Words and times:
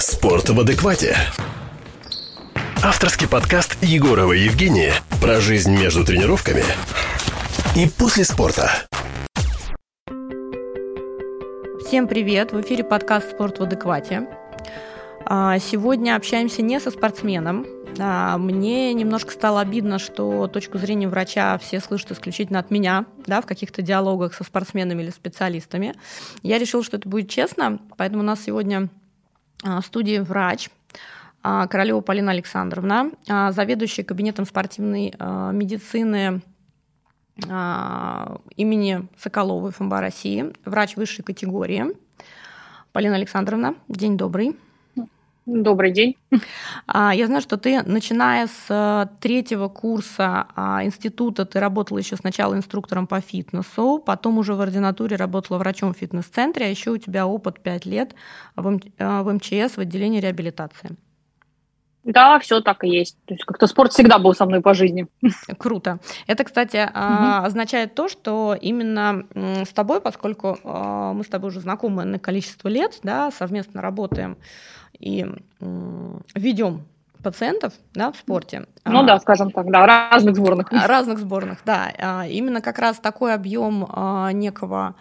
Спорт 0.00 0.48
в 0.48 0.60
адеквате. 0.60 1.16
Авторский 2.84 3.28
подкаст 3.28 3.76
Егорова 3.82 4.32
Евгения 4.32 4.94
про 5.20 5.40
жизнь 5.40 5.72
между 5.72 6.04
тренировками 6.04 6.62
и 7.76 7.88
после 7.88 8.22
спорта. 8.22 8.70
Всем 11.84 12.06
привет! 12.06 12.52
В 12.52 12.60
эфире 12.60 12.84
подкаст 12.84 13.32
«Спорт 13.32 13.58
в 13.58 13.64
адеквате». 13.64 14.28
А, 15.26 15.58
сегодня 15.58 16.14
общаемся 16.14 16.62
не 16.62 16.78
со 16.78 16.92
спортсменом. 16.92 17.66
А, 17.98 18.38
мне 18.38 18.94
немножко 18.94 19.32
стало 19.32 19.60
обидно, 19.60 19.98
что 19.98 20.46
точку 20.46 20.78
зрения 20.78 21.08
врача 21.08 21.58
все 21.58 21.80
слышат 21.80 22.12
исключительно 22.12 22.60
от 22.60 22.70
меня, 22.70 23.04
да, 23.26 23.40
в 23.40 23.46
каких-то 23.46 23.82
диалогах 23.82 24.34
со 24.34 24.44
спортсменами 24.44 25.02
или 25.02 25.10
специалистами. 25.10 25.96
Я 26.42 26.58
решила, 26.58 26.84
что 26.84 26.98
это 26.98 27.08
будет 27.08 27.28
честно, 27.28 27.80
поэтому 27.96 28.22
у 28.22 28.26
нас 28.26 28.44
сегодня 28.44 28.90
студии 29.82 30.18
врач, 30.18 30.70
Королева 31.42 32.00
Полина 32.00 32.32
Александровна, 32.32 33.10
заведующая 33.26 34.04
кабинетом 34.04 34.44
спортивной 34.44 35.14
медицины 35.52 36.42
имени 38.56 39.08
Соколовой 39.16 39.70
ФМБА 39.70 40.00
России, 40.00 40.52
врач 40.64 40.96
высшей 40.96 41.24
категории. 41.24 41.86
Полина 42.92 43.14
Александровна, 43.14 43.76
день 43.88 44.16
добрый. 44.16 44.56
Добрый 45.48 45.92
день. 45.92 46.14
А, 46.86 47.14
я 47.14 47.26
знаю, 47.26 47.40
что 47.40 47.56
ты, 47.56 47.82
начиная 47.82 48.48
с 48.48 48.66
э, 48.68 49.06
третьего 49.18 49.68
курса 49.68 50.46
а, 50.54 50.84
института, 50.84 51.46
ты 51.46 51.58
работала 51.58 51.96
еще 51.96 52.16
сначала 52.16 52.54
инструктором 52.54 53.06
по 53.06 53.22
фитнесу, 53.22 53.98
потом 53.98 54.36
уже 54.36 54.52
в 54.52 54.60
ординатуре 54.60 55.16
работала 55.16 55.56
врачом 55.56 55.94
в 55.94 55.96
фитнес-центре, 55.96 56.66
а 56.66 56.68
еще 56.68 56.90
у 56.90 56.98
тебя 56.98 57.26
опыт 57.26 57.60
5 57.60 57.86
лет 57.86 58.14
в 58.56 58.70
МЧС 58.70 59.52
э, 59.52 59.68
в 59.68 59.78
отделении 59.78 60.20
реабилитации. 60.20 60.96
Да, 62.04 62.38
все 62.40 62.60
так 62.60 62.84
и 62.84 62.88
есть. 62.88 63.16
То 63.24 63.32
есть 63.32 63.44
как-то 63.46 63.66
спорт 63.66 63.92
всегда 63.92 64.18
был 64.18 64.34
со 64.34 64.44
мной 64.44 64.60
по 64.60 64.74
жизни. 64.74 65.06
Круто. 65.58 65.98
Это, 66.26 66.44
кстати, 66.44 66.76
угу. 66.76 67.46
означает 67.46 67.94
то, 67.94 68.08
что 68.08 68.56
именно 68.58 69.24
с 69.34 69.68
тобой, 69.68 70.00
поскольку 70.00 70.58
мы 70.64 71.22
с 71.22 71.28
тобой 71.28 71.48
уже 71.48 71.60
знакомы 71.60 72.04
на 72.04 72.18
количество 72.18 72.68
лет, 72.68 72.98
да, 73.02 73.30
совместно 73.30 73.82
работаем 73.82 74.38
и 74.98 75.26
ведем 76.34 76.84
пациентов 77.22 77.72
да, 77.94 78.12
в 78.12 78.16
спорте. 78.16 78.66
Ну 78.84 79.04
да, 79.04 79.18
скажем 79.20 79.50
так, 79.50 79.70
да, 79.70 79.86
разных 79.86 80.36
сборных. 80.36 80.72
Разных 80.72 81.18
сборных, 81.18 81.58
да. 81.64 81.92
А, 81.98 82.26
именно 82.26 82.60
как 82.60 82.78
раз 82.78 82.98
такой 82.98 83.34
объем 83.34 83.86
а, 83.88 84.32
некого 84.32 84.94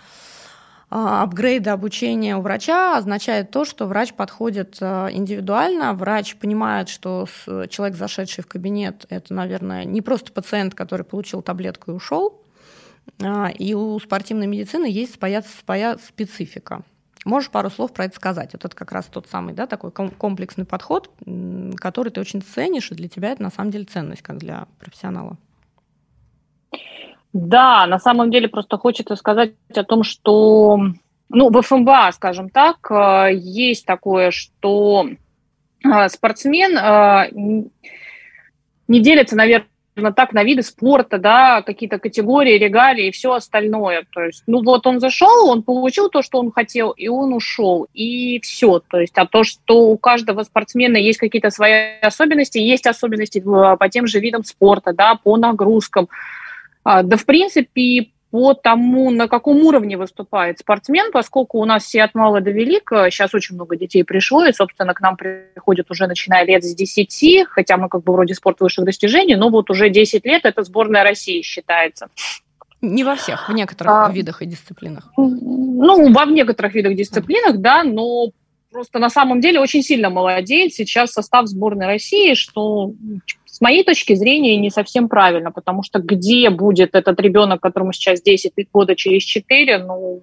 а, 0.90 1.24
апгрейда 1.24 1.74
обучения 1.74 2.36
у 2.36 2.42
врача 2.42 2.98
означает 2.98 3.52
то, 3.52 3.66
что 3.66 3.86
врач 3.86 4.14
подходит 4.14 4.82
индивидуально, 4.82 5.94
врач 5.94 6.36
понимает, 6.36 6.90
что 6.90 7.28
человек, 7.70 7.98
зашедший 7.98 8.44
в 8.44 8.48
кабинет, 8.48 9.06
это, 9.10 9.34
наверное, 9.34 9.84
не 9.84 10.02
просто 10.02 10.32
пациент, 10.32 10.74
который 10.76 11.04
получил 11.04 11.42
таблетку 11.42 11.92
и 11.92 11.94
ушел, 11.94 12.42
и 13.58 13.74
у 13.74 14.00
спортивной 14.00 14.48
медицины 14.48 14.86
есть 14.86 15.18
своя, 15.18 15.42
своя 15.42 15.98
специфика. 15.98 16.84
Можешь 17.28 17.50
пару 17.50 17.70
слов 17.70 17.92
про 17.92 18.06
это 18.06 18.16
сказать? 18.16 18.54
Вот 18.54 18.64
это 18.64 18.74
как 18.74 18.94
раз 18.94 19.08
тот 19.08 19.28
самый, 19.28 19.54
да, 19.54 19.68
такой 19.68 19.92
комплексный 19.92 20.64
подход, 20.64 21.12
который 21.76 22.10
ты 22.10 22.22
очень 22.22 22.42
ценишь, 22.42 22.90
и 22.90 22.96
для 22.96 23.10
тебя 23.10 23.32
это 23.32 23.44
на 23.44 23.50
самом 23.50 23.70
деле 23.70 23.84
ценность, 23.84 24.22
как 24.22 24.38
для 24.38 24.66
профессионала. 24.80 25.36
Да, 27.34 27.86
на 27.86 28.00
самом 28.00 28.32
деле 28.32 28.48
просто 28.48 28.78
хочется 28.78 29.18
сказать 29.18 29.56
о 29.76 29.84
том, 29.84 30.04
что, 30.04 30.80
ну, 31.28 31.50
в 31.50 31.62
ФМБА, 31.62 32.12
скажем 32.14 32.50
так, 32.50 32.90
э, 32.90 33.34
есть 33.34 33.86
такое, 33.86 34.32
что 34.32 35.10
э, 35.84 36.08
спортсмен 36.08 36.78
э, 36.78 37.68
не 38.88 39.02
делится, 39.02 39.36
наверное, 39.36 39.68
так 40.16 40.34
на 40.34 40.44
виды 40.44 40.64
спорта, 40.64 41.18
да, 41.18 41.62
какие-то 41.62 42.00
категории, 42.00 42.58
регалии 42.58 43.08
и 43.08 43.12
все 43.12 43.34
остальное. 43.34 44.06
То 44.14 44.22
есть, 44.22 44.44
ну 44.48 44.64
вот 44.64 44.88
он 44.88 45.00
зашел, 45.00 45.50
он 45.50 45.64
получил 45.64 46.10
то, 46.10 46.22
что 46.22 46.40
он 46.40 46.52
хотел, 46.52 46.92
и 46.92 47.08
он 47.08 47.34
ушел, 47.34 47.88
и 47.94 48.40
все. 48.42 48.80
То 48.80 49.00
есть, 49.00 49.18
а 49.18 49.26
то, 49.26 49.44
что 49.44 49.90
у 49.90 49.98
каждого 49.98 50.44
спортсмена 50.44 50.98
есть 50.98 51.20
какие-то 51.20 51.50
свои 51.50 52.00
особенности, 52.02 52.58
есть 52.58 52.88
особенности 52.88 53.40
по 53.40 53.90
тем 53.90 54.08
же 54.08 54.20
видам 54.20 54.44
спорта, 54.44 54.94
да, 54.94 55.16
по 55.16 55.38
нагрузкам. 55.38 56.10
А, 56.84 57.04
да, 57.04 57.18
в 57.18 57.26
принципе, 57.26 58.10
по 58.30 58.54
тому, 58.54 59.10
на 59.10 59.28
каком 59.28 59.64
уровне 59.64 59.98
выступает 59.98 60.60
спортсмен, 60.60 61.12
поскольку 61.12 61.60
у 61.60 61.66
нас 61.66 61.86
все 61.86 62.04
от 62.04 62.14
мала 62.14 62.42
до 62.42 62.52
велика, 62.52 63.10
сейчас 63.10 63.34
очень 63.34 63.56
много 63.56 63.78
детей 63.78 64.04
пришло, 64.04 64.46
и, 64.46 64.52
собственно, 64.52 64.94
к 64.94 65.02
нам 65.02 65.16
приходят 65.16 65.90
уже 65.90 66.08
начиная 66.08 66.46
лет 66.46 66.64
с 66.64 66.76
10, 66.76 67.48
хотя 67.48 67.78
мы 67.78 67.88
как 67.88 68.04
бы 68.04 68.14
вроде 68.14 68.34
спорт 68.34 68.60
высших 68.60 68.86
достижений, 68.86 69.36
но 69.36 69.50
вот 69.50 69.70
уже 69.70 69.90
10 69.90 70.26
лет 70.26 70.46
это 70.46 70.64
сборная 70.64 71.04
России 71.04 71.42
считается. 71.42 72.10
Не 72.82 73.04
во 73.04 73.16
всех, 73.16 73.50
в 73.50 73.54
некоторых 73.54 74.10
а, 74.10 74.12
видах 74.12 74.42
и 74.42 74.46
дисциплинах. 74.46 75.12
Ну, 75.18 76.14
во 76.14 76.26
некоторых 76.26 76.76
видах 76.76 76.96
дисциплинах, 76.96 77.58
да, 77.58 77.84
но 77.84 78.32
просто 78.72 79.00
на 79.00 79.10
самом 79.10 79.42
деле 79.42 79.60
очень 79.60 79.82
сильно 79.82 80.10
молодеет 80.10 80.74
сейчас 80.74 81.12
состав 81.12 81.48
сборной 81.48 81.88
России, 81.88 82.36
что 82.36 82.92
с 83.58 83.62
моей 83.62 83.84
точки 83.84 84.14
зрения, 84.14 84.56
не 84.58 84.70
совсем 84.70 85.10
правильно, 85.10 85.52
потому 85.52 85.82
что 85.82 85.98
где 85.98 86.52
будет 86.52 86.94
этот 86.94 87.20
ребенок, 87.20 87.60
которому 87.60 87.92
сейчас 87.92 88.22
10 88.22 88.54
года 88.72 88.96
через 88.96 89.24
4, 89.24 89.80
ну, 89.80 90.22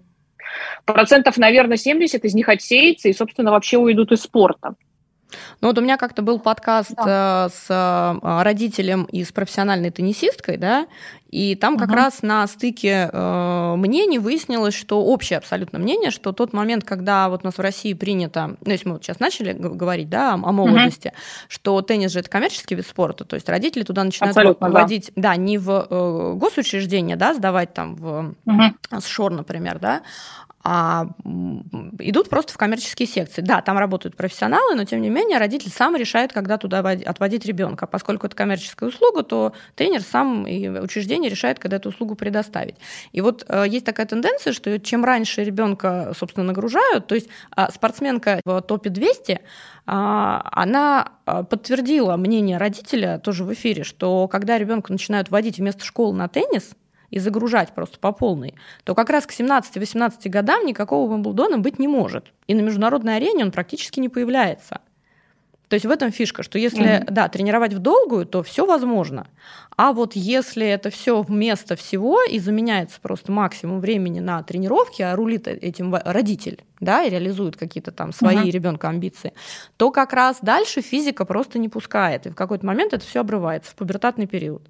процентов, 0.84 1.36
наверное, 1.36 1.76
70 1.76 2.24
из 2.24 2.32
них 2.32 2.48
отсеется 2.48 3.08
и, 3.08 3.12
собственно, 3.12 3.50
вообще 3.50 3.76
уйдут 3.76 4.12
из 4.12 4.22
спорта. 4.22 4.76
Ну 5.60 5.68
вот 5.68 5.78
у 5.78 5.80
меня 5.80 5.96
как-то 5.96 6.22
был 6.22 6.38
подкаст 6.38 6.92
да. 6.96 7.48
Э, 7.48 7.54
с 7.54 7.66
э, 7.68 8.42
родителем 8.42 9.04
и 9.04 9.24
с 9.24 9.32
профессиональной 9.32 9.90
теннисисткой, 9.90 10.56
да, 10.56 10.86
и 11.34 11.56
там 11.56 11.76
как 11.76 11.88
угу. 11.88 11.96
раз 11.96 12.22
на 12.22 12.46
стыке 12.46 13.10
э, 13.12 13.74
мнений 13.76 14.20
выяснилось, 14.20 14.74
что 14.74 15.02
общее 15.02 15.38
абсолютно 15.38 15.80
мнение, 15.80 16.12
что 16.12 16.30
тот 16.30 16.52
момент, 16.52 16.84
когда 16.84 17.28
вот 17.28 17.40
у 17.42 17.46
нас 17.46 17.58
в 17.58 17.60
России 17.60 17.92
принято, 17.92 18.56
ну 18.64 18.70
если 18.70 18.86
мы 18.86 18.94
вот 18.94 19.04
сейчас 19.04 19.18
начали 19.18 19.52
говорить, 19.52 20.08
да, 20.08 20.34
о 20.34 20.52
молодости, 20.52 21.08
угу. 21.08 21.14
что 21.48 21.82
теннис 21.82 22.12
же 22.12 22.20
это 22.20 22.30
коммерческий 22.30 22.76
вид 22.76 22.86
спорта, 22.86 23.24
то 23.24 23.34
есть 23.34 23.48
родители 23.48 23.82
туда 23.82 24.04
начинают 24.04 24.36
абсолютно, 24.36 24.70
вводить, 24.70 25.10
да. 25.16 25.30
да, 25.30 25.36
не 25.36 25.58
в 25.58 25.88
э, 25.90 26.34
госучреждения, 26.36 27.16
да, 27.16 27.34
сдавать 27.34 27.74
там 27.74 27.96
в 27.96 28.34
угу. 28.44 29.00
СШОР, 29.00 29.32
например, 29.32 29.80
да, 29.80 30.02
а 30.66 31.08
идут 31.98 32.30
просто 32.30 32.54
в 32.54 32.56
коммерческие 32.56 33.06
секции. 33.06 33.42
Да, 33.42 33.60
там 33.60 33.76
работают 33.76 34.16
профессионалы, 34.16 34.74
но 34.74 34.84
тем 34.84 35.02
не 35.02 35.10
менее 35.10 35.38
родитель 35.38 35.70
сам 35.70 35.94
решает, 35.94 36.32
когда 36.32 36.56
туда 36.56 36.78
отводить 36.78 37.44
ребенка. 37.44 37.86
Поскольку 37.86 38.26
это 38.26 38.34
коммерческая 38.34 38.88
услуга, 38.88 39.22
то 39.24 39.52
тренер 39.74 40.00
сам 40.00 40.46
и 40.46 40.68
учреждение 40.68 41.30
решает, 41.30 41.58
когда 41.58 41.76
эту 41.76 41.90
услугу 41.90 42.14
предоставить. 42.14 42.76
И 43.12 43.20
вот 43.20 43.44
э, 43.46 43.66
есть 43.68 43.84
такая 43.84 44.06
тенденция, 44.06 44.54
что 44.54 44.80
чем 44.80 45.04
раньше 45.04 45.44
ребенка, 45.44 46.14
собственно, 46.18 46.46
нагружают, 46.46 47.06
то 47.06 47.14
есть 47.14 47.28
э, 47.54 47.66
спортсменка 47.70 48.40
в 48.46 48.62
топе 48.62 48.88
200, 48.88 49.32
э, 49.32 49.40
она 49.86 51.12
э, 51.26 51.44
подтвердила 51.44 52.16
мнение 52.16 52.56
родителя 52.56 53.18
тоже 53.18 53.44
в 53.44 53.52
эфире, 53.52 53.84
что 53.84 54.28
когда 54.28 54.56
ребенка 54.56 54.92
начинают 54.92 55.30
водить 55.30 55.58
вместо 55.58 55.84
школы 55.84 56.16
на 56.16 56.28
теннис, 56.28 56.70
и 57.14 57.20
загружать 57.20 57.72
просто 57.72 58.00
по 58.00 58.10
полной, 58.10 58.54
то 58.82 58.96
как 58.96 59.08
раз 59.08 59.24
к 59.24 59.30
17-18 59.30 60.28
годам 60.28 60.66
никакого 60.66 61.08
Вимблдона 61.08 61.58
быть 61.58 61.78
не 61.78 61.86
может. 61.86 62.32
И 62.48 62.54
на 62.54 62.60
международной 62.60 63.16
арене 63.16 63.44
он 63.44 63.52
практически 63.52 64.00
не 64.00 64.08
появляется. 64.08 64.80
То 65.68 65.74
есть 65.74 65.86
в 65.86 65.90
этом 65.90 66.10
фишка, 66.10 66.42
что 66.42 66.58
если, 66.58 66.84
mm-hmm. 66.84 67.10
да, 67.12 67.28
тренировать 67.28 67.72
в 67.72 67.78
долгую, 67.78 68.26
то 68.26 68.42
все 68.42 68.66
возможно. 68.66 69.28
А 69.76 69.92
вот 69.92 70.14
если 70.14 70.66
это 70.66 70.90
все 70.90 71.20
вместо 71.22 71.76
всего 71.76 72.22
и 72.22 72.38
заменяется 72.38 73.00
просто 73.00 73.32
максимум 73.32 73.80
времени 73.80 74.20
на 74.20 74.42
тренировки, 74.42 75.02
а 75.02 75.16
рулит 75.16 75.48
этим 75.48 75.94
родитель, 75.94 76.60
да, 76.80 77.02
и 77.02 77.10
реализует 77.10 77.56
какие-то 77.56 77.90
там 77.90 78.12
свои 78.12 78.36
uh-huh. 78.36 78.50
ребенка 78.50 78.88
амбиции, 78.88 79.32
то 79.76 79.90
как 79.90 80.12
раз 80.12 80.38
дальше 80.42 80.80
физика 80.82 81.24
просто 81.24 81.58
не 81.58 81.68
пускает, 81.68 82.26
и 82.26 82.30
в 82.30 82.34
какой-то 82.34 82.66
момент 82.66 82.92
это 82.92 83.04
все 83.04 83.20
обрывается 83.20 83.72
в 83.72 83.74
пубертатный 83.74 84.26
период. 84.26 84.62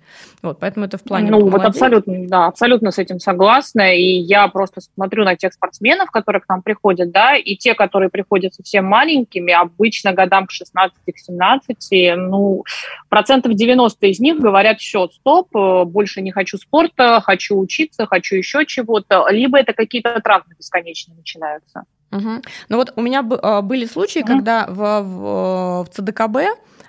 Вот, 0.43 0.61
поэтому 0.61 0.87
это 0.87 0.97
в 0.97 1.03
плане. 1.03 1.31
Ну 1.31 1.49
вот 1.49 1.63
абсолютно, 1.63 2.27
да, 2.29 2.47
абсолютно 2.47 2.91
с 2.91 2.99
этим 2.99 3.19
согласна, 3.19 3.95
и 3.95 4.19
я 4.19 4.49
просто 4.49 4.81
смотрю 4.81 5.25
на 5.25 5.37
тех 5.37 5.53
спортсменов, 5.53 6.11
которые 6.11 6.43
к 6.43 6.49
нам 6.49 6.63
приходят, 6.63 7.11
да, 7.11 7.37
и 7.37 7.57
те, 7.57 7.75
которые 7.75 8.11
приходят 8.11 8.55
совсем 8.55 8.85
маленькими, 8.85 9.53
обычно 9.53 10.13
годам 10.13 10.47
к 10.47 10.51
16 10.53 10.95
к 11.05 11.19
17, 11.19 12.17
ну 12.17 12.65
процентов 13.09 13.55
90 13.55 14.07
из 14.07 14.21
них 14.21 14.39
говорят, 14.39 14.81
все, 14.95 15.09
стоп, 15.09 15.55
э, 15.57 15.85
больше 15.85 16.23
не 16.23 16.31
хочу 16.31 16.57
спорта, 16.57 17.21
хочу 17.21 17.59
учиться, 17.59 18.07
хочу 18.07 18.37
еще 18.37 18.65
чего-то, 18.65 19.27
либо 19.29 19.59
это 19.59 19.73
какие-то 19.73 20.21
травмы 20.21 20.55
бесконечные 20.57 21.17
начинаются. 21.17 21.85
Угу. 22.13 22.43
Ну 22.69 22.77
вот 22.77 22.93
у 22.95 23.03
меня 23.03 23.27
а, 23.43 23.61
были 23.61 23.87
случаи, 23.87 24.21
угу. 24.21 24.29
когда 24.29 24.67
в, 24.69 25.03
в, 25.03 25.85
в 25.85 25.89
ЦДКБ 25.91 26.37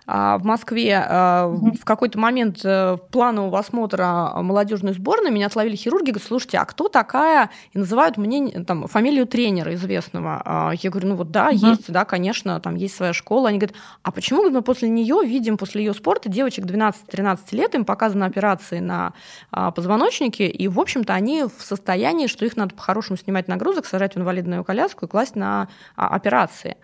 в 0.07 0.41
Москве 0.43 1.03
а, 1.03 1.47
в 1.47 1.83
какой-то 1.83 2.19
момент 2.19 2.59
э, 2.63 2.97
планового 3.09 3.57
осмотра 3.57 4.33
молодежной 4.35 4.93
сборной 4.93 5.31
меня 5.31 5.47
отловили 5.47 5.75
хирурги, 5.75 6.11
говорят, 6.11 6.27
слушайте, 6.27 6.57
а 6.59 6.65
кто 6.65 6.89
такая? 6.89 7.49
И 7.73 7.79
называют 7.79 8.17
мне 8.17 8.51
там 8.63 8.87
фамилию 8.87 9.25
тренера 9.25 9.73
известного. 9.73 10.41
А, 10.45 10.71
я 10.79 10.91
говорю, 10.91 11.09
ну 11.09 11.15
вот 11.15 11.31
да, 11.31 11.49
угу. 11.49 11.55
есть, 11.55 11.91
да, 11.91 12.05
конечно, 12.05 12.59
там 12.59 12.75
есть 12.75 12.95
своя 12.95 13.13
школа. 13.13 13.49
Они 13.49 13.57
говорят, 13.57 13.75
а 14.03 14.11
почему 14.11 14.47
мы 14.49 14.61
после 14.61 14.89
нее 14.89 15.21
видим, 15.25 15.57
после 15.57 15.83
ее 15.83 15.93
спорта 15.93 16.29
девочек 16.29 16.65
12-13 16.65 17.39
лет, 17.51 17.73
им 17.73 17.83
показаны 17.83 18.25
операции 18.25 18.79
на 18.79 19.13
позвоночнике, 19.51 20.47
и, 20.47 20.67
в 20.67 20.79
общем-то, 20.79 21.13
они 21.13 21.43
в 21.43 21.63
состоянии, 21.63 22.27
что 22.27 22.45
их 22.45 22.55
надо 22.57 22.75
по-хорошему 22.75 23.17
снимать 23.17 23.47
нагрузок, 23.47 23.85
сажать 23.85 24.15
в 24.15 24.19
инвалидную 24.19 24.63
коляску 24.63 25.05
и 25.05 25.09
класть 25.09 25.35
на 25.35 25.67
операции. 25.95 26.77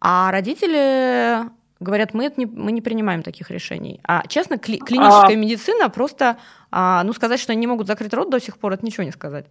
А 0.00 0.30
родители 0.30 1.48
говорят, 1.80 2.14
мы, 2.14 2.32
не, 2.36 2.46
мы 2.46 2.72
не 2.72 2.80
принимаем 2.80 3.22
таких 3.22 3.50
решений. 3.50 4.00
А 4.04 4.26
честно, 4.26 4.58
кли, 4.58 4.78
клиническая 4.78 5.36
а... 5.36 5.38
медицина 5.38 5.88
просто, 5.88 6.38
а, 6.70 7.02
ну, 7.04 7.12
сказать, 7.12 7.40
что 7.40 7.52
они 7.52 7.60
не 7.60 7.66
могут 7.66 7.86
закрыть 7.86 8.12
рот 8.12 8.30
до 8.30 8.40
сих 8.40 8.58
пор, 8.58 8.72
это 8.72 8.84
ничего 8.84 9.04
не 9.04 9.12
сказать. 9.12 9.46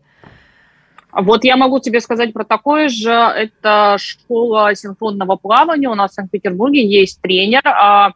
Вот 1.11 1.43
я 1.45 1.55
могу 1.55 1.79
тебе 1.79 2.01
сказать 2.01 2.33
про 2.33 2.43
такое 2.43 2.89
же. 2.89 3.11
Это 3.11 3.95
школа 3.97 4.75
синхронного 4.75 5.35
плавания. 5.37 5.89
У 5.89 5.95
нас 5.95 6.11
в 6.11 6.13
Санкт-Петербурге 6.15 6.85
есть 6.85 7.21
тренер, 7.21 7.61
а, 7.65 8.11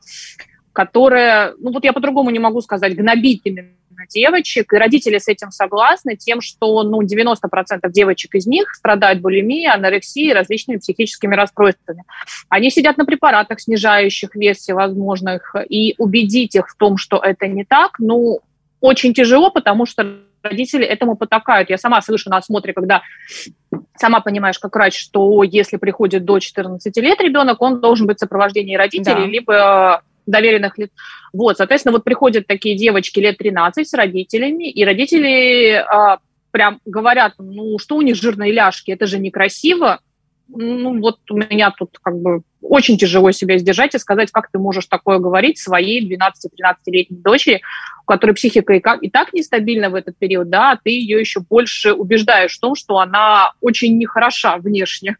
которая, 0.74 1.56
ну 1.58 1.72
вот 1.72 1.84
я 1.84 1.94
по-другому 1.94 2.30
не 2.30 2.40
могу 2.40 2.62
сказать, 2.62 2.96
гнобит 2.96 3.42
именно 3.46 3.70
девочек, 4.10 4.74
и 4.74 4.78
родители 4.78 5.18
с 5.18 5.28
этим 5.28 5.52
согласны, 5.52 6.16
тем, 6.16 6.42
что 6.42 6.84
ну, 6.84 7.02
90% 7.02 7.90
девочек 7.90 8.36
из 8.36 8.48
них 8.48 8.74
страдают 8.74 9.22
булимией, 9.22 9.70
анорексией, 9.70 10.34
различными 10.34 10.78
психическими 10.78 11.36
расстройствами. 11.36 12.04
Они 12.50 12.70
сидят 12.70 12.98
на 12.98 13.06
препаратах, 13.06 13.60
снижающих 13.62 14.36
вес 14.36 14.58
всевозможных, 14.58 15.56
и 15.70 15.96
убедить 15.98 16.56
их 16.56 16.70
в 16.70 16.78
том, 16.78 16.98
что 16.98 17.18
это 17.18 17.48
не 17.48 17.64
так, 17.64 18.00
ну, 18.00 18.40
очень 18.80 19.14
тяжело, 19.14 19.52
потому 19.52 19.86
что 19.86 20.18
родители 20.44 20.86
этому 20.86 21.16
потакают. 21.16 21.70
Я 21.70 21.78
сама 21.78 22.02
слышу 22.02 22.30
на 22.30 22.38
осмотре, 22.38 22.74
когда 22.74 23.02
сама 23.96 24.22
понимаешь, 24.22 24.60
как 24.60 24.76
врач, 24.76 25.00
что 25.00 25.44
если 25.44 25.78
приходит 25.78 26.26
до 26.26 26.40
14 26.40 26.98
лет 26.98 27.22
ребенок, 27.22 27.62
он 27.62 27.80
должен 27.80 28.08
быть 28.08 28.18
в 28.18 28.20
сопровождении 28.22 28.76
родителей, 28.76 29.26
да. 29.26 29.28
либо 29.28 30.04
доверенных 30.26 30.78
лиц. 30.78 30.92
Вот, 31.34 31.58
соответственно, 31.58 31.94
вот 31.94 32.04
приходят 32.04 32.48
такие 32.48 32.76
девочки 32.76 33.20
лет 33.20 33.38
13 33.38 33.88
с 33.88 33.94
родителями, 33.94 34.70
и 34.70 34.84
родители 34.86 35.74
а, 35.74 36.20
прям 36.52 36.80
говорят, 36.86 37.34
ну, 37.40 37.78
что 37.80 37.96
у 37.96 38.02
них 38.02 38.16
жирные 38.16 38.52
ляжки, 38.52 38.92
это 38.92 39.08
же 39.08 39.20
некрасиво. 39.20 40.00
Ну, 40.48 41.00
вот 41.00 41.20
у 41.30 41.38
меня 41.38 41.72
тут 41.72 41.98
как 42.02 42.20
бы 42.20 42.42
очень 42.62 42.98
тяжело 42.98 43.32
себя 43.32 43.58
сдержать 43.58 43.96
и 43.96 44.00
сказать, 44.00 44.32
как 44.32 44.52
ты 44.52 44.60
можешь 44.60 44.86
такое 44.86 45.18
говорить 45.18 45.58
своей 45.58 46.06
12-13-летней 46.06 47.18
дочери, 47.18 47.62
у 48.04 48.06
которой 48.06 48.34
психика 48.34 48.74
и, 48.74 48.80
как, 48.80 49.02
и 49.02 49.10
так 49.10 49.34
нестабильна 49.34 49.90
в 49.90 49.96
этот 49.96 50.18
период, 50.18 50.50
да, 50.50 50.72
а 50.72 50.80
ты 50.82 50.92
ее 50.92 51.20
еще 51.20 51.40
больше 51.40 51.94
убеждаешь 51.94 52.58
в 52.58 52.60
том, 52.60 52.76
что 52.76 53.00
она 53.00 53.54
очень 53.62 53.98
нехороша 53.98 54.58
внешне. 54.58 55.18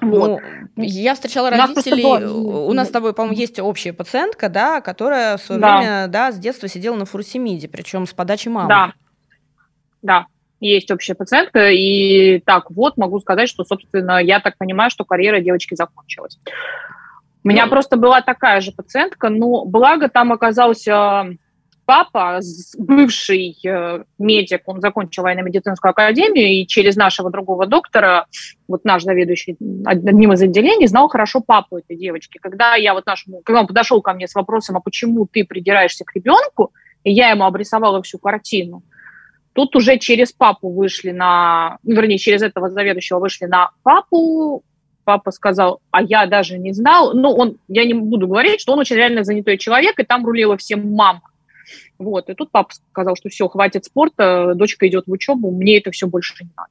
Вот. 0.00 0.40
Ну, 0.76 0.82
я 0.82 1.14
встречала 1.14 1.50
родителей. 1.50 2.24
У 2.24 2.72
нас 2.72 2.88
с 2.88 2.90
тобой, 2.90 3.12
по-моему, 3.12 3.36
есть 3.36 3.58
общая 3.58 3.92
пациентка, 3.92 4.48
да, 4.48 4.80
которая 4.80 5.36
в 5.36 5.42
свое 5.42 5.60
да. 5.60 5.78
время, 5.78 6.06
да, 6.08 6.32
с 6.32 6.38
детства 6.38 6.68
сидела 6.68 6.96
на 6.96 7.04
фурсимиде, 7.04 7.68
причем 7.68 8.06
с 8.06 8.12
подачи 8.12 8.48
мамы. 8.48 8.68
Да, 8.68 8.92
да, 10.02 10.26
есть 10.60 10.90
общая 10.90 11.14
пациентка, 11.14 11.70
и 11.70 12.40
так 12.40 12.70
вот 12.70 12.96
могу 12.96 13.20
сказать, 13.20 13.48
что, 13.48 13.64
собственно, 13.64 14.18
я 14.22 14.40
так 14.40 14.56
понимаю, 14.58 14.90
что 14.90 15.04
карьера 15.04 15.40
девочки 15.40 15.74
закончилась. 15.74 16.38
У 17.44 17.48
меня 17.48 17.64
ну, 17.64 17.70
просто 17.70 17.96
была 17.96 18.20
такая 18.20 18.60
же 18.60 18.72
пациентка, 18.72 19.28
но 19.28 19.64
благо 19.64 20.08
там 20.08 20.32
оказался 20.32 21.36
папа, 21.88 22.40
бывший 22.76 23.56
э, 23.64 24.04
медик, 24.18 24.60
он 24.66 24.82
закончил 24.82 25.22
военно-медицинскую 25.22 25.92
академию, 25.92 26.46
и 26.46 26.66
через 26.66 26.96
нашего 26.96 27.30
другого 27.30 27.64
доктора, 27.64 28.26
вот 28.68 28.84
наш 28.84 29.04
заведующий 29.04 29.56
одним 29.86 30.34
из 30.34 30.42
отделений, 30.42 30.86
знал 30.86 31.08
хорошо 31.08 31.40
папу 31.40 31.78
этой 31.78 31.96
девочки. 31.96 32.36
Когда 32.42 32.74
я 32.74 32.92
вот 32.92 33.06
нашему, 33.06 33.40
когда 33.42 33.60
он 33.60 33.66
подошел 33.66 34.02
ко 34.02 34.12
мне 34.12 34.28
с 34.28 34.34
вопросом, 34.34 34.76
а 34.76 34.80
почему 34.80 35.26
ты 35.26 35.46
придираешься 35.46 36.04
к 36.04 36.14
ребенку, 36.14 36.74
и 37.04 37.10
я 37.10 37.30
ему 37.30 37.44
обрисовала 37.44 38.02
всю 38.02 38.18
картину, 38.18 38.82
тут 39.54 39.74
уже 39.74 39.96
через 39.96 40.30
папу 40.30 40.68
вышли 40.68 41.12
на, 41.12 41.78
ну, 41.84 41.94
вернее, 41.94 42.18
через 42.18 42.42
этого 42.42 42.68
заведующего 42.68 43.18
вышли 43.18 43.46
на 43.46 43.70
папу, 43.82 44.62
папа 45.04 45.30
сказал, 45.30 45.80
а 45.90 46.02
я 46.02 46.26
даже 46.26 46.58
не 46.58 46.74
знал. 46.74 47.14
Ну, 47.14 47.30
он, 47.30 47.56
я 47.66 47.86
не 47.86 47.94
буду 47.94 48.28
говорить, 48.28 48.60
что 48.60 48.74
он 48.74 48.80
очень 48.80 48.96
реально 48.96 49.24
занятой 49.24 49.56
человек, 49.56 49.98
и 49.98 50.04
там 50.04 50.26
рулила 50.26 50.58
всем 50.58 50.92
мама. 50.92 51.22
Вот. 51.98 52.30
И 52.30 52.34
тут 52.34 52.50
папа 52.50 52.72
сказал, 52.90 53.16
что 53.16 53.28
все, 53.28 53.48
хватит 53.48 53.84
спорта, 53.84 54.54
дочка 54.54 54.86
идет 54.88 55.06
в 55.06 55.10
учебу, 55.10 55.50
мне 55.50 55.78
это 55.78 55.90
все 55.90 56.06
больше 56.06 56.34
не 56.40 56.50
надо. 56.56 56.70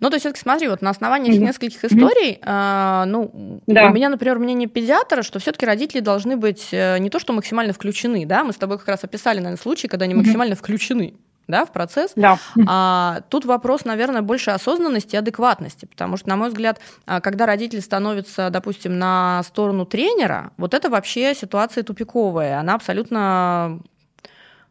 Ну, 0.00 0.08
то 0.10 0.14
есть, 0.14 0.22
все-таки 0.22 0.40
смотри, 0.40 0.68
вот 0.68 0.82
на 0.82 0.90
основании 0.90 1.32
mm-hmm. 1.32 1.46
нескольких 1.46 1.84
историй, 1.84 2.38
mm-hmm. 2.40 3.02
э, 3.02 3.04
ну, 3.06 3.60
да. 3.66 3.88
у 3.88 3.92
меня, 3.92 4.08
например, 4.08 4.38
мнение 4.38 4.68
педиатра, 4.68 5.22
что 5.22 5.38
все-таки 5.38 5.66
родители 5.66 6.00
должны 6.00 6.36
быть 6.36 6.68
э, 6.72 6.98
не 6.98 7.10
то, 7.10 7.18
что 7.18 7.32
максимально 7.32 7.72
включены, 7.72 8.26
да, 8.26 8.44
мы 8.44 8.52
с 8.52 8.56
тобой 8.56 8.78
как 8.78 8.88
раз 8.88 9.04
описали, 9.04 9.38
наверное, 9.38 9.60
случаи, 9.60 9.86
когда 9.86 10.04
они 10.04 10.14
mm-hmm. 10.14 10.18
максимально 10.18 10.56
включены 10.56 11.14
да, 11.48 11.64
в 11.64 11.72
процесс. 11.72 12.12
Да. 12.14 12.38
А, 12.66 13.22
тут 13.30 13.46
вопрос, 13.46 13.84
наверное, 13.84 14.22
больше 14.22 14.50
осознанности 14.50 15.14
и 15.14 15.18
адекватности, 15.18 15.86
потому 15.86 16.16
что, 16.18 16.28
на 16.28 16.36
мой 16.36 16.50
взгляд, 16.50 16.78
а, 17.06 17.20
когда 17.20 17.46
родитель 17.46 17.80
становится, 17.80 18.50
допустим, 18.50 18.98
на 18.98 19.42
сторону 19.44 19.86
тренера, 19.86 20.52
вот 20.58 20.74
это 20.74 20.90
вообще 20.90 21.34
ситуация 21.34 21.82
тупиковая, 21.82 22.60
она 22.60 22.74
абсолютно 22.74 23.80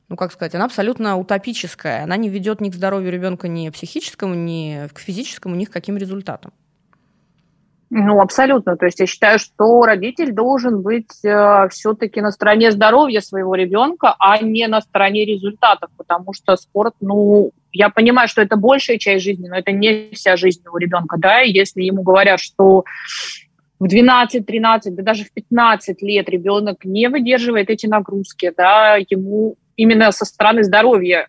ну, 0.09 0.15
как 0.15 0.31
сказать, 0.31 0.55
она 0.55 0.65
абсолютно 0.65 1.17
утопическая. 1.17 2.03
Она 2.03 2.15
не 2.15 2.29
ведет 2.29 2.61
ни 2.61 2.69
к 2.69 2.75
здоровью 2.75 3.11
ребенка, 3.11 3.47
ни 3.47 3.69
психическому, 3.69 4.35
ни 4.35 4.87
к 4.93 4.99
физическому, 4.99 5.55
ни 5.55 5.65
к 5.65 5.71
каким 5.71 5.97
результатам. 5.97 6.53
Ну, 7.89 8.19
абсолютно. 8.19 8.75
То 8.75 8.85
есть 8.85 8.99
я 8.99 9.05
считаю, 9.05 9.39
что 9.39 9.81
родитель 9.83 10.33
должен 10.33 10.81
быть 10.81 11.23
э, 11.23 11.67
все-таки 11.69 12.19
на 12.19 12.31
стороне 12.31 12.71
здоровья 12.71 13.21
своего 13.21 13.55
ребенка, 13.55 14.13
а 14.19 14.39
не 14.39 14.67
на 14.67 14.81
стороне 14.81 15.23
результатов, 15.23 15.89
потому 15.95 16.33
что 16.33 16.57
спорт, 16.57 16.95
ну, 16.99 17.51
я 17.71 17.89
понимаю, 17.89 18.27
что 18.27 18.41
это 18.41 18.57
большая 18.57 18.97
часть 18.97 19.23
жизни, 19.23 19.47
но 19.47 19.55
это 19.55 19.71
не 19.71 20.09
вся 20.13 20.35
жизнь 20.35 20.63
у 20.69 20.77
ребенка, 20.77 21.15
да, 21.17 21.41
и 21.41 21.51
если 21.51 21.83
ему 21.83 22.01
говорят, 22.03 22.41
что 22.41 22.83
в 23.79 23.87
12, 23.87 24.45
13, 24.45 24.93
да 24.93 25.03
даже 25.03 25.23
в 25.23 25.31
15 25.31 26.01
лет 26.01 26.27
ребенок 26.27 26.83
не 26.83 27.07
выдерживает 27.07 27.69
эти 27.69 27.85
нагрузки, 27.85 28.51
да, 28.55 28.97
ему 28.97 29.55
именно 29.77 30.11
со 30.11 30.25
стороны 30.25 30.63
здоровья, 30.63 31.27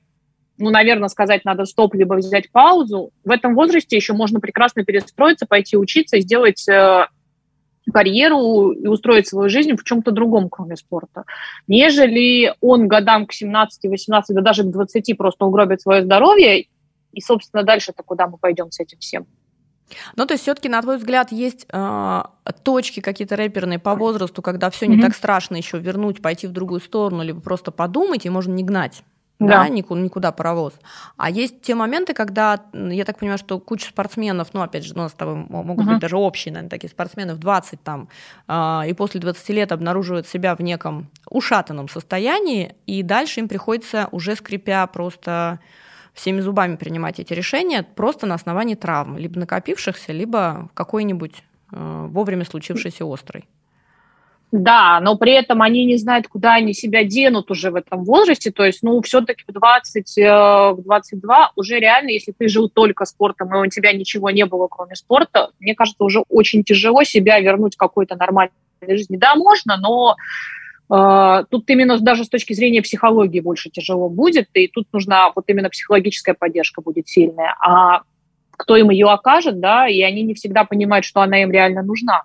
ну, 0.58 0.70
наверное, 0.70 1.08
сказать 1.08 1.44
надо 1.44 1.64
стоп, 1.64 1.94
либо 1.94 2.14
взять 2.14 2.50
паузу. 2.50 3.10
В 3.24 3.30
этом 3.30 3.54
возрасте 3.54 3.94
еще 3.94 4.12
можно 4.12 4.40
прекрасно 4.40 4.84
перестроиться, 4.84 5.46
пойти 5.46 5.76
учиться 5.76 6.20
сделать 6.20 6.68
э, 6.68 7.06
карьеру 7.92 8.72
и 8.72 8.88
устроить 8.88 9.28
свою 9.28 9.48
жизнь 9.48 9.76
в 9.76 9.84
чем-то 9.84 10.10
другом, 10.10 10.48
кроме 10.48 10.76
спорта. 10.76 11.24
Нежели 11.68 12.54
он 12.60 12.88
годам 12.88 13.26
к 13.26 13.32
17, 13.32 13.88
18, 13.88 14.34
да 14.34 14.42
даже 14.42 14.64
к 14.64 14.70
20 14.70 15.16
просто 15.16 15.44
угробит 15.44 15.80
свое 15.80 16.02
здоровье, 16.02 16.66
и, 17.12 17.20
собственно, 17.20 17.62
дальше-то 17.62 18.02
куда 18.02 18.26
мы 18.26 18.36
пойдем 18.38 18.70
с 18.72 18.80
этим 18.80 18.98
всем? 18.98 19.26
Ну, 20.16 20.26
то 20.26 20.34
есть, 20.34 20.42
все-таки, 20.42 20.68
на 20.68 20.82
твой 20.82 20.98
взгляд, 20.98 21.32
есть 21.32 21.66
э, 21.70 22.22
точки 22.62 23.00
какие-то 23.00 23.36
рэперные 23.36 23.78
по 23.78 23.94
возрасту, 23.94 24.42
когда 24.42 24.70
все 24.70 24.86
mm-hmm. 24.86 24.96
не 24.96 25.02
так 25.02 25.14
страшно 25.14 25.56
еще 25.56 25.78
вернуть, 25.78 26.22
пойти 26.22 26.46
в 26.46 26.52
другую 26.52 26.80
сторону, 26.80 27.22
либо 27.22 27.40
просто 27.40 27.70
подумать, 27.70 28.26
и 28.26 28.30
можно 28.30 28.52
не 28.52 28.64
гнать. 28.64 29.02
Да. 29.38 29.62
да, 29.62 29.68
никуда, 29.68 30.00
никуда 30.00 30.32
паровоз. 30.32 30.72
А 31.16 31.30
есть 31.30 31.62
те 31.62 31.76
моменты, 31.76 32.12
когда, 32.12 32.60
я 32.72 33.04
так 33.04 33.18
понимаю, 33.20 33.38
что 33.38 33.60
куча 33.60 33.86
спортсменов, 33.86 34.48
ну, 34.52 34.62
опять 34.62 34.84
же, 34.84 34.94
у 34.94 34.96
нас 34.96 35.12
с 35.12 35.14
тобой 35.14 35.36
могут 35.36 35.86
uh-huh. 35.86 35.92
быть 35.92 36.00
даже 36.00 36.16
общие, 36.16 36.52
наверное, 36.52 36.70
такие 36.70 36.90
спортсмены 36.90 37.34
в 37.34 37.38
20 37.38 37.80
там, 37.80 38.08
э, 38.48 38.80
и 38.88 38.92
после 38.94 39.20
20 39.20 39.48
лет 39.50 39.70
обнаруживают 39.70 40.26
себя 40.26 40.56
в 40.56 40.60
неком 40.60 41.08
ушатанном 41.30 41.88
состоянии, 41.88 42.74
и 42.86 43.04
дальше 43.04 43.38
им 43.38 43.48
приходится 43.48 44.08
уже 44.10 44.34
скрипя 44.34 44.84
просто 44.88 45.60
всеми 46.18 46.40
зубами 46.40 46.76
принимать 46.76 47.20
эти 47.20 47.32
решения 47.32 47.82
просто 47.82 48.26
на 48.26 48.34
основании 48.34 48.74
травм, 48.74 49.16
либо 49.16 49.38
накопившихся, 49.38 50.12
либо 50.12 50.68
какой-нибудь 50.74 51.44
э, 51.72 52.06
вовремя 52.10 52.44
случившейся 52.44 53.04
острой. 53.04 53.44
Да, 54.50 54.98
но 55.00 55.16
при 55.16 55.32
этом 55.32 55.60
они 55.60 55.84
не 55.84 55.96
знают, 55.96 56.26
куда 56.26 56.54
они 56.54 56.72
себя 56.72 57.04
денут 57.04 57.50
уже 57.50 57.70
в 57.70 57.76
этом 57.76 58.02
возрасте. 58.02 58.50
То 58.50 58.64
есть, 58.64 58.82
ну, 58.82 59.00
все-таки 59.02 59.44
в 59.46 59.52
20, 59.52 60.18
э, 60.18 60.22
в 60.72 60.82
22 60.82 61.52
уже 61.54 61.78
реально, 61.78 62.10
если 62.10 62.32
ты 62.32 62.48
жил 62.48 62.68
только 62.68 63.04
спортом, 63.04 63.54
и 63.54 63.66
у 63.66 63.70
тебя 63.70 63.92
ничего 63.92 64.30
не 64.30 64.44
было, 64.46 64.66
кроме 64.66 64.96
спорта, 64.96 65.50
мне 65.60 65.74
кажется, 65.74 66.02
уже 66.02 66.24
очень 66.28 66.64
тяжело 66.64 67.04
себя 67.04 67.38
вернуть 67.38 67.74
в 67.74 67.78
какой-то 67.78 68.16
нормальной 68.16 68.52
жизни. 68.88 69.16
Да, 69.18 69.36
можно, 69.36 69.76
но 69.76 70.16
тут 70.88 71.68
именно 71.68 71.98
даже 71.98 72.24
с 72.24 72.28
точки 72.28 72.54
зрения 72.54 72.82
психологии 72.82 73.40
больше 73.40 73.70
тяжело 73.70 74.08
будет, 74.08 74.48
и 74.54 74.68
тут 74.68 74.86
нужна 74.92 75.30
вот 75.34 75.44
именно 75.48 75.68
психологическая 75.68 76.34
поддержка 76.34 76.80
будет 76.80 77.08
сильная. 77.08 77.54
А 77.60 78.02
кто 78.58 78.76
им 78.76 78.90
ее 78.90 79.06
окажет, 79.08 79.60
да, 79.60 79.88
и 79.88 80.00
они 80.02 80.22
не 80.22 80.34
всегда 80.34 80.64
понимают, 80.64 81.04
что 81.04 81.20
она 81.20 81.42
им 81.42 81.50
реально 81.50 81.82
нужна. 81.82 82.24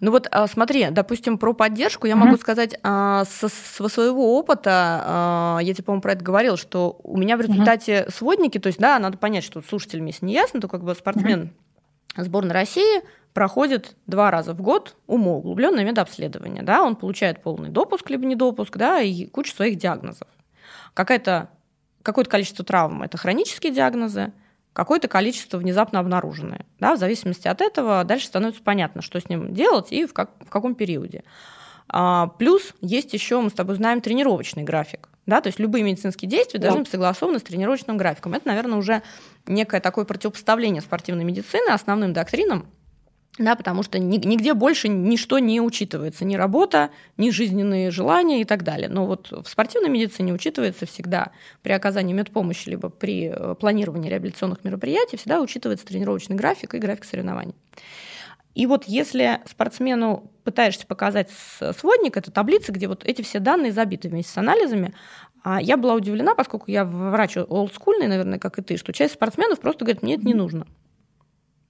Ну 0.00 0.10
вот 0.10 0.26
а, 0.32 0.48
смотри, 0.48 0.88
допустим, 0.90 1.38
про 1.38 1.52
поддержку 1.52 2.08
я 2.08 2.14
mm-hmm. 2.14 2.16
могу 2.16 2.36
сказать 2.36 2.76
а, 2.82 3.24
со, 3.24 3.48
со 3.48 3.88
своего 3.88 4.36
опыта, 4.36 5.02
а, 5.04 5.58
я 5.62 5.72
тебе, 5.74 5.84
по-моему, 5.84 6.02
про 6.02 6.12
это 6.14 6.24
говорил, 6.24 6.56
что 6.56 6.98
у 7.04 7.16
меня 7.16 7.36
в 7.36 7.40
результате 7.40 7.92
mm-hmm. 7.92 8.12
сводники, 8.12 8.58
то 8.58 8.66
есть, 8.66 8.80
да, 8.80 8.98
надо 8.98 9.16
понять, 9.16 9.44
что 9.44 9.62
слушателям, 9.62 10.06
если 10.06 10.26
не 10.26 10.34
ясно, 10.34 10.60
то 10.60 10.66
как 10.66 10.82
бы 10.82 10.96
спортсмен 10.96 11.52
сборной 12.16 12.52
России 12.52 13.02
проходит 13.32 13.96
два 14.06 14.30
раза 14.30 14.52
в 14.54 14.60
год 14.60 14.96
умоуглубленное 15.06 15.84
медобследование, 15.84 16.62
да, 16.62 16.82
он 16.82 16.96
получает 16.96 17.42
полный 17.42 17.70
допуск 17.70 18.10
либо 18.10 18.26
недопуск, 18.26 18.76
да, 18.76 19.00
и 19.00 19.26
кучу 19.26 19.54
своих 19.54 19.76
диагнозов. 19.76 20.28
Какое-то 20.94 21.48
количество 22.04 22.64
травм– 22.64 23.02
это 23.04 23.16
хронические 23.16 23.72
диагнозы, 23.72 24.32
какое-то 24.72 25.08
количество 25.08 25.58
внезапно 25.58 26.00
обнаруженное. 26.00 26.66
Да, 26.78 26.94
в 26.94 26.98
зависимости 26.98 27.48
от 27.48 27.60
этого 27.60 28.04
дальше 28.04 28.26
становится 28.26 28.62
понятно, 28.62 29.02
что 29.02 29.20
с 29.20 29.28
ним 29.28 29.54
делать 29.54 29.92
и 29.92 30.06
в, 30.06 30.12
как, 30.12 30.30
в 30.40 30.50
каком 30.50 30.74
периоде. 30.74 31.24
А, 31.88 32.28
плюс 32.38 32.74
есть 32.80 33.12
еще, 33.12 33.40
мы 33.40 33.50
с 33.50 33.54
тобой 33.54 33.76
знаем, 33.76 34.00
тренировочный 34.00 34.62
график. 34.62 35.08
Да, 35.26 35.40
то 35.40 35.48
есть 35.48 35.60
любые 35.60 35.84
медицинские 35.84 36.28
действия 36.28 36.58
да. 36.58 36.68
должны 36.68 36.82
быть 36.82 36.90
согласованы 36.90 37.38
с 37.38 37.42
тренировочным 37.42 37.96
графиком. 37.96 38.34
Это, 38.34 38.48
наверное, 38.48 38.78
уже 38.78 39.02
некое 39.46 39.80
такое 39.80 40.04
противопоставление 40.04 40.82
спортивной 40.82 41.24
медицины 41.24 41.70
основным 41.70 42.12
доктринам, 42.12 42.66
да, 43.38 43.56
потому 43.56 43.82
что 43.82 43.98
нигде 43.98 44.52
больше 44.52 44.88
ничто 44.88 45.38
не 45.38 45.62
учитывается, 45.62 46.26
ни 46.26 46.36
работа, 46.36 46.90
ни 47.16 47.30
жизненные 47.30 47.90
желания 47.90 48.42
и 48.42 48.44
так 48.44 48.62
далее. 48.62 48.90
Но 48.90 49.06
вот 49.06 49.30
в 49.30 49.48
спортивной 49.48 49.88
медицине 49.88 50.34
учитывается 50.34 50.84
всегда 50.84 51.30
при 51.62 51.72
оказании 51.72 52.12
медпомощи 52.12 52.68
либо 52.68 52.90
при 52.90 53.32
э, 53.34 53.54
планировании 53.54 54.10
реабилитационных 54.10 54.64
мероприятий 54.64 55.16
всегда 55.16 55.40
учитывается 55.40 55.86
тренировочный 55.86 56.36
график 56.36 56.74
и 56.74 56.78
график 56.78 57.04
соревнований. 57.04 57.54
И 58.54 58.66
вот 58.66 58.84
если 58.84 59.40
спортсмену 59.46 60.30
пытаешься 60.44 60.86
показать 60.86 61.30
сводник, 61.30 62.16
это 62.16 62.30
таблица, 62.30 62.72
где 62.72 62.86
вот 62.86 63.04
эти 63.04 63.22
все 63.22 63.38
данные 63.38 63.72
забиты 63.72 64.08
вместе 64.08 64.32
с 64.32 64.38
анализами, 64.38 64.94
а 65.42 65.60
я 65.60 65.76
была 65.76 65.94
удивлена, 65.94 66.34
поскольку 66.34 66.70
я 66.70 66.84
врач 66.84 67.36
олдскульный, 67.36 68.06
наверное, 68.06 68.38
как 68.38 68.58
и 68.58 68.62
ты, 68.62 68.76
что 68.76 68.92
часть 68.92 69.14
спортсменов 69.14 69.60
просто 69.60 69.84
говорит, 69.84 70.02
мне 70.02 70.14
это 70.14 70.26
не 70.26 70.34
нужно. 70.34 70.66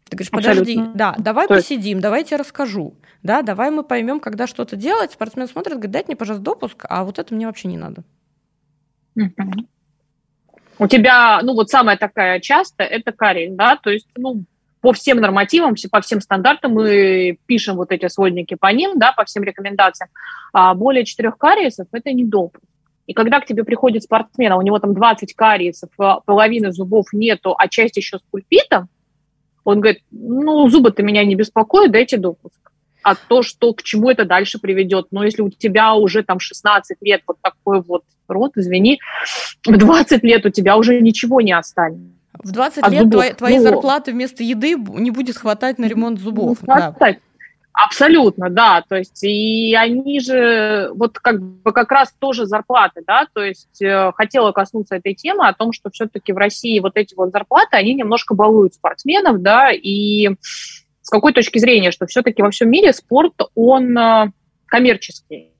Ты 0.09 0.17
говоришь, 0.17 0.31
подожди, 0.31 0.73
Абсолютно. 0.73 0.95
да, 0.95 1.15
давай 1.17 1.49
То 1.49 1.55
посидим, 1.55 2.01
давай 2.01 2.21
я 2.21 2.25
тебе 2.25 2.37
расскажу. 2.37 2.95
Да, 3.23 3.41
давай 3.41 3.71
мы 3.71 3.83
поймем, 3.83 4.21
когда 4.21 4.47
что-то 4.47 4.77
делать. 4.77 5.13
Спортсмен 5.13 5.49
смотрит, 5.49 5.75
говорит, 5.75 5.91
дайте 5.91 6.09
мне, 6.09 6.17
пожалуйста, 6.17 6.45
допуск, 6.45 6.85
а 6.89 7.05
вот 7.05 7.19
это 7.19 7.35
мне 7.35 7.47
вообще 7.47 7.69
не 7.69 7.79
надо. 7.79 8.03
У 10.79 10.87
тебя, 10.89 11.41
ну 11.43 11.55
вот 11.55 11.71
самая 11.71 11.97
такая 11.97 12.41
частая, 12.41 12.89
это 12.89 13.13
кариес, 13.13 13.55
да, 13.55 13.77
то 13.77 13.91
есть, 13.91 14.09
ну, 14.17 14.45
по 14.83 14.93
всем 14.93 15.19
нормативам, 15.19 15.75
по 15.91 16.01
всем 16.01 16.21
стандартам 16.21 16.73
мы 16.73 17.39
пишем 17.47 17.77
вот 17.77 17.93
эти 17.93 18.09
сводники 18.09 18.55
по 18.55 18.67
ним, 18.67 18.99
да, 18.99 19.13
по 19.13 19.25
всем 19.25 19.45
рекомендациям. 19.45 20.11
А 20.53 20.75
более 20.75 21.05
четырех 21.05 21.39
кариесов– 21.39 21.87
это 21.93 22.13
не 22.13 22.25
допуск. 22.25 22.65
И 23.07 23.15
когда 23.15 23.41
к 23.41 23.47
тебе 23.47 23.65
приходит 23.65 24.03
спортсмен, 24.03 24.53
а 24.53 24.57
у 24.57 24.63
него 24.63 24.79
там 24.81 24.93
20 24.93 25.35
кариесов, 25.35 25.91
а 25.99 26.21
половины 26.21 26.73
зубов 26.73 27.07
нету, 27.13 27.55
а 27.57 27.69
часть 27.69 27.97
еще 27.97 28.19
с 28.19 28.23
пульпитом, 28.31 28.89
он 29.65 29.81
говорит, 29.81 30.03
ну, 30.11 30.69
зубы-то 30.69 31.05
меня 31.05 31.25
не 31.25 31.37
беспокоят, 31.37 31.93
дайте 31.93 32.17
допуск. 32.17 32.73
А 33.05 33.15
то, 33.15 33.43
что 33.43 33.73
к 33.75 33.83
чему 33.83 34.11
это 34.11 34.25
дальше 34.25 34.59
приведет. 34.59 35.09
Но 35.13 35.25
если 35.25 35.43
у 35.43 35.51
тебя 35.51 35.95
уже 35.95 36.25
там 36.25 36.41
16 36.41 36.99
лет 37.03 37.23
вот 37.27 37.37
такой 37.41 37.83
вот 37.83 38.03
рот, 38.27 38.53
извини, 38.57 39.01
в 39.65 39.77
20 39.77 40.25
лет 40.25 40.45
у 40.45 40.51
тебя 40.51 40.77
уже 40.77 41.01
ничего 41.01 41.41
не 41.41 41.53
останется. 41.53 42.22
В 42.43 42.51
20 42.51 42.89
лет 42.89 43.03
зубов. 43.03 43.13
твои, 43.13 43.33
твоей 43.33 43.59
ну, 43.59 43.63
зарплаты 43.65 44.13
вместо 44.13 44.43
еды 44.43 44.75
не 44.75 45.11
будет 45.11 45.37
хватать 45.37 45.79
на 45.79 45.87
ремонт 45.87 46.19
зубов. 46.19 46.59
Да. 46.63 46.95
Абсолютно, 47.75 48.51
да. 48.51 48.85
То 48.87 48.97
есть 48.97 49.25
и 49.25 49.75
они 49.75 50.21
же 50.21 50.91
вот 50.95 51.19
как 51.19 51.41
бы 51.41 51.73
как 51.73 51.91
раз 51.91 52.15
тоже 52.19 52.45
зарплаты, 52.45 53.03
да. 53.07 53.27
То 53.33 53.43
есть 53.43 53.81
э, 53.81 54.13
хотела 54.15 54.53
коснуться 54.53 54.97
этой 54.97 55.15
темы 55.15 55.49
о 55.49 55.55
том, 55.55 55.73
что 55.73 55.91
все-таки 55.91 56.33
в 56.33 56.37
России 56.37 56.81
вот 56.81 56.93
эти 56.97 57.15
вот 57.15 57.31
зарплаты, 57.33 57.77
они 57.77 57.95
немножко 57.95 58.35
балуют 58.35 58.75
спортсменов, 58.75 59.41
да. 59.41 59.71
И 59.73 60.29
с 61.01 61.09
какой 61.09 61.33
точки 61.33 61.59
зрения, 61.59 61.93
что 61.93 62.07
все-таки 62.07 62.43
во 62.43 62.51
всем 62.51 62.71
мире 62.71 62.93
спорт, 62.93 63.35
он 63.55 63.97
э, 63.97 64.33
коммерческий 64.67 65.52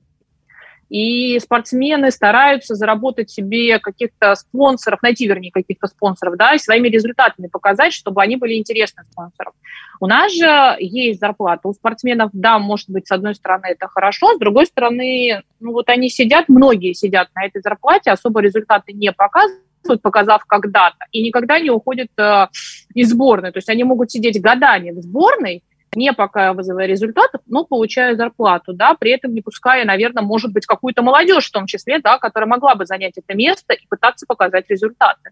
и 0.93 1.39
спортсмены 1.39 2.11
стараются 2.11 2.75
заработать 2.75 3.31
себе 3.31 3.79
каких-то 3.79 4.35
спонсоров, 4.35 5.01
найти, 5.01 5.27
вернее, 5.27 5.49
каких-то 5.51 5.87
спонсоров, 5.87 6.37
да, 6.37 6.53
и 6.53 6.59
своими 6.59 6.87
результатами 6.87 7.47
показать, 7.47 7.93
чтобы 7.93 8.21
они 8.21 8.35
были 8.35 8.59
интересны 8.59 9.01
спонсорам. 9.11 9.53
У 9.99 10.05
нас 10.05 10.31
же 10.31 10.75
есть 10.77 11.19
зарплата. 11.19 11.67
У 11.67 11.73
спортсменов, 11.73 12.29
да, 12.31 12.59
может 12.59 12.91
быть, 12.91 13.07
с 13.07 13.11
одной 13.11 13.33
стороны 13.33 13.69
это 13.71 13.87
хорошо, 13.87 14.35
с 14.35 14.37
другой 14.37 14.67
стороны, 14.67 15.41
ну 15.59 15.71
вот 15.71 15.89
они 15.89 16.11
сидят, 16.11 16.47
многие 16.47 16.93
сидят 16.93 17.29
на 17.33 17.47
этой 17.47 17.63
зарплате, 17.63 18.11
особо 18.11 18.41
результаты 18.41 18.93
не 18.93 19.11
показывают, 19.11 20.01
показав 20.03 20.45
когда-то, 20.45 21.07
и 21.11 21.23
никогда 21.23 21.59
не 21.59 21.71
уходят 21.71 22.09
э, 22.19 22.47
из 22.93 23.09
сборной. 23.09 23.51
То 23.51 23.57
есть 23.57 23.69
они 23.69 23.83
могут 23.83 24.11
сидеть 24.11 24.39
годами 24.39 24.91
в 24.91 25.01
сборной, 25.01 25.63
не 25.95 26.13
показывая 26.13 26.85
результатов, 26.85 27.41
но 27.45 27.65
получая 27.65 28.15
зарплату, 28.15 28.73
да, 28.73 28.95
при 28.95 29.11
этом 29.11 29.33
не 29.33 29.41
пуская, 29.41 29.85
наверное, 29.85 30.23
может 30.23 30.51
быть, 30.51 30.65
какую-то 30.65 31.01
молодежь 31.01 31.47
в 31.47 31.51
том 31.51 31.65
числе, 31.65 31.99
да, 31.99 32.17
которая 32.17 32.49
могла 32.49 32.75
бы 32.75 32.85
занять 32.85 33.13
это 33.17 33.35
место 33.35 33.73
и 33.73 33.87
пытаться 33.87 34.25
показать 34.25 34.69
результаты. 34.69 35.31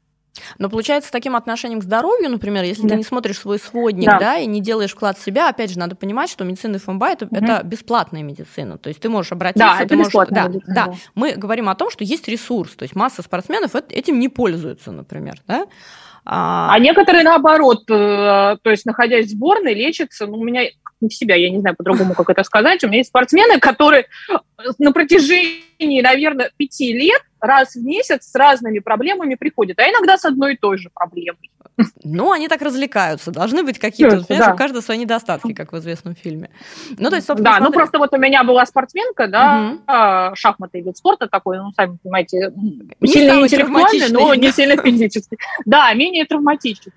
Но 0.57 0.69
получается, 0.69 1.09
с 1.09 1.11
таким 1.11 1.35
отношением 1.35 1.81
к 1.81 1.83
здоровью, 1.83 2.29
например, 2.29 2.63
если 2.63 2.83
да. 2.83 2.89
ты 2.89 2.95
не 2.95 3.03
смотришь 3.03 3.37
свой 3.37 3.59
сводник, 3.59 4.05
да. 4.05 4.19
да, 4.19 4.37
и 4.37 4.45
не 4.45 4.61
делаешь 4.61 4.91
вклад 4.91 5.17
в 5.17 5.23
себя, 5.23 5.49
опять 5.49 5.71
же, 5.71 5.79
надо 5.79 5.95
понимать, 5.95 6.29
что 6.29 6.43
медицина 6.43 6.79
ФМБА 6.79 7.09
это, 7.09 7.25
угу. 7.25 7.35
это 7.35 7.61
бесплатная 7.63 8.23
медицина. 8.23 8.77
То 8.77 8.89
есть 8.89 9.01
ты 9.01 9.09
можешь 9.09 9.31
обратиться, 9.31 9.77
да, 9.79 9.85
ты 9.85 9.95
можешь. 9.95 10.13
Да, 10.13 10.47
медицина, 10.47 10.75
да, 10.75 10.85
да. 10.87 10.93
Мы 11.15 11.33
говорим 11.33 11.69
о 11.69 11.75
том, 11.75 11.89
что 11.89 12.03
есть 12.03 12.27
ресурс. 12.27 12.75
То 12.75 12.83
есть 12.83 12.95
масса 12.95 13.21
спортсменов 13.21 13.75
этим 13.75 14.19
не 14.19 14.29
пользуются, 14.29 14.91
например. 14.91 15.35
Да? 15.47 15.67
А, 16.25 16.73
а 16.73 16.79
некоторые 16.79 17.23
наоборот, 17.23 17.83
э, 17.89 18.57
то 18.61 18.69
есть 18.69 18.85
находясь 18.85 19.27
в 19.27 19.29
сборной, 19.29 19.73
лечатся, 19.73 20.27
ну, 20.27 20.37
у 20.37 20.43
меня 20.43 20.63
не 21.01 21.09
себя, 21.09 21.35
я 21.35 21.49
не 21.49 21.59
знаю 21.59 21.75
по-другому, 21.75 22.13
как 22.13 22.29
это 22.29 22.43
сказать, 22.43 22.83
у 22.83 22.87
меня 22.87 22.99
есть 22.99 23.09
спортсмены, 23.09 23.59
которые 23.59 24.05
на 24.77 24.91
протяжении, 24.91 25.63
наверное, 26.01 26.51
пяти 26.57 26.93
лет 26.93 27.21
раз 27.39 27.75
в 27.75 27.83
месяц 27.83 28.29
с 28.29 28.35
разными 28.35 28.79
проблемами 28.79 29.35
приходят, 29.35 29.79
а 29.79 29.83
иногда 29.83 30.17
с 30.17 30.25
одной 30.25 30.53
и 30.53 30.57
той 30.57 30.77
же 30.77 30.89
проблемой. 30.93 31.49
Ну, 32.03 32.31
они 32.31 32.47
так 32.47 32.61
развлекаются. 32.61 33.31
Должны 33.31 33.63
быть 33.63 33.79
какие-то, 33.79 34.23
да. 34.27 34.53
у 34.53 34.57
каждого 34.57 34.81
свои 34.81 34.97
недостатки, 34.97 35.53
как 35.53 35.71
в 35.71 35.77
известном 35.77 36.15
фильме. 36.15 36.49
Ну, 36.97 37.09
то 37.09 37.15
есть, 37.15 37.27
собственно, 37.27 37.51
Да, 37.51 37.59
ну, 37.59 37.65
смотри... 37.65 37.65
ну 37.65 37.71
просто 37.71 37.97
вот 37.97 38.13
у 38.13 38.17
меня 38.17 38.43
была 38.43 38.65
спортсменка, 38.65 39.27
да, 39.27 39.77
угу. 40.29 40.35
шахматы 40.35 40.81
вид 40.81 40.97
спорта 40.97 41.27
такой, 41.27 41.57
ну, 41.57 41.71
сами 41.71 41.97
понимаете, 42.01 42.53
не 42.99 43.07
сильно 43.07 43.41
интеллектуальный, 43.41 44.09
но 44.09 44.33
не 44.35 44.51
сильно 44.51 44.81
физический. 44.81 45.37
Да, 45.65 45.91
менее 45.93 46.25
травматичный. 46.25 46.93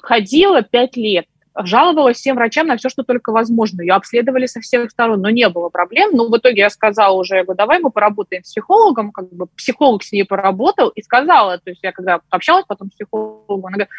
Ходила 0.00 0.62
пять 0.62 0.96
лет 0.96 1.26
жаловалась 1.56 2.16
всем 2.16 2.36
врачам 2.36 2.66
на 2.66 2.76
все, 2.76 2.88
что 2.88 3.04
только 3.04 3.32
возможно. 3.32 3.82
Ее 3.82 3.94
обследовали 3.94 4.46
со 4.46 4.60
всех 4.60 4.90
сторон, 4.90 5.20
но 5.20 5.30
не 5.30 5.48
было 5.48 5.68
проблем. 5.68 6.10
Но 6.12 6.28
в 6.28 6.36
итоге 6.36 6.62
я 6.62 6.70
сказала 6.70 7.16
уже, 7.16 7.36
я 7.36 7.44
говорю, 7.44 7.58
давай 7.58 7.78
мы 7.78 7.90
поработаем 7.90 8.42
с 8.44 8.48
психологом. 8.48 9.12
Как 9.12 9.30
бы 9.32 9.46
психолог 9.56 10.02
с 10.02 10.12
ней 10.12 10.24
поработал 10.24 10.88
и 10.88 11.02
сказала, 11.02 11.58
то 11.58 11.70
есть 11.70 11.82
я 11.82 11.92
когда 11.92 12.20
общалась 12.30 12.64
потом 12.66 12.90
с 12.90 12.94
психологом, 12.94 13.66
она 13.66 13.76
говорит, 13.76 13.90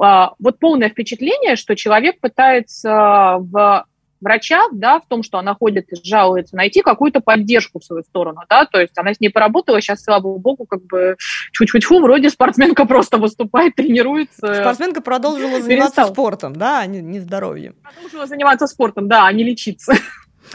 «А, 0.00 0.32
вот 0.38 0.58
полное 0.58 0.88
впечатление, 0.88 1.56
что 1.56 1.76
человек 1.76 2.20
пытается 2.20 3.36
в 3.40 3.84
врача, 4.20 4.60
да, 4.72 5.00
в 5.00 5.06
том, 5.06 5.22
что 5.22 5.38
она 5.38 5.54
ходит 5.54 5.92
и 5.92 5.96
жалуется, 6.02 6.56
найти 6.56 6.82
какую-то 6.82 7.20
поддержку 7.20 7.80
в 7.80 7.84
свою 7.84 8.02
сторону, 8.02 8.42
да, 8.48 8.66
то 8.66 8.80
есть 8.80 8.96
она 8.96 9.14
с 9.14 9.20
ней 9.20 9.28
поработала, 9.28 9.80
сейчас, 9.80 10.02
слава 10.02 10.38
богу, 10.38 10.66
как 10.66 10.84
бы 10.84 11.16
чуть-чуть-фу, 11.52 12.00
вроде 12.00 12.30
спортсменка 12.30 12.84
просто 12.86 13.18
выступает, 13.18 13.74
тренируется. 13.74 14.54
Спортсменка 14.54 15.00
продолжила 15.00 15.60
заниматься 15.60 15.96
перестал. 15.96 16.12
спортом, 16.12 16.56
да, 16.56 16.80
а 16.80 16.86
не, 16.86 17.00
не 17.00 17.20
здоровьем. 17.20 17.74
Продолжила 17.82 18.26
заниматься 18.26 18.66
спортом, 18.66 19.08
да, 19.08 19.26
а 19.26 19.32
не 19.32 19.44
лечиться. 19.44 19.94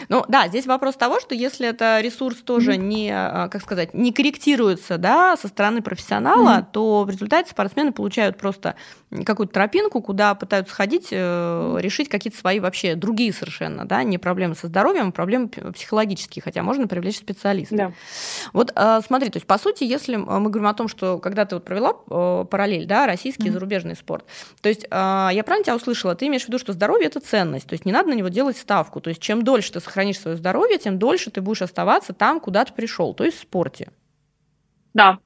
Ну 0.09 0.25
да, 0.27 0.47
здесь 0.47 0.65
вопрос 0.65 0.95
того, 0.95 1.19
что 1.19 1.35
если 1.35 1.67
это 1.67 1.99
ресурс 2.01 2.37
тоже 2.37 2.73
mm-hmm. 2.73 2.77
не, 2.77 3.11
а, 3.11 3.47
как 3.49 3.61
сказать, 3.61 3.93
не 3.93 4.11
корректируется, 4.11 4.97
да, 4.97 5.35
со 5.37 5.47
стороны 5.47 5.81
профессионала, 5.81 6.59
mm-hmm. 6.59 6.65
то 6.71 7.03
в 7.03 7.09
результате 7.09 7.49
спортсмены 7.49 7.91
получают 7.91 8.37
просто 8.37 8.75
какую-то 9.25 9.53
тропинку, 9.53 10.01
куда 10.01 10.33
пытаются 10.35 10.73
ходить, 10.73 11.07
э, 11.11 11.77
решить 11.79 12.09
какие-то 12.09 12.37
свои 12.37 12.59
вообще 12.59 12.95
другие 12.95 13.31
совершенно, 13.31 13.85
да, 13.85 14.03
не 14.03 14.17
проблемы 14.17 14.55
со 14.55 14.67
здоровьем, 14.67 15.09
а 15.09 15.11
проблемы 15.11 15.49
психологические, 15.49 16.41
хотя 16.41 16.63
можно 16.63 16.87
привлечь 16.87 17.17
специалиста. 17.17 17.75
Да. 17.75 17.91
Вот 18.53 18.71
э, 18.75 19.01
смотри, 19.05 19.29
то 19.29 19.37
есть 19.37 19.47
по 19.47 19.57
сути, 19.57 19.83
если 19.83 20.15
мы 20.15 20.49
говорим 20.49 20.67
о 20.67 20.73
том, 20.73 20.87
что 20.87 21.19
когда 21.19 21.45
ты 21.45 21.55
вот 21.55 21.65
провела 21.65 21.93
э, 22.09 22.45
параллель, 22.49 22.85
да, 22.85 23.05
российский 23.05 23.43
mm-hmm. 23.43 23.49
и 23.49 23.51
зарубежный 23.51 23.95
спорт, 23.95 24.25
то 24.61 24.69
есть 24.69 24.83
я 24.83 25.43
правильно 25.45 25.63
тебя 25.63 25.75
услышала, 25.75 26.15
ты 26.15 26.27
имеешь 26.27 26.43
в 26.43 26.47
виду, 26.47 26.57
что 26.57 26.73
здоровье 26.73 27.07
это 27.07 27.19
ценность, 27.19 27.67
то 27.67 27.73
есть 27.73 27.85
не 27.85 27.91
надо 27.91 28.09
на 28.09 28.13
него 28.13 28.29
делать 28.29 28.57
ставку, 28.57 28.99
то 28.99 29.09
есть 29.09 29.21
чем 29.21 29.43
дольше 29.43 29.73
ты 29.73 29.79
сохранишь 29.83 30.19
свое 30.19 30.37
здоровье, 30.37 30.77
тем 30.77 30.97
дольше 30.97 31.29
ты 31.31 31.41
будешь 31.41 31.61
оставаться 31.61 32.13
там, 32.13 32.39
куда 32.39 32.65
ты 32.65 32.73
пришел, 32.73 33.13
то 33.13 33.23
есть 33.23 33.37
в 33.37 33.41
спорте. 33.41 33.89
Да, 34.93 35.19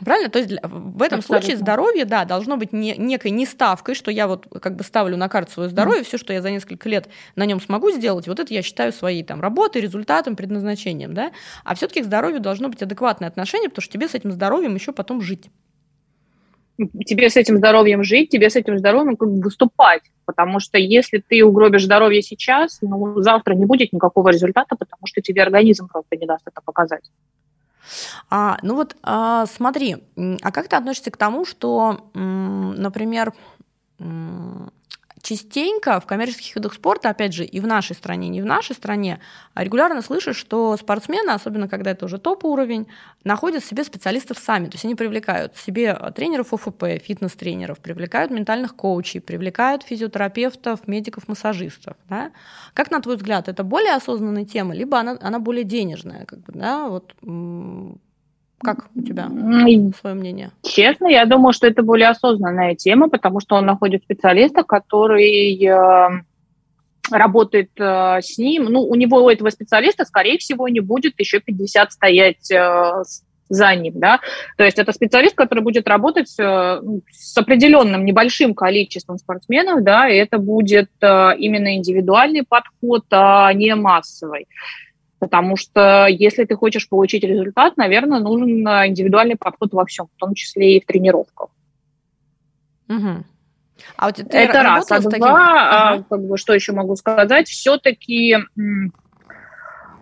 Правильно? 0.00 0.28
То 0.28 0.38
есть 0.40 0.48
для, 0.48 0.60
в 0.64 1.00
этом 1.02 1.20
Абсолютно. 1.20 1.22
случае 1.22 1.56
здоровье, 1.56 2.04
да, 2.04 2.24
должно 2.24 2.56
быть 2.56 2.72
не, 2.72 2.96
некой 2.96 3.30
неставкой, 3.30 3.94
что 3.94 4.10
я 4.10 4.26
вот 4.26 4.48
как 4.60 4.74
бы 4.74 4.82
ставлю 4.82 5.16
на 5.16 5.28
карту 5.28 5.52
свое 5.52 5.68
здоровье, 5.68 6.02
mm. 6.02 6.04
все, 6.04 6.18
что 6.18 6.32
я 6.32 6.42
за 6.42 6.50
несколько 6.50 6.88
лет 6.88 7.08
на 7.36 7.46
нем 7.46 7.60
смогу 7.60 7.92
сделать, 7.92 8.26
вот 8.26 8.40
это 8.40 8.52
я 8.52 8.62
считаю 8.62 8.92
своей 8.92 9.22
там 9.22 9.40
работой, 9.40 9.80
результатом, 9.80 10.34
предназначением, 10.34 11.14
да. 11.14 11.30
А 11.62 11.76
все-таки 11.76 12.02
к 12.02 12.06
здоровью 12.06 12.40
должно 12.40 12.68
быть 12.68 12.82
адекватное 12.82 13.28
отношение, 13.28 13.68
потому 13.68 13.82
что 13.84 13.92
тебе 13.92 14.08
с 14.08 14.14
этим 14.14 14.32
здоровьем 14.32 14.74
еще 14.74 14.92
потом 14.92 15.20
жить. 15.20 15.48
Тебе 16.76 17.30
с 17.30 17.36
этим 17.36 17.58
здоровьем 17.58 18.02
жить, 18.02 18.30
тебе 18.30 18.50
с 18.50 18.56
этим 18.56 18.78
здоровьем 18.78 19.16
как 19.16 19.30
бы 19.30 19.40
выступать. 19.40 20.02
Потому 20.24 20.58
что 20.58 20.78
если 20.78 21.18
ты 21.18 21.44
угробишь 21.44 21.84
здоровье 21.84 22.22
сейчас, 22.22 22.78
ну, 22.80 23.20
завтра 23.20 23.54
не 23.54 23.66
будет 23.66 23.92
никакого 23.92 24.30
результата, 24.30 24.74
потому 24.76 25.06
что 25.06 25.20
тебе 25.20 25.42
организм 25.42 25.88
просто 25.88 26.16
не 26.16 26.26
даст 26.26 26.42
это 26.46 26.60
показать. 26.64 27.10
А, 28.30 28.56
ну 28.62 28.76
вот 28.76 28.96
а, 29.02 29.46
смотри, 29.46 29.96
а 30.16 30.50
как 30.50 30.68
ты 30.68 30.76
относишься 30.76 31.10
к 31.10 31.16
тому, 31.16 31.44
что, 31.44 32.10
например, 32.14 33.34
частенько 35.24 35.98
в 36.00 36.06
коммерческих 36.06 36.54
видах 36.54 36.74
спорта, 36.74 37.08
опять 37.08 37.32
же, 37.32 37.44
и 37.44 37.58
в 37.58 37.66
нашей 37.66 37.96
стране, 37.96 38.28
не 38.28 38.42
в 38.42 38.44
нашей 38.44 38.76
стране, 38.76 39.20
регулярно 39.54 40.02
слышишь, 40.02 40.36
что 40.36 40.76
спортсмены, 40.76 41.30
особенно 41.30 41.66
когда 41.66 41.92
это 41.92 42.04
уже 42.04 42.18
топ-уровень, 42.18 42.86
находят 43.24 43.64
себе 43.64 43.84
специалистов 43.84 44.38
сами. 44.38 44.66
То 44.66 44.74
есть 44.74 44.84
они 44.84 44.94
привлекают 44.94 45.56
себе 45.56 45.94
тренеров 46.14 46.52
ОФП, 46.52 46.84
фитнес-тренеров, 47.02 47.78
привлекают 47.78 48.30
ментальных 48.30 48.76
коучей, 48.76 49.20
привлекают 49.20 49.82
физиотерапевтов, 49.82 50.86
медиков-массажистов. 50.86 51.96
Да? 52.08 52.30
Как, 52.74 52.90
на 52.90 53.00
твой 53.00 53.16
взгляд, 53.16 53.48
это 53.48 53.64
более 53.64 53.94
осознанная 53.94 54.44
тема, 54.44 54.74
либо 54.74 54.98
она, 54.98 55.16
она 55.22 55.38
более 55.38 55.64
денежная? 55.64 56.26
Как 56.26 56.40
бы, 56.40 56.52
да? 56.52 56.88
вот, 56.88 57.14
как 58.64 58.86
у 58.94 59.02
тебя 59.02 59.28
свое 60.00 60.14
мнение? 60.16 60.50
Честно, 60.62 61.06
я 61.06 61.26
думаю, 61.26 61.52
что 61.52 61.66
это 61.66 61.82
более 61.82 62.08
осознанная 62.08 62.74
тема, 62.74 63.08
потому 63.08 63.40
что 63.40 63.56
он 63.56 63.66
находит 63.66 64.02
специалиста, 64.02 64.62
который 64.62 65.62
э, 65.62 66.22
работает 67.10 67.70
э, 67.78 68.20
с 68.22 68.38
ним. 68.38 68.64
Ну, 68.64 68.80
у 68.80 68.94
него, 68.94 69.22
у 69.22 69.28
этого 69.28 69.50
специалиста, 69.50 70.04
скорее 70.04 70.38
всего, 70.38 70.68
не 70.68 70.80
будет 70.80 71.20
еще 71.20 71.40
50 71.40 71.92
стоять 71.92 72.50
э, 72.50 73.02
за 73.50 73.76
ним, 73.76 74.00
да, 74.00 74.20
то 74.56 74.64
есть 74.64 74.78
это 74.78 74.90
специалист, 74.92 75.36
который 75.36 75.62
будет 75.62 75.86
работать 75.86 76.34
ну, 76.38 77.02
с 77.12 77.36
определенным 77.36 78.06
небольшим 78.06 78.54
количеством 78.54 79.18
спортсменов, 79.18 79.84
да, 79.84 80.08
и 80.08 80.16
это 80.16 80.38
будет 80.38 80.88
именно 81.02 81.76
индивидуальный 81.76 82.42
подход, 82.42 83.04
а 83.10 83.52
не 83.52 83.74
массовый. 83.74 84.46
Потому 85.24 85.56
что 85.56 86.06
если 86.06 86.44
ты 86.44 86.54
хочешь 86.54 86.86
получить 86.86 87.24
результат, 87.24 87.78
наверное, 87.78 88.20
нужен 88.20 88.66
э, 88.68 88.88
индивидуальный 88.88 89.36
подход 89.36 89.72
во 89.72 89.86
всем, 89.86 90.08
в 90.14 90.20
том 90.20 90.34
числе 90.34 90.76
и 90.76 90.82
в 90.82 90.86
тренировках. 90.86 91.48
Угу. 92.90 93.24
А 93.96 94.06
вот 94.06 94.18
Это 94.18 94.62
раз. 94.62 94.92
А 94.92 95.00
таким... 95.00 95.18
два, 95.20 95.92
ага. 95.92 96.04
как 96.10 96.26
бы, 96.26 96.36
что 96.36 96.52
еще 96.52 96.72
могу 96.72 96.94
сказать, 96.96 97.48
все-таки 97.48 98.36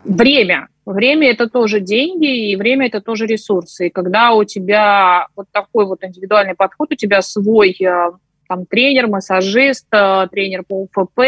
время. 0.05 0.69
Время 0.85 1.31
это 1.31 1.49
тоже 1.49 1.79
деньги, 1.79 2.50
и 2.50 2.57
время 2.57 2.88
это 2.88 3.00
тоже 3.00 3.26
ресурсы. 3.26 3.87
И 3.87 3.91
когда 3.91 4.33
у 4.33 4.43
тебя 4.43 5.29
вот 5.37 5.47
такой 5.52 5.87
вот 5.87 6.02
индивидуальный 6.02 6.57
подход, 6.57 6.91
у 6.91 6.97
тебя 6.97 7.23
свой 7.23 7.76
э, 7.81 8.11
там 8.49 8.67
тренер, 8.67 9.07
массажист, 9.07 9.87
э, 9.93 10.26
тренер 10.33 10.64
по 10.67 10.83
УФП, 10.83 11.21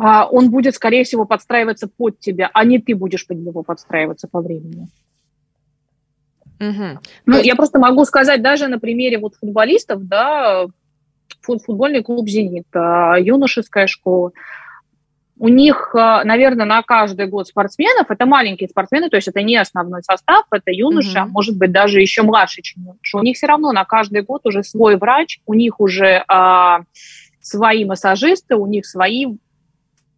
он 0.00 0.50
будет, 0.50 0.74
скорее 0.74 1.04
всего, 1.04 1.24
подстраиваться 1.26 1.88
под 1.88 2.18
тебя, 2.20 2.50
а 2.54 2.64
не 2.64 2.78
ты 2.78 2.94
будешь 2.94 3.26
под 3.26 3.38
него 3.38 3.62
подстраиваться 3.62 4.28
по 4.28 4.40
времени. 4.40 4.88
Угу. 6.60 7.00
Ну, 7.26 7.36
есть... 7.36 7.46
я 7.46 7.54
просто 7.56 7.78
могу 7.78 8.04
сказать 8.04 8.42
даже 8.42 8.68
на 8.68 8.78
примере 8.78 9.18
вот 9.18 9.34
футболистов, 9.34 10.06
да, 10.06 10.66
футбольный 11.42 12.02
клуб 12.02 12.28
«Зенит», 12.28 12.66
а, 12.74 13.16
юношеская 13.18 13.86
школа. 13.86 14.32
У 15.38 15.48
них, 15.48 15.94
а, 15.94 16.22
наверное, 16.24 16.66
на 16.66 16.82
каждый 16.82 17.26
год 17.26 17.48
спортсменов, 17.48 18.10
это 18.10 18.26
маленькие 18.26 18.68
спортсмены, 18.68 19.08
то 19.08 19.16
есть 19.16 19.28
это 19.28 19.42
не 19.42 19.56
основной 19.56 20.02
состав, 20.02 20.44
это 20.50 20.70
юноши, 20.70 21.12
угу. 21.12 21.18
а 21.18 21.26
может 21.26 21.56
быть 21.56 21.72
даже 21.72 22.00
еще 22.00 22.22
младше, 22.22 22.60
чем 22.60 22.82
юноши. 22.82 23.16
У 23.16 23.22
них 23.22 23.36
все 23.36 23.46
равно 23.46 23.72
на 23.72 23.86
каждый 23.86 24.22
год 24.22 24.46
уже 24.46 24.62
свой 24.62 24.96
врач, 24.96 25.40
у 25.46 25.54
них 25.54 25.80
уже 25.80 26.24
а, 26.28 26.80
свои 27.40 27.86
массажисты, 27.86 28.54
у 28.56 28.66
них 28.66 28.84
свои 28.84 29.26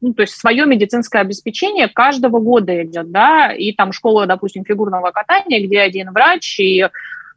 ну, 0.02 0.12
то 0.14 0.22
есть 0.22 0.34
свое 0.34 0.66
медицинское 0.66 1.20
обеспечение 1.20 1.88
каждого 1.88 2.40
года 2.40 2.82
идет, 2.84 3.10
да, 3.10 3.52
и 3.52 3.72
там 3.72 3.92
школа, 3.92 4.26
допустим, 4.26 4.64
фигурного 4.64 5.12
катания, 5.12 5.64
где 5.64 5.80
один 5.80 6.10
врач, 6.10 6.58
и 6.60 6.84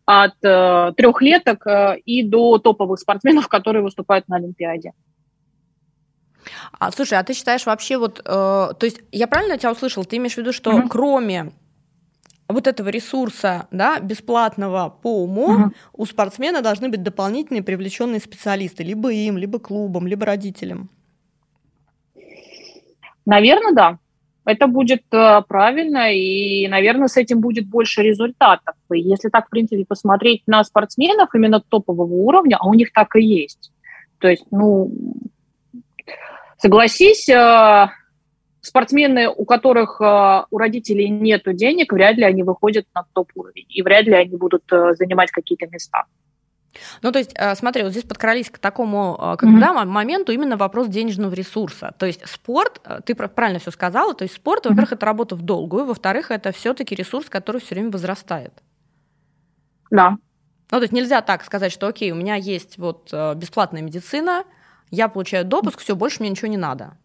от 0.06 0.34
э, 0.44 0.94
трехлеток 0.98 1.66
э, 1.68 2.00
и 2.06 2.24
до 2.24 2.58
топовых 2.58 3.00
спортсменов, 3.00 3.48
которые 3.50 3.84
выступают 3.84 4.28
на 4.28 4.38
Олимпиаде. 4.38 4.94
А, 6.80 6.92
слушай, 6.92 7.18
а 7.18 7.24
ты 7.24 7.34
считаешь 7.34 7.66
вообще 7.66 7.98
вот, 7.98 8.20
э, 8.20 8.24
то 8.24 8.78
есть 8.82 9.02
я 9.12 9.28
правильно 9.28 9.58
тебя 9.58 9.72
услышал, 9.72 10.06
ты 10.06 10.18
имеешь 10.18 10.36
в 10.36 10.38
виду, 10.38 10.52
что 10.52 10.72
mm-hmm. 10.72 10.88
кроме 10.89 11.52
вот 12.48 12.68
этого 12.68 12.89
ресурса, 12.89 13.68
да, 13.72 14.00
бесплатного 14.00 14.89
по 14.89 15.24
уму, 15.24 15.58
mm-hmm. 15.58 15.76
у 15.94 16.06
спортсмена 16.06 16.62
должны 16.62 16.89
быть 16.89 17.02
дополнительные 17.02 17.63
привлеченные 17.63 18.20
специалисты, 18.20 18.84
либо 18.84 19.12
им, 19.12 19.38
либо 19.38 19.60
клубам, 19.60 20.06
либо 20.06 20.26
родителям? 20.26 20.89
Наверное, 23.26 23.74
да. 23.74 23.98
Это 24.46 24.68
будет 24.68 25.02
э, 25.12 25.42
правильно, 25.48 26.14
и, 26.14 26.68
наверное, 26.68 27.08
с 27.08 27.18
этим 27.18 27.42
будет 27.42 27.68
больше 27.68 28.04
результатов. 28.04 28.76
И 28.94 29.00
если 29.00 29.30
так, 29.30 29.48
в 29.48 29.50
принципе, 29.50 29.86
посмотреть 29.86 30.44
на 30.46 30.64
спортсменов 30.64 31.34
именно 31.34 31.60
топового 31.60 32.14
уровня, 32.14 32.58
а 32.60 32.68
у 32.68 32.76
них 32.76 32.94
так 32.94 33.16
и 33.16 33.24
есть. 33.24 33.72
То 34.20 34.28
есть, 34.28 34.46
ну, 34.52 34.92
согласись, 36.58 37.28
э, 37.28 37.88
спортсмены, 38.62 39.30
у 39.30 39.46
которых 39.46 40.00
э, 40.00 40.44
у 40.52 40.58
родителей 40.60 41.10
нет 41.10 41.42
денег, 41.46 41.92
вряд 41.92 42.18
ли 42.18 42.24
они 42.24 42.44
выходят 42.44 42.86
на 42.94 43.04
топ-уровень, 43.14 43.66
и 43.68 43.82
вряд 43.82 44.06
ли 44.06 44.14
они 44.14 44.38
будут 44.38 44.66
занимать 44.70 45.32
какие-то 45.32 45.66
места. 45.72 46.04
Ну, 47.02 47.12
то 47.12 47.20
есть, 47.20 47.32
э, 47.36 47.56
смотри, 47.56 47.84
вот 47.84 47.92
здесь 47.92 48.04
подкрались 48.04 48.50
к 48.50 48.58
такому 48.58 49.18
э, 49.20 49.38
как 49.38 49.50
mm-hmm. 49.50 49.86
моменту 49.86 50.32
именно 50.32 50.58
вопрос 50.58 50.88
денежного 50.88 51.34
ресурса. 51.34 51.94
То 51.98 52.06
есть 52.06 52.28
спорт, 52.28 52.82
э, 52.86 53.00
ты 53.06 53.16
правильно 53.16 53.60
все 53.60 53.72
сказала, 53.72 54.14
то 54.14 54.24
есть 54.24 54.36
спорт, 54.36 54.66
mm-hmm. 54.66 54.70
во-первых, 54.70 54.94
это 54.94 55.06
работа 55.06 55.36
в 55.36 55.42
долгую, 55.42 55.86
во-вторых, 55.86 56.32
это 56.32 56.52
все-таки 56.52 56.96
ресурс, 56.96 57.30
который 57.30 57.62
все 57.62 57.76
время 57.76 57.92
возрастает. 57.92 58.54
Да. 59.92 60.12
Ну, 60.72 60.78
то 60.78 60.82
есть 60.82 60.94
нельзя 60.94 61.22
так 61.22 61.44
сказать, 61.44 61.72
что 61.72 61.88
окей, 61.88 62.12
у 62.12 62.16
меня 62.16 62.36
есть 62.36 62.78
вот 62.78 63.14
бесплатная 63.36 63.82
медицина, 63.82 64.44
я 64.90 65.08
получаю 65.10 65.46
допуск, 65.46 65.80
все, 65.80 65.96
больше 65.96 66.18
мне 66.22 66.30
ничего 66.30 66.48
не 66.48 66.58
надо. 66.58 66.98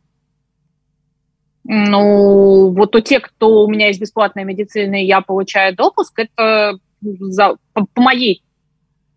Ну, 1.65 2.73
вот 2.73 2.97
у 2.97 3.01
тех, 3.01 3.23
кто 3.23 3.65
у 3.65 3.71
меня 3.71 3.89
есть 3.89 4.01
бесплатная 4.01 4.45
медицина, 4.45 5.03
и 5.03 5.07
я 5.07 5.21
получаю 5.21 5.77
допуск, 5.77 6.19
это 6.19 6.79
за, 7.03 7.57
по, 7.73 7.87
по 7.87 8.03
моей 8.03 8.43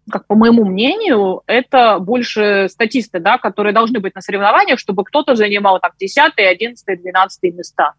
как 0.10 0.28
по 0.28 0.36
моему 0.36 0.66
мнению, 0.66 1.42
это 1.48 2.00
больше 2.00 2.68
статисты, 2.70 3.20
да, 3.20 3.38
которые 3.38 3.74
должны 3.74 4.00
быть 4.00 4.16
на 4.16 4.22
соревнованиях, 4.22 4.80
чтобы 4.80 5.04
кто-то 5.04 5.36
занимал 5.36 5.80
там 5.80 5.92
10, 5.98 6.34
11, 6.36 7.02
12 7.02 7.44
места. 7.56 7.94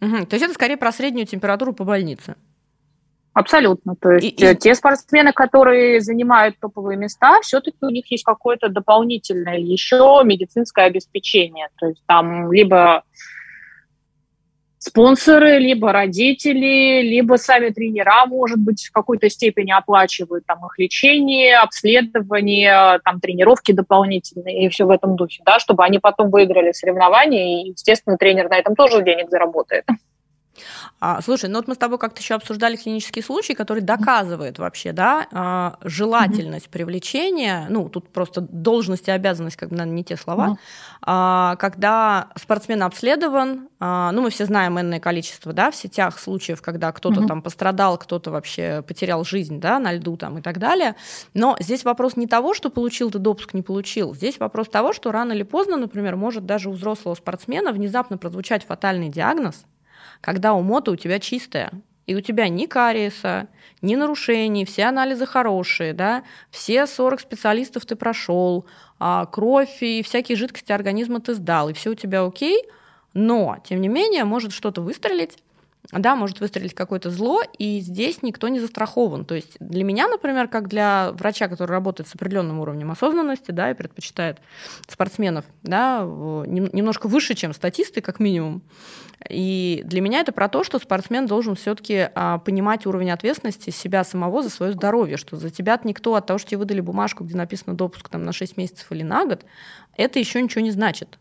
Угу. 0.00 0.26
То 0.26 0.34
есть 0.34 0.44
это 0.44 0.54
скорее 0.54 0.76
про 0.76 0.92
среднюю 0.92 1.26
температуру 1.26 1.72
по 1.72 1.84
больнице. 1.84 2.36
Абсолютно. 3.36 3.96
То 3.96 4.12
есть 4.12 4.40
и, 4.40 4.56
те 4.56 4.74
спортсмены, 4.74 5.32
которые 5.32 6.00
занимают 6.00 6.58
топовые 6.58 6.96
места, 6.96 7.38
все-таки 7.42 7.76
у 7.82 7.90
них 7.90 8.10
есть 8.10 8.24
какое-то 8.24 8.70
дополнительное 8.70 9.58
еще 9.58 10.22
медицинское 10.24 10.86
обеспечение. 10.86 11.68
То 11.78 11.88
есть 11.88 12.02
там 12.06 12.50
либо 12.50 13.04
спонсоры, 14.86 15.58
либо 15.58 15.92
родители, 15.92 17.02
либо 17.02 17.36
сами 17.36 17.70
тренера, 17.70 18.26
может 18.26 18.58
быть, 18.58 18.86
в 18.86 18.92
какой-то 18.92 19.28
степени 19.28 19.72
оплачивают 19.72 20.46
там 20.46 20.64
их 20.66 20.78
лечение, 20.78 21.56
обследование, 21.56 23.00
там 23.04 23.20
тренировки 23.20 23.72
дополнительные 23.72 24.66
и 24.66 24.68
все 24.68 24.84
в 24.84 24.90
этом 24.90 25.16
духе, 25.16 25.42
да, 25.44 25.58
чтобы 25.58 25.84
они 25.84 25.98
потом 25.98 26.30
выиграли 26.30 26.72
соревнования, 26.72 27.64
и, 27.64 27.70
естественно, 27.70 28.16
тренер 28.16 28.48
на 28.48 28.58
этом 28.58 28.74
тоже 28.74 29.02
денег 29.02 29.28
заработает. 29.30 29.84
А, 31.00 31.20
слушай, 31.22 31.48
ну 31.48 31.56
вот 31.56 31.68
мы 31.68 31.74
с 31.74 31.78
тобой 31.78 31.98
как-то 31.98 32.20
еще 32.20 32.34
обсуждали 32.34 32.76
клинический 32.76 33.22
случай, 33.22 33.54
который 33.54 33.82
доказывает 33.82 34.58
вообще, 34.58 34.92
да, 34.92 35.26
а, 35.32 35.76
желательность 35.82 36.66
mm-hmm. 36.66 36.70
привлечения, 36.70 37.66
ну 37.68 37.88
тут 37.88 38.08
просто 38.08 38.40
должность 38.40 39.08
и 39.08 39.10
обязанность, 39.10 39.56
как 39.56 39.68
бы, 39.68 39.76
наверное, 39.76 39.96
не 39.96 40.04
те 40.04 40.16
слова, 40.16 40.48
mm-hmm. 40.48 40.56
а, 41.02 41.56
когда 41.56 42.28
спортсмен 42.36 42.82
обследован, 42.82 43.68
а, 43.78 44.10
ну 44.12 44.22
мы 44.22 44.30
все 44.30 44.46
знаем 44.46 44.80
энное 44.80 45.00
количество, 45.00 45.52
да, 45.52 45.70
в 45.70 45.76
сетях 45.76 46.18
случаев, 46.18 46.62
когда 46.62 46.92
кто-то 46.92 47.20
mm-hmm. 47.20 47.26
там 47.26 47.42
пострадал, 47.42 47.98
кто-то 47.98 48.30
вообще 48.30 48.82
потерял 48.86 49.24
жизнь, 49.24 49.60
да, 49.60 49.78
на 49.78 49.92
льду 49.92 50.16
там 50.16 50.38
и 50.38 50.42
так 50.42 50.58
далее, 50.58 50.96
но 51.34 51.56
здесь 51.60 51.84
вопрос 51.84 52.16
не 52.16 52.26
того, 52.26 52.54
что 52.54 52.70
получил 52.70 53.10
ты 53.10 53.18
допуск, 53.18 53.54
не 53.54 53.62
получил, 53.62 54.14
здесь 54.14 54.38
вопрос 54.38 54.68
того, 54.68 54.92
что 54.92 55.12
рано 55.12 55.32
или 55.32 55.42
поздно, 55.42 55.76
например, 55.76 56.16
может 56.16 56.46
даже 56.46 56.70
у 56.70 56.72
взрослого 56.72 57.14
спортсмена 57.14 57.72
внезапно 57.72 58.18
прозвучать 58.18 58.64
фатальный 58.64 59.08
диагноз, 59.08 59.64
когда 60.20 60.54
у 60.54 60.62
мото 60.62 60.90
у 60.92 60.96
тебя 60.96 61.18
чистая, 61.18 61.70
и 62.06 62.14
у 62.14 62.20
тебя 62.20 62.48
ни 62.48 62.66
кариеса, 62.66 63.48
ни 63.82 63.96
нарушений, 63.96 64.64
все 64.64 64.84
анализы 64.84 65.26
хорошие, 65.26 65.92
да, 65.92 66.22
все 66.50 66.86
40 66.86 67.20
специалистов 67.20 67.84
ты 67.84 67.96
прошел, 67.96 68.66
а, 68.98 69.26
кровь 69.26 69.82
и 69.82 70.02
всякие 70.02 70.36
жидкости 70.36 70.72
организма 70.72 71.20
ты 71.20 71.34
сдал, 71.34 71.68
и 71.68 71.72
все 71.72 71.90
у 71.90 71.94
тебя 71.94 72.24
окей, 72.24 72.64
но, 73.12 73.58
тем 73.64 73.80
не 73.80 73.88
менее, 73.88 74.24
может 74.24 74.52
что-то 74.52 74.82
выстрелить, 74.82 75.38
да, 75.92 76.16
может 76.16 76.40
выстрелить 76.40 76.74
какое-то 76.74 77.10
зло, 77.10 77.42
и 77.58 77.80
здесь 77.80 78.22
никто 78.22 78.48
не 78.48 78.60
застрахован. 78.60 79.24
То 79.24 79.34
есть 79.34 79.56
для 79.60 79.84
меня, 79.84 80.08
например, 80.08 80.48
как 80.48 80.68
для 80.68 81.12
врача, 81.12 81.48
который 81.48 81.70
работает 81.70 82.08
с 82.08 82.14
определенным 82.14 82.60
уровнем 82.60 82.90
осознанности, 82.90 83.50
да, 83.50 83.70
и 83.70 83.74
предпочитает 83.74 84.40
спортсменов, 84.88 85.44
да, 85.62 86.00
немножко 86.02 87.06
выше, 87.06 87.34
чем 87.34 87.52
статисты, 87.52 88.00
как 88.00 88.20
минимум. 88.20 88.62
И 89.28 89.82
для 89.84 90.00
меня 90.00 90.20
это 90.20 90.32
про 90.32 90.48
то, 90.48 90.62
что 90.64 90.78
спортсмен 90.78 91.26
должен 91.26 91.54
все-таки 91.54 92.10
а, 92.14 92.38
понимать 92.38 92.86
уровень 92.86 93.10
ответственности 93.10 93.70
себя 93.70 94.04
самого 94.04 94.42
за 94.42 94.50
свое 94.50 94.72
здоровье, 94.72 95.16
что 95.16 95.36
за 95.36 95.50
тебя 95.50 95.80
никто 95.84 96.14
от 96.14 96.26
того, 96.26 96.38
что 96.38 96.50
тебе 96.50 96.58
выдали 96.58 96.80
бумажку, 96.80 97.24
где 97.24 97.36
написано 97.36 97.74
допуск 97.76 98.08
там, 98.08 98.24
на 98.24 98.32
6 98.32 98.56
месяцев 98.56 98.86
или 98.90 99.02
на 99.02 99.24
год, 99.24 99.44
это 99.96 100.18
еще 100.18 100.42
ничего 100.42 100.62
не 100.62 100.70
значит. 100.70 101.18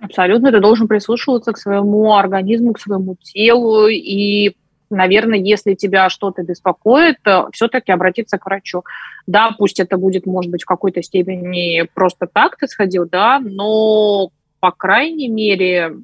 Абсолютно, 0.00 0.52
ты 0.52 0.60
должен 0.60 0.88
прислушиваться 0.88 1.52
к 1.52 1.58
своему 1.58 2.14
организму, 2.14 2.72
к 2.72 2.80
своему 2.80 3.16
телу 3.22 3.86
и 3.88 4.54
наверное, 4.90 5.38
если 5.38 5.74
тебя 5.74 6.08
что-то 6.08 6.42
беспокоит, 6.42 7.16
все-таки 7.52 7.90
обратиться 7.90 8.38
к 8.38 8.46
врачу. 8.46 8.84
Да, 9.26 9.50
пусть 9.58 9.80
это 9.80 9.96
будет, 9.96 10.26
может 10.26 10.50
быть, 10.50 10.62
в 10.62 10.66
какой-то 10.66 11.02
степени 11.02 11.88
просто 11.94 12.28
так 12.32 12.56
ты 12.56 12.68
сходил, 12.68 13.08
да, 13.08 13.40
но, 13.40 14.28
по 14.60 14.70
крайней 14.70 15.28
мере, 15.28 15.96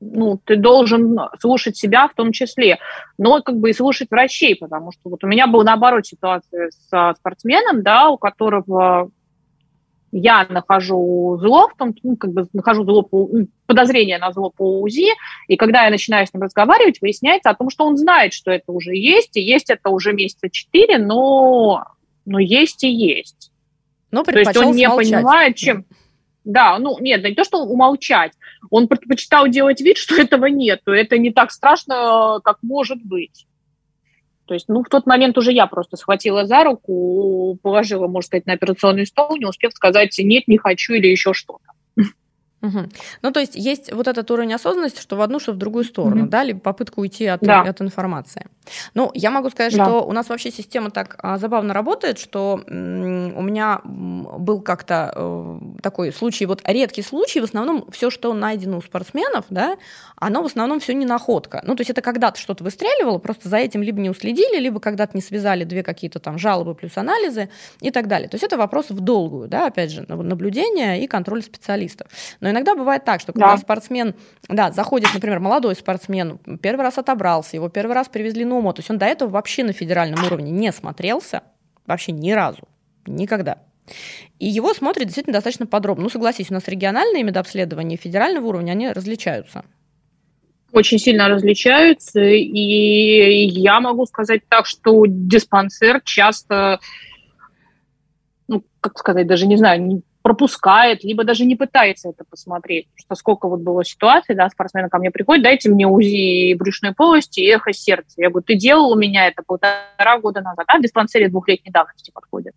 ну, 0.00 0.38
ты 0.44 0.56
должен 0.56 1.18
слушать 1.40 1.76
себя 1.76 2.06
в 2.06 2.14
том 2.14 2.30
числе, 2.32 2.78
но 3.16 3.42
как 3.42 3.56
бы 3.56 3.70
и 3.70 3.72
слушать 3.72 4.08
врачей, 4.10 4.54
потому 4.54 4.92
что 4.92 5.08
вот 5.08 5.24
у 5.24 5.26
меня 5.26 5.46
была 5.48 5.64
наоборот 5.64 6.06
ситуация 6.06 6.70
с 6.70 7.14
спортсменом, 7.18 7.82
да, 7.82 8.08
у 8.08 8.18
которого 8.18 9.10
я 10.12 10.46
нахожу 10.48 11.38
зло 11.40 11.68
в 11.68 11.76
том, 11.76 11.94
ну, 12.02 12.16
как 12.16 12.32
бы 12.32 12.46
нахожу 12.52 12.84
зло 12.84 13.02
по, 13.02 13.28
ну, 13.30 13.48
подозрение 13.66 14.18
на 14.18 14.32
зло 14.32 14.50
по 14.50 14.80
УЗИ, 14.80 15.12
и 15.46 15.56
когда 15.56 15.84
я 15.84 15.90
начинаю 15.90 16.26
с 16.26 16.32
ним 16.32 16.42
разговаривать, 16.42 17.00
выясняется 17.00 17.50
о 17.50 17.54
том, 17.54 17.70
что 17.70 17.84
он 17.84 17.96
знает, 17.96 18.32
что 18.32 18.50
это 18.50 18.72
уже 18.72 18.96
есть, 18.96 19.36
и 19.36 19.40
есть 19.40 19.70
это 19.70 19.90
уже 19.90 20.12
месяца 20.12 20.48
четыре, 20.50 20.98
но, 20.98 21.84
но 22.24 22.38
есть 22.38 22.84
и 22.84 22.90
есть. 22.90 23.50
Но 24.10 24.22
то 24.22 24.38
есть 24.38 24.56
он 24.56 24.74
не 24.74 24.86
смолчать. 24.86 25.12
понимает, 25.12 25.56
чем... 25.56 25.84
Да, 26.44 26.78
ну 26.78 26.98
нет, 27.00 27.22
не 27.22 27.34
то, 27.34 27.44
что 27.44 27.58
умолчать. 27.58 28.32
Он 28.70 28.88
предпочитал 28.88 29.48
делать 29.48 29.82
вид, 29.82 29.98
что 29.98 30.14
этого 30.14 30.46
нет. 30.46 30.80
Это 30.86 31.18
не 31.18 31.30
так 31.30 31.50
страшно, 31.50 32.40
как 32.42 32.58
может 32.62 33.04
быть. 33.04 33.46
То 34.48 34.54
есть, 34.54 34.66
ну, 34.68 34.82
в 34.82 34.88
тот 34.88 35.04
момент 35.06 35.36
уже 35.36 35.52
я 35.52 35.66
просто 35.66 35.98
схватила 35.98 36.46
за 36.46 36.64
руку, 36.64 37.58
положила, 37.62 38.06
можно 38.06 38.26
сказать, 38.26 38.46
на 38.46 38.54
операционный 38.54 39.06
стол, 39.06 39.36
не 39.36 39.44
успев 39.44 39.72
сказать 39.74 40.18
«нет, 40.18 40.48
не 40.48 40.56
хочу» 40.56 40.94
или 40.94 41.06
еще 41.06 41.34
что-то. 41.34 41.77
Угу. 42.60 42.88
Ну, 43.22 43.30
то 43.30 43.40
есть 43.40 43.54
есть 43.54 43.92
вот 43.92 44.08
этот 44.08 44.30
уровень 44.30 44.52
осознанности, 44.54 45.00
что 45.00 45.16
в 45.16 45.20
одну, 45.20 45.38
что 45.38 45.52
в 45.52 45.56
другую 45.56 45.84
сторону, 45.84 46.22
угу. 46.22 46.30
да, 46.30 46.42
либо 46.42 46.58
попытка 46.60 46.98
уйти 46.98 47.26
от, 47.26 47.40
да. 47.40 47.62
от 47.62 47.80
информации. 47.80 48.46
Ну, 48.94 49.10
я 49.14 49.30
могу 49.30 49.50
сказать, 49.50 49.76
да. 49.76 49.84
что 49.84 50.04
у 50.04 50.12
нас 50.12 50.28
вообще 50.28 50.50
система 50.50 50.90
так 50.90 51.16
а, 51.18 51.38
забавно 51.38 51.72
работает, 51.72 52.18
что 52.18 52.60
м, 52.66 53.36
у 53.36 53.42
меня 53.42 53.80
был 53.84 54.60
как-то 54.60 55.12
э, 55.14 55.58
такой 55.82 56.12
случай, 56.12 56.46
вот 56.46 56.62
редкий 56.64 57.02
случай, 57.02 57.40
в 57.40 57.44
основном 57.44 57.86
все, 57.90 58.10
что 58.10 58.34
найдено 58.34 58.78
у 58.78 58.82
спортсменов, 58.82 59.44
да, 59.50 59.76
оно 60.16 60.42
в 60.42 60.46
основном 60.46 60.80
все 60.80 60.94
не 60.94 61.06
находка. 61.06 61.62
Ну, 61.64 61.76
то 61.76 61.80
есть 61.80 61.90
это 61.90 62.02
когда-то 62.02 62.40
что-то 62.40 62.64
выстреливало, 62.64 63.18
просто 63.18 63.48
за 63.48 63.56
этим 63.56 63.82
либо 63.82 64.00
не 64.00 64.10
уследили, 64.10 64.58
либо 64.58 64.80
когда-то 64.80 65.16
не 65.16 65.22
связали 65.22 65.64
две 65.64 65.82
какие-то 65.82 66.18
там 66.18 66.38
жалобы 66.38 66.74
плюс 66.74 66.96
анализы 66.96 67.48
и 67.80 67.90
так 67.90 68.08
далее. 68.08 68.28
То 68.28 68.34
есть 68.34 68.44
это 68.44 68.56
вопрос 68.56 68.90
в 68.90 69.00
долгую, 69.00 69.48
да, 69.48 69.66
опять 69.66 69.90
же, 69.90 70.04
наблюдение 70.08 71.02
и 71.02 71.06
контроль 71.06 71.42
специалистов. 71.42 72.08
Но 72.40 72.48
иногда 72.58 72.74
бывает 72.74 73.04
так, 73.04 73.20
что 73.20 73.32
когда 73.32 73.52
да. 73.52 73.56
спортсмен, 73.56 74.14
да, 74.48 74.70
заходит, 74.72 75.08
например, 75.14 75.40
молодой 75.40 75.74
спортсмен, 75.74 76.38
первый 76.60 76.82
раз 76.82 76.98
отобрался, 76.98 77.56
его 77.56 77.68
первый 77.68 77.92
раз 77.92 78.08
привезли 78.08 78.44
на 78.44 78.56
УМО, 78.56 78.72
то 78.74 78.80
есть 78.80 78.90
он 78.90 78.98
до 78.98 79.06
этого 79.06 79.30
вообще 79.30 79.64
на 79.64 79.72
федеральном 79.72 80.24
уровне 80.24 80.50
не 80.50 80.72
смотрелся, 80.72 81.42
вообще 81.86 82.12
ни 82.12 82.32
разу, 82.32 82.68
никогда. 83.06 83.58
И 84.38 84.46
его 84.46 84.74
смотрят 84.74 85.06
действительно 85.06 85.34
достаточно 85.34 85.66
подробно. 85.66 86.04
Ну, 86.04 86.10
согласись, 86.10 86.50
у 86.50 86.54
нас 86.54 86.68
региональные 86.68 87.22
медобследования 87.22 87.96
федерального 87.96 88.46
уровня, 88.46 88.72
они 88.72 88.90
различаются 88.90 89.64
очень 90.72 90.98
сильно 90.98 91.28
различаются, 91.28 92.20
и 92.20 93.46
я 93.46 93.80
могу 93.80 94.06
сказать 94.06 94.42
так, 94.48 94.66
что 94.66 95.04
диспансер 95.06 96.00
часто, 96.04 96.80
ну, 98.48 98.64
как 98.80 98.98
сказать, 98.98 99.26
даже 99.26 99.46
не 99.46 99.56
знаю, 99.56 100.02
пропускает, 100.28 101.04
либо 101.04 101.24
даже 101.24 101.46
не 101.46 101.56
пытается 101.56 102.10
это 102.10 102.22
посмотреть. 102.28 102.86
Что 102.96 103.14
сколько 103.14 103.48
вот 103.48 103.60
было 103.60 103.82
ситуаций, 103.82 104.34
да, 104.34 104.50
спортсмены 104.50 104.90
ко 104.90 104.98
мне 104.98 105.10
приходят, 105.10 105.42
дайте 105.42 105.70
мне 105.70 105.86
УЗИ 105.86 106.52
брюшной 106.52 106.92
полости 106.94 107.40
и 107.40 107.46
эхо 107.46 107.72
сердца. 107.72 108.16
Я 108.18 108.28
говорю, 108.28 108.44
ты 108.44 108.54
делал 108.54 108.92
у 108.92 108.96
меня 108.96 109.26
это 109.26 109.42
полтора 109.42 110.18
года 110.20 110.42
назад, 110.42 110.66
а 110.68 110.76
в 110.76 110.82
диспансере 110.82 111.30
двухлетней 111.30 111.72
давности 111.72 112.10
подходит. 112.10 112.52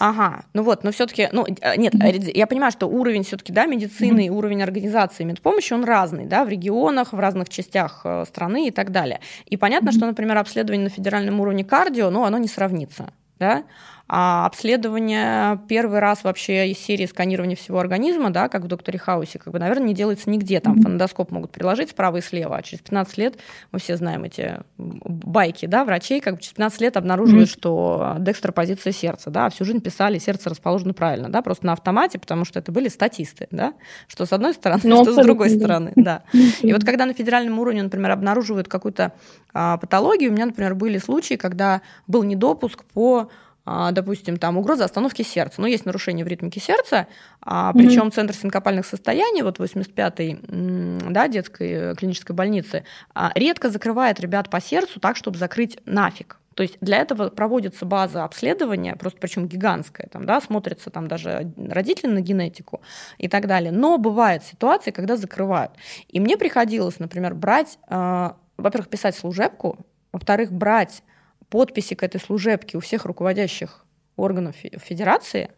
Ага, 0.00 0.44
ну 0.54 0.62
вот, 0.62 0.84
но 0.84 0.90
все-таки, 0.90 1.28
ну 1.32 1.44
э, 1.44 1.76
нет, 1.76 1.92
я 2.34 2.46
понимаю, 2.46 2.72
что 2.72 2.86
уровень 2.86 3.24
все-таки, 3.24 3.52
да, 3.52 3.66
медицины 3.66 4.26
и 4.26 4.30
уровень 4.30 4.62
организации 4.62 5.24
медпомощи, 5.24 5.74
он 5.74 5.84
разный, 5.84 6.24
да, 6.24 6.44
в 6.44 6.48
регионах, 6.48 7.12
в 7.12 7.18
разных 7.18 7.50
частях 7.50 8.00
э, 8.04 8.24
страны 8.26 8.68
и 8.68 8.70
так 8.70 8.90
далее. 8.90 9.20
И 9.44 9.58
понятно, 9.58 9.92
что, 9.92 10.06
например, 10.06 10.38
обследование 10.38 10.84
на 10.84 10.90
федеральном 10.90 11.40
уровне 11.40 11.62
кардио, 11.62 12.08
ну, 12.08 12.24
оно 12.24 12.38
не 12.38 12.48
сравнится, 12.48 13.12
да, 13.38 13.64
а 14.08 14.46
обследование 14.46 15.60
первый 15.68 15.98
раз 15.98 16.22
вообще 16.22 16.68
из 16.68 16.78
серии 16.78 17.06
сканирования 17.06 17.56
всего 17.56 17.80
организма, 17.80 18.30
да, 18.30 18.48
как 18.48 18.62
в 18.62 18.68
докторе 18.68 18.98
Хаусе, 18.98 19.40
как 19.40 19.52
бы, 19.52 19.58
наверное, 19.58 19.88
не 19.88 19.94
делается 19.94 20.30
нигде. 20.30 20.60
Там 20.60 20.80
фонодоскоп 20.80 21.32
могут 21.32 21.50
приложить 21.50 21.90
справа 21.90 22.18
и 22.18 22.20
слева, 22.20 22.56
а 22.56 22.62
через 22.62 22.82
15 22.82 23.18
лет, 23.18 23.38
мы 23.72 23.80
все 23.80 23.96
знаем 23.96 24.22
эти 24.22 24.60
байки, 24.78 25.66
да, 25.66 25.84
врачей, 25.84 26.20
как 26.20 26.36
бы 26.36 26.40
через 26.40 26.52
15 26.52 26.80
лет 26.82 26.96
обнаруживают, 26.96 27.48
mm-hmm. 27.48 27.52
что 27.52 28.16
декстропозиция 28.20 28.92
сердца, 28.92 29.30
да, 29.30 29.48
всю 29.50 29.64
жизнь 29.64 29.80
писали, 29.80 30.18
сердце 30.18 30.50
расположено 30.50 30.94
правильно, 30.94 31.28
да, 31.28 31.42
просто 31.42 31.66
на 31.66 31.72
автомате, 31.72 32.20
потому 32.20 32.44
что 32.44 32.60
это 32.60 32.70
были 32.70 32.88
статисты, 32.88 33.48
да, 33.50 33.74
что 34.06 34.24
с 34.24 34.32
одной 34.32 34.54
стороны, 34.54 34.82
Но 34.84 34.98
ну, 34.98 35.02
что 35.02 35.20
с 35.20 35.24
другой 35.24 35.50
стороны, 35.50 35.92
да. 35.96 36.22
И 36.62 36.72
вот 36.72 36.84
когда 36.84 37.06
на 37.06 37.12
федеральном 37.12 37.58
уровне, 37.58 37.82
например, 37.82 38.12
обнаруживают 38.12 38.68
какую-то 38.68 39.12
а, 39.52 39.78
патологию, 39.78 40.30
у 40.30 40.34
меня, 40.34 40.46
например, 40.46 40.76
были 40.76 40.98
случаи, 40.98 41.34
когда 41.34 41.82
был 42.06 42.22
недопуск 42.22 42.84
по 42.84 43.30
допустим, 43.66 44.36
там 44.36 44.56
угроза 44.56 44.84
остановки 44.84 45.22
сердца. 45.22 45.60
Ну, 45.60 45.66
есть 45.66 45.86
нарушение 45.86 46.24
в 46.24 46.28
ритмике 46.28 46.60
сердца, 46.60 47.08
а, 47.40 47.72
причем 47.72 48.08
mm-hmm. 48.08 48.10
Центр 48.12 48.34
синкопальных 48.34 48.86
состояний, 48.86 49.42
вот 49.42 49.58
85-й 49.58 51.12
да, 51.12 51.28
детской 51.28 51.70
э, 51.70 51.94
клинической 51.96 52.34
больницы, 52.34 52.84
а, 53.14 53.32
редко 53.34 53.68
закрывает 53.68 54.20
ребят 54.20 54.50
по 54.50 54.60
сердцу 54.60 55.00
так, 55.00 55.16
чтобы 55.16 55.38
закрыть 55.38 55.78
нафиг. 55.84 56.38
То 56.54 56.62
есть 56.62 56.78
для 56.80 56.96
этого 56.98 57.28
проводится 57.28 57.84
база 57.84 58.24
обследования, 58.24 58.96
просто 58.96 59.18
причем 59.20 59.46
гигантская, 59.46 60.08
там, 60.10 60.24
да, 60.24 60.40
смотрится 60.40 60.88
там 60.88 61.06
даже 61.06 61.52
родители 61.58 62.10
на 62.10 62.20
генетику 62.22 62.80
и 63.18 63.28
так 63.28 63.46
далее. 63.46 63.72
Но 63.72 63.98
бывают 63.98 64.42
ситуации, 64.42 64.90
когда 64.90 65.16
закрывают. 65.16 65.72
И 66.08 66.18
мне 66.18 66.38
приходилось, 66.38 66.98
например, 66.98 67.34
брать, 67.34 67.78
э, 67.88 68.30
во-первых, 68.56 68.88
писать 68.88 69.16
служебку, 69.16 69.84
во-вторых, 70.12 70.50
брать 70.50 71.02
подписи 71.48 71.94
к 71.94 72.02
этой 72.02 72.20
служебке 72.20 72.76
у 72.76 72.80
всех 72.80 73.04
руководящих 73.04 73.84
органов 74.16 74.56
федерации, 74.56 75.50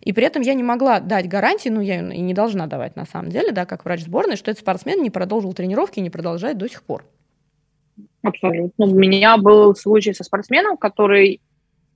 и 0.00 0.12
при 0.12 0.24
этом 0.24 0.42
я 0.42 0.54
не 0.54 0.62
могла 0.62 1.00
дать 1.00 1.28
гарантии, 1.28 1.68
ну, 1.68 1.80
я 1.80 2.00
и 2.00 2.20
не 2.20 2.34
должна 2.34 2.66
давать 2.66 2.96
на 2.96 3.04
самом 3.04 3.30
деле, 3.30 3.52
да, 3.52 3.66
как 3.66 3.84
врач 3.84 4.02
сборной, 4.02 4.36
что 4.36 4.50
этот 4.50 4.62
спортсмен 4.62 5.02
не 5.02 5.10
продолжил 5.10 5.52
тренировки 5.52 5.98
и 5.98 6.02
не 6.02 6.10
продолжает 6.10 6.58
до 6.58 6.68
сих 6.68 6.82
пор. 6.82 7.04
Абсолютно. 8.22 8.86
У 8.86 8.94
меня 8.94 9.36
был 9.36 9.74
случай 9.76 10.14
со 10.14 10.24
спортсменом, 10.24 10.76
который 10.76 11.40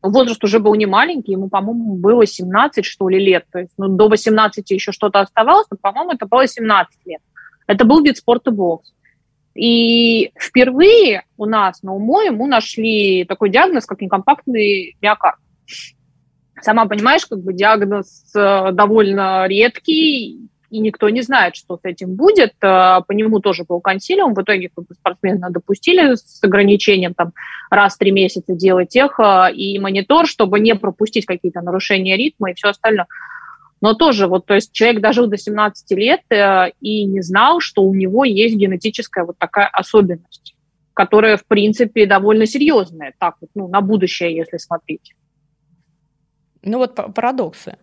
возраст 0.03 0.43
уже 0.45 0.59
был 0.59 0.75
не 0.75 0.87
маленький, 0.87 1.33
ему, 1.33 1.49
по-моему, 1.49 1.97
было 1.97 2.27
17, 2.27 2.85
что 2.85 3.09
ли, 3.09 3.19
лет. 3.19 3.47
То 3.51 3.61
есть 3.61 3.73
ну, 3.79 3.89
до 3.89 4.09
18 4.09 4.71
еще 4.71 4.93
что-то 4.93 5.21
оставалось, 5.21 5.67
но, 5.71 5.77
по-моему, 5.81 6.13
это 6.13 6.27
было 6.27 6.47
17 6.47 6.99
лет. 7.07 7.21
Это 7.67 7.85
был 7.85 8.03
вид 8.03 8.17
спорта 8.17 8.51
бокс. 8.51 8.93
И 9.59 10.31
впервые 10.39 11.25
у 11.37 11.45
нас 11.45 11.83
на 11.83 11.93
УМО 11.93 12.23
ему 12.23 12.47
нашли 12.47 13.25
такой 13.25 13.51
диагноз, 13.51 13.87
как 13.87 14.01
некомпактный 14.01 14.97
миокард. 15.03 15.41
Сама 16.63 16.87
понимаешь, 16.87 17.27
как 17.27 17.41
бы 17.41 17.53
диагноз 17.53 18.33
э, 18.37 18.71
довольно 18.73 19.49
редкий, 19.49 20.49
и 20.71 20.79
никто 20.79 21.09
не 21.09 21.23
знает, 21.23 21.57
что 21.57 21.77
с 21.77 21.81
этим 21.83 22.15
будет. 22.15 22.53
Э, 22.63 23.01
по 23.05 23.11
нему 23.13 23.41
тоже 23.41 23.65
был 23.65 23.81
консилиум. 23.81 24.35
В 24.35 24.43
итоге 24.43 24.71
как 24.73 24.87
бы, 24.87 24.95
спортсмена 24.95 25.51
допустили 25.51 26.15
с 26.15 26.39
ограничением 26.45 27.15
там, 27.15 27.33
раз 27.69 27.97
в 27.97 27.99
три 27.99 28.13
месяца 28.13 28.55
делать 28.55 28.95
эхо 28.95 29.49
и 29.53 29.77
монитор, 29.81 30.29
чтобы 30.29 30.61
не 30.61 30.77
пропустить 30.77 31.27
какие-то 31.27 31.63
нарушения 31.63 32.17
ритма 32.17 32.53
и 32.53 32.55
все 32.55 32.69
остальное. 32.69 33.07
Но 33.81 33.95
тоже, 33.95 34.27
вот, 34.27 34.47
то 34.47 34.55
есть 34.55 34.73
человек 34.73 35.01
дожил 35.01 35.27
до 35.27 35.37
17 35.37 35.91
лет 35.93 36.21
э, 36.31 36.71
и 36.81 37.05
не 37.05 37.21
знал, 37.23 37.61
что 37.61 37.83
у 37.83 37.95
него 37.95 38.25
есть 38.25 38.57
генетическая 38.57 39.25
вот 39.25 39.39
такая 39.39 39.67
особенность. 39.67 40.55
которая, 40.95 41.37
в 41.37 41.47
принципе, 41.47 42.07
довольно 42.07 42.45
серьезная, 42.45 43.15
так 43.21 43.37
вот, 43.41 43.51
ну, 43.55 43.69
на 43.69 43.81
будущее, 43.81 44.35
если 44.35 44.57
смотреть. 44.57 45.15
Ну 46.63 46.79
вот 46.79 46.97
парадоксы. 47.15 47.77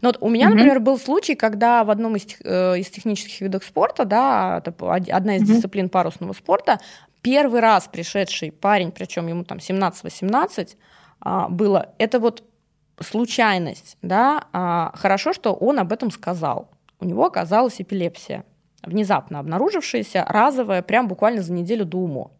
Ну, 0.00 0.10
вот 0.10 0.18
у 0.20 0.28
меня, 0.28 0.46
mm-hmm. 0.46 0.50
например, 0.50 0.80
был 0.80 0.98
случай, 0.98 1.34
когда 1.34 1.82
в 1.82 1.90
одном 1.90 2.14
из, 2.14 2.26
э, 2.44 2.78
из 2.78 2.88
технических 2.88 3.40
видов 3.40 3.64
спорта, 3.64 4.04
да, 4.04 4.56
одна 4.56 5.36
из 5.36 5.42
mm-hmm. 5.42 5.46
дисциплин 5.46 5.88
парусного 5.88 6.34
спорта, 6.34 6.78
первый 7.22 7.60
раз 7.60 7.88
пришедший 7.90 8.52
парень, 8.52 8.92
причем 8.92 9.26
ему 9.28 9.44
там 9.44 9.58
17-18 9.58 10.76
а, 11.20 11.48
было, 11.48 11.94
это 11.98 12.18
вот 12.18 12.42
случайность, 13.00 13.96
да, 14.02 14.44
а, 14.52 14.92
хорошо, 14.94 15.32
что 15.32 15.52
он 15.52 15.78
об 15.78 15.92
этом 15.92 16.10
сказал. 16.10 16.70
У 17.00 17.04
него 17.04 17.26
оказалась 17.26 17.80
эпилепсия, 17.80 18.44
внезапно 18.82 19.38
обнаружившаяся, 19.38 20.24
разовая, 20.28 20.82
прям 20.82 21.08
буквально 21.08 21.42
за 21.42 21.52
неделю 21.52 21.84
до 21.84 21.98
УМО. 21.98 22.30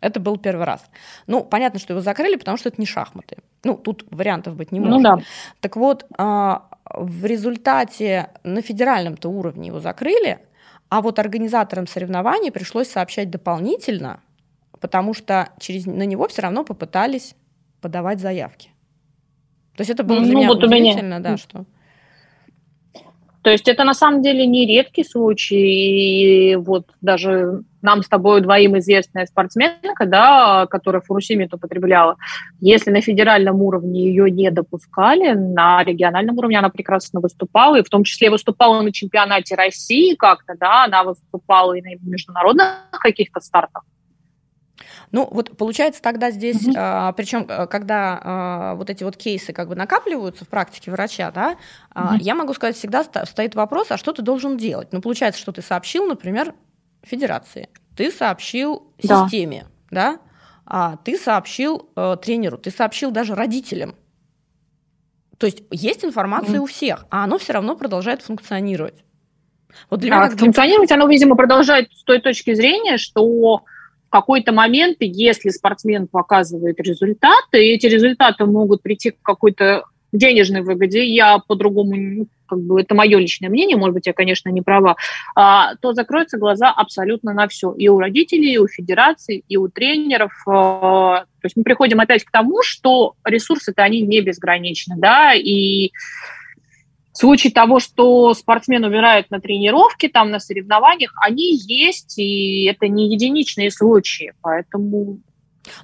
Это 0.00 0.20
был 0.20 0.36
первый 0.36 0.66
раз. 0.66 0.84
Ну, 1.26 1.42
понятно, 1.42 1.80
что 1.80 1.94
его 1.94 2.02
закрыли, 2.02 2.36
потому 2.36 2.58
что 2.58 2.68
это 2.68 2.80
не 2.80 2.86
шахматы. 2.86 3.38
Ну, 3.64 3.74
тут 3.74 4.04
вариантов 4.10 4.54
быть 4.54 4.70
не 4.70 4.80
ну 4.80 4.86
может. 4.86 5.02
Ну, 5.02 5.16
да. 5.16 5.22
Так 5.60 5.76
вот, 5.76 6.04
а, 6.18 6.68
в 6.84 7.24
результате 7.24 8.30
на 8.42 8.60
федеральном-то 8.60 9.30
уровне 9.30 9.68
его 9.68 9.80
закрыли, 9.80 10.40
а 10.90 11.00
вот 11.00 11.18
организаторам 11.18 11.86
соревнований 11.86 12.52
пришлось 12.52 12.90
сообщать 12.90 13.30
дополнительно, 13.30 14.20
потому 14.80 15.14
что 15.14 15.48
через, 15.58 15.86
на 15.86 16.04
него 16.04 16.28
все 16.28 16.42
равно 16.42 16.64
попытались 16.64 17.34
подавать 17.80 18.20
заявки. 18.20 18.73
То 19.76 19.80
есть 19.80 19.90
это 19.90 20.04
было 20.04 20.20
для 20.20 20.32
ну, 20.32 20.38
меня 20.38 20.48
вот 20.48 20.62
удивительно, 20.62 21.18
меня... 21.18 21.20
да, 21.20 21.36
что... 21.36 21.64
То 23.44 23.50
есть 23.50 23.68
это 23.68 23.84
на 23.84 23.92
самом 23.92 24.22
деле 24.22 24.46
не 24.46 24.66
редкий 24.66 25.04
случай. 25.04 26.52
И 26.52 26.56
вот 26.56 26.86
даже 27.02 27.62
нам 27.82 28.02
с 28.02 28.08
тобой 28.08 28.40
двоим 28.40 28.78
известная 28.78 29.26
спортсменка, 29.26 30.06
да, 30.06 30.66
которая 30.70 31.02
фурусимид 31.02 31.52
употребляла, 31.52 32.16
если 32.62 32.90
на 32.90 33.02
федеральном 33.02 33.60
уровне 33.60 34.06
ее 34.06 34.30
не 34.30 34.50
допускали, 34.50 35.34
на 35.34 35.84
региональном 35.84 36.38
уровне 36.38 36.58
она 36.58 36.70
прекрасно 36.70 37.20
выступала, 37.20 37.78
и 37.78 37.82
в 37.82 37.90
том 37.90 38.04
числе 38.04 38.30
выступала 38.30 38.80
на 38.80 38.92
чемпионате 38.92 39.56
России 39.56 40.14
как-то, 40.14 40.54
да, 40.58 40.84
она 40.84 41.04
выступала 41.04 41.74
и 41.74 41.82
на 41.82 41.90
международных 42.02 42.88
каких-то 42.92 43.40
стартах. 43.40 43.84
Ну, 45.12 45.28
вот 45.30 45.56
получается 45.56 46.02
тогда 46.02 46.30
здесь, 46.30 46.66
угу. 46.66 46.74
а, 46.76 47.12
причем, 47.12 47.46
э, 47.48 47.66
когда 47.66 48.20
а, 48.22 48.74
вот 48.74 48.90
эти 48.90 49.04
вот 49.04 49.16
кейсы 49.16 49.52
как 49.52 49.68
бы 49.68 49.74
накапливаются 49.74 50.44
в 50.44 50.48
практике 50.48 50.90
врача, 50.90 51.30
да, 51.30 51.50
угу. 51.50 51.58
а, 51.94 52.16
я 52.20 52.34
могу 52.34 52.54
сказать, 52.54 52.76
всегда 52.76 53.04
стоит 53.04 53.54
вопрос, 53.54 53.90
а 53.90 53.96
что 53.96 54.12
ты 54.12 54.22
должен 54.22 54.56
делать? 54.56 54.88
Ну, 54.92 55.00
получается, 55.00 55.40
что 55.40 55.52
ты 55.52 55.62
сообщил, 55.62 56.06
например, 56.06 56.54
федерации, 57.02 57.68
ты 57.96 58.10
сообщил 58.10 58.92
да. 59.02 59.24
системе, 59.24 59.66
да, 59.90 60.18
а 60.66 60.96
ты 60.96 61.18
сообщил 61.18 61.90
э, 61.94 62.16
тренеру, 62.22 62.58
ты 62.58 62.70
сообщил 62.70 63.10
даже 63.10 63.34
родителям. 63.34 63.96
То 65.38 65.46
есть 65.46 65.62
есть 65.70 66.04
информация 66.04 66.58
mm. 66.58 66.62
у 66.62 66.66
всех, 66.66 67.06
а 67.10 67.24
оно 67.24 67.38
все 67.38 67.52
равно 67.52 67.76
продолжает 67.76 68.22
функционировать. 68.22 69.04
Вот 69.90 70.00
для 70.00 70.16
а, 70.16 70.26
меня, 70.26 70.36
функционировать 70.36 70.92
оно, 70.92 71.06
видимо, 71.06 71.36
продолжает 71.36 71.92
с 71.92 72.04
той 72.04 72.20
точки 72.20 72.54
зрения, 72.54 72.96
что 72.96 73.64
какой-то 74.14 74.52
момент, 74.52 74.98
если 75.00 75.48
спортсмен 75.48 76.06
показывает 76.06 76.78
результаты, 76.78 77.66
и 77.66 77.74
эти 77.74 77.86
результаты 77.86 78.46
могут 78.46 78.80
прийти 78.80 79.10
к 79.10 79.20
какой-то 79.22 79.86
денежной 80.12 80.62
выгоде, 80.62 81.04
я 81.04 81.38
по-другому, 81.38 81.96
ну, 81.96 82.26
как 82.46 82.60
бы 82.60 82.80
это 82.80 82.94
мое 82.94 83.18
личное 83.18 83.48
мнение, 83.48 83.76
может 83.76 83.94
быть, 83.94 84.06
я, 84.06 84.12
конечно, 84.12 84.50
не 84.50 84.62
права, 84.62 84.94
а, 85.34 85.74
то 85.80 85.94
закроются 85.94 86.38
глаза 86.38 86.70
абсолютно 86.70 87.32
на 87.32 87.48
все. 87.48 87.72
И 87.72 87.88
у 87.88 87.98
родителей, 87.98 88.52
и 88.52 88.58
у 88.58 88.68
федерации, 88.68 89.42
и 89.48 89.56
у 89.56 89.66
тренеров. 89.66 90.32
А, 90.46 91.24
то 91.24 91.46
есть 91.46 91.56
мы 91.56 91.64
приходим 91.64 91.98
опять 91.98 92.22
к 92.22 92.30
тому, 92.30 92.62
что 92.62 93.14
ресурсы-то 93.24 93.82
они 93.82 94.00
не 94.02 94.20
безграничны, 94.20 94.94
да, 94.96 95.34
и 95.34 95.90
в 97.14 97.18
случае 97.18 97.52
того, 97.52 97.78
что 97.78 98.34
спортсмен 98.34 98.84
умирает 98.84 99.30
на 99.30 99.40
тренировке, 99.40 100.08
там 100.08 100.30
на 100.30 100.40
соревнованиях, 100.40 101.12
они 101.24 101.56
есть, 101.56 102.18
и 102.18 102.64
это 102.64 102.88
не 102.88 103.12
единичные 103.12 103.70
случаи, 103.70 104.32
поэтому... 104.42 105.20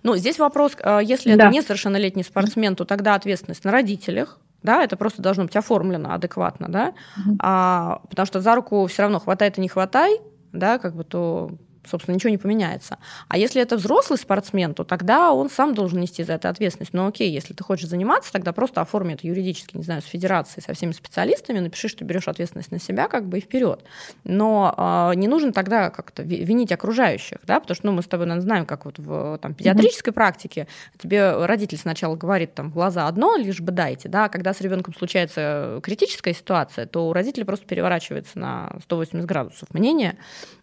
Ну, 0.03 0.17
здесь 0.17 0.41
вопрос, 0.41 0.77
э, 0.83 1.01
если 1.05 1.35
да. 1.37 1.45
это 1.45 1.55
несовершеннолетний 1.55 2.25
спортсмен, 2.25 2.75
то 2.75 2.85
тогда 2.85 3.15
ответственность 3.15 3.65
на 3.65 3.71
родителях, 3.71 4.41
да, 4.65 4.83
это 4.83 4.97
просто 4.97 5.23
должно 5.23 5.45
быть 5.45 5.55
оформлено 5.55 6.13
адекватно, 6.13 6.69
да, 6.69 6.95
угу. 7.17 7.37
а, 7.39 8.03
потому 8.11 8.27
что 8.27 8.41
за 8.41 8.57
руку 8.57 8.85
все 8.87 9.03
равно 9.03 9.21
хватает 9.21 9.57
и 9.57 9.61
не 9.61 9.69
хватай, 9.69 10.19
да, 10.53 10.79
как 10.79 10.97
бы 10.97 11.05
то 11.05 11.53
собственно, 11.85 12.15
ничего 12.15 12.31
не 12.31 12.39
поменяется. 12.39 12.99
А 13.29 13.39
если 13.39 13.63
это 13.63 13.77
взрослый 13.77 14.19
спортсмен, 14.19 14.75
то 14.75 14.85
тогда 14.85 15.33
он 15.33 15.51
сам 15.51 15.75
должен 15.75 16.01
нести 16.01 16.23
за 16.25 16.35
это 16.35 16.49
ответственность. 16.49 16.93
Ну 16.93 17.07
окей, 17.07 17.31
если 17.31 17.55
ты 17.55 17.65
хочешь 17.65 17.89
заниматься, 17.89 18.33
тогда 18.33 18.53
просто 18.53 18.81
оформи 18.81 19.15
это 19.15 19.27
юридически, 19.27 19.77
не 19.77 19.83
знаю, 19.83 20.03
с 20.03 20.07
федерацией, 20.07 20.63
со 20.63 20.75
всеми 20.75 20.93
специалистами, 20.93 21.59
напиши, 21.59 21.89
что 21.89 22.05
берешь 22.05 22.29
ответственность 22.29 22.71
на 22.71 22.79
себя, 22.79 23.09
как 23.09 23.27
бы 23.27 23.39
и 23.39 23.41
вперед. 23.41 23.85
Но 24.25 24.75
э, 25.13 25.17
не 25.17 25.29
нужно 25.29 25.53
тогда 25.53 25.91
как-то 25.91 26.23
винить 26.23 26.73
окружающих, 26.73 27.39
да, 27.45 27.61
потому 27.61 27.75
что 27.75 27.87
ну, 27.87 27.93
мы 27.93 28.03
с 28.03 28.07
тобой 28.07 28.27
наверное, 28.27 28.45
знаем, 28.45 28.67
как 28.67 28.85
вот 28.85 28.99
в 28.99 29.39
там, 29.39 29.55
педиатрической 29.55 30.11
mm-hmm. 30.11 30.15
практике 30.15 30.67
тебе 30.99 31.47
родитель 31.47 31.79
сначала 31.79 32.17
говорит 32.17 32.55
там 32.55 32.71
глаза 32.71 33.07
одно, 33.07 33.37
лишь 33.37 33.61
бы 33.61 33.73
дайте, 33.73 34.09
да, 34.09 34.27
а 34.27 34.29
когда 34.29 34.55
с 34.55 34.61
ребенком 34.61 34.95
случается 34.95 35.81
критическая 35.83 36.35
ситуация, 36.35 36.87
то 36.87 37.09
у 37.09 37.13
родителей 37.13 37.45
просто 37.45 37.67
переворачивается 37.67 38.39
на 38.39 38.77
180 38.83 39.27
градусов 39.27 39.69
мнение, 39.73 40.17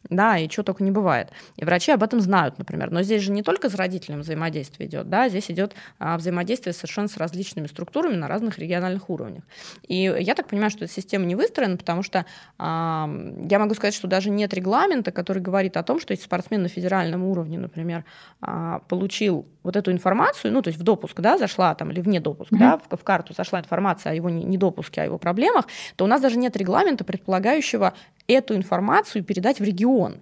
да, 0.09 0.37
и 0.37 0.49
что 0.49 0.63
только 0.63 0.83
не 0.83 0.91
бывает. 1.07 1.31
И 1.55 1.63
врачи 1.63 1.91
об 1.93 2.03
этом 2.03 2.19
знают, 2.19 2.57
например. 2.57 2.91
Но 2.91 3.01
здесь 3.01 3.21
же 3.21 3.31
не 3.31 3.41
только 3.41 3.69
с 3.69 3.75
родителем 3.75 4.19
взаимодействие 4.19 4.89
идет, 4.89 5.09
да, 5.09 5.29
здесь 5.29 5.49
идет 5.49 5.73
а, 5.99 6.17
взаимодействие 6.17 6.73
совершенно 6.73 7.07
с 7.07 7.15
различными 7.15 7.67
структурами 7.67 8.15
на 8.15 8.27
разных 8.27 8.59
региональных 8.59 9.09
уровнях. 9.09 9.43
И 9.87 10.13
я 10.19 10.35
так 10.35 10.47
понимаю, 10.47 10.69
что 10.69 10.83
эта 10.83 10.93
система 10.93 11.25
не 11.25 11.35
выстроена, 11.35 11.77
потому 11.77 12.03
что 12.03 12.25
а, 12.57 13.09
я 13.49 13.59
могу 13.59 13.73
сказать, 13.73 13.93
что 13.93 14.07
даже 14.07 14.29
нет 14.29 14.53
регламента, 14.53 15.11
который 15.11 15.41
говорит 15.41 15.77
о 15.77 15.83
том, 15.83 16.01
что 16.01 16.11
если 16.11 16.25
спортсмен 16.25 16.63
на 16.63 16.67
федеральном 16.67 17.23
уровне, 17.23 17.57
например, 17.57 18.03
а, 18.41 18.79
получил 18.89 19.45
вот 19.63 19.77
эту 19.77 19.91
информацию, 19.91 20.51
ну, 20.51 20.61
то 20.61 20.69
есть 20.69 20.79
в 20.79 20.83
допуск, 20.83 21.21
да, 21.21 21.37
зашла 21.37 21.73
там, 21.75 21.91
или 21.91 22.01
вне 22.01 22.19
допуск, 22.19 22.51
mm-hmm. 22.51 22.59
да, 22.59 22.79
в, 22.89 22.97
в 22.97 23.03
карту 23.03 23.33
зашла 23.33 23.59
информация 23.59 24.11
о 24.11 24.15
его 24.15 24.29
недопуске, 24.29 25.01
о 25.01 25.05
его 25.05 25.17
проблемах, 25.17 25.67
то 25.95 26.03
у 26.03 26.07
нас 26.07 26.21
даже 26.21 26.37
нет 26.37 26.57
регламента, 26.57 27.05
предполагающего 27.05 27.93
эту 28.27 28.55
информацию 28.55 29.23
передать 29.23 29.59
в 29.59 29.63
регион. 29.63 30.21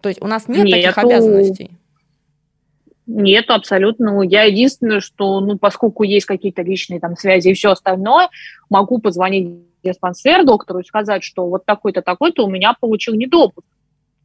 То 0.00 0.08
есть 0.08 0.22
у 0.22 0.26
нас 0.26 0.48
нет 0.48 0.64
Нету. 0.64 0.82
таких 0.82 0.98
обязанностей. 0.98 1.70
Нет, 3.06 3.50
абсолютно. 3.50 4.12
Ну, 4.12 4.22
я 4.22 4.44
единственное, 4.44 5.00
что, 5.00 5.40
ну, 5.40 5.58
поскольку 5.58 6.04
есть 6.04 6.26
какие-то 6.26 6.62
личные 6.62 7.00
там 7.00 7.16
связи 7.16 7.48
и 7.48 7.54
все 7.54 7.72
остальное, 7.72 8.28
могу 8.68 8.98
позвонить 8.98 9.64
диспансер 9.82 10.44
доктору 10.44 10.80
и 10.80 10.84
сказать, 10.84 11.24
что 11.24 11.46
вот 11.46 11.64
такой-то, 11.64 12.02
такой-то 12.02 12.44
у 12.44 12.50
меня 12.50 12.74
получил 12.78 13.14
недопуск. 13.14 13.66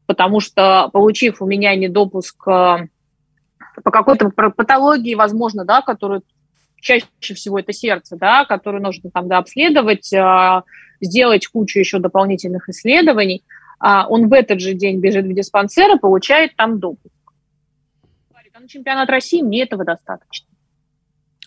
Потому 0.05 0.39
что, 0.39 0.89
получив 0.93 1.41
у 1.41 1.47
меня 1.47 1.75
недопуск 1.75 2.47
э, 2.47 2.87
по 3.83 3.91
какой-то 3.91 4.29
патологии, 4.29 5.15
возможно, 5.15 5.65
да, 5.65 5.81
которую 5.81 6.21
чаще 6.79 7.07
всего 7.19 7.57
это 7.57 7.73
сердце, 7.73 8.15
да, 8.15 8.45
которое 8.45 8.79
нужно 8.79 9.09
там 9.09 9.27
да, 9.27 9.39
обследовать, 9.39 10.13
э, 10.13 10.61
сделать 11.01 11.47
кучу 11.47 11.79
еще 11.79 11.97
дополнительных 11.97 12.69
исследований, 12.69 13.43
он 13.79 14.29
в 14.29 14.33
этот 14.33 14.59
же 14.59 14.73
день 14.73 14.99
бежит 14.99 15.25
в 15.25 15.33
диспансер 15.33 15.95
и 15.95 15.99
получает 15.99 16.55
там 16.55 16.79
допуск. 16.79 17.13
На 18.57 18.69
чемпионат 18.69 19.09
России 19.09 19.41
мне 19.41 19.63
этого 19.63 19.83
достаточно. 19.83 20.47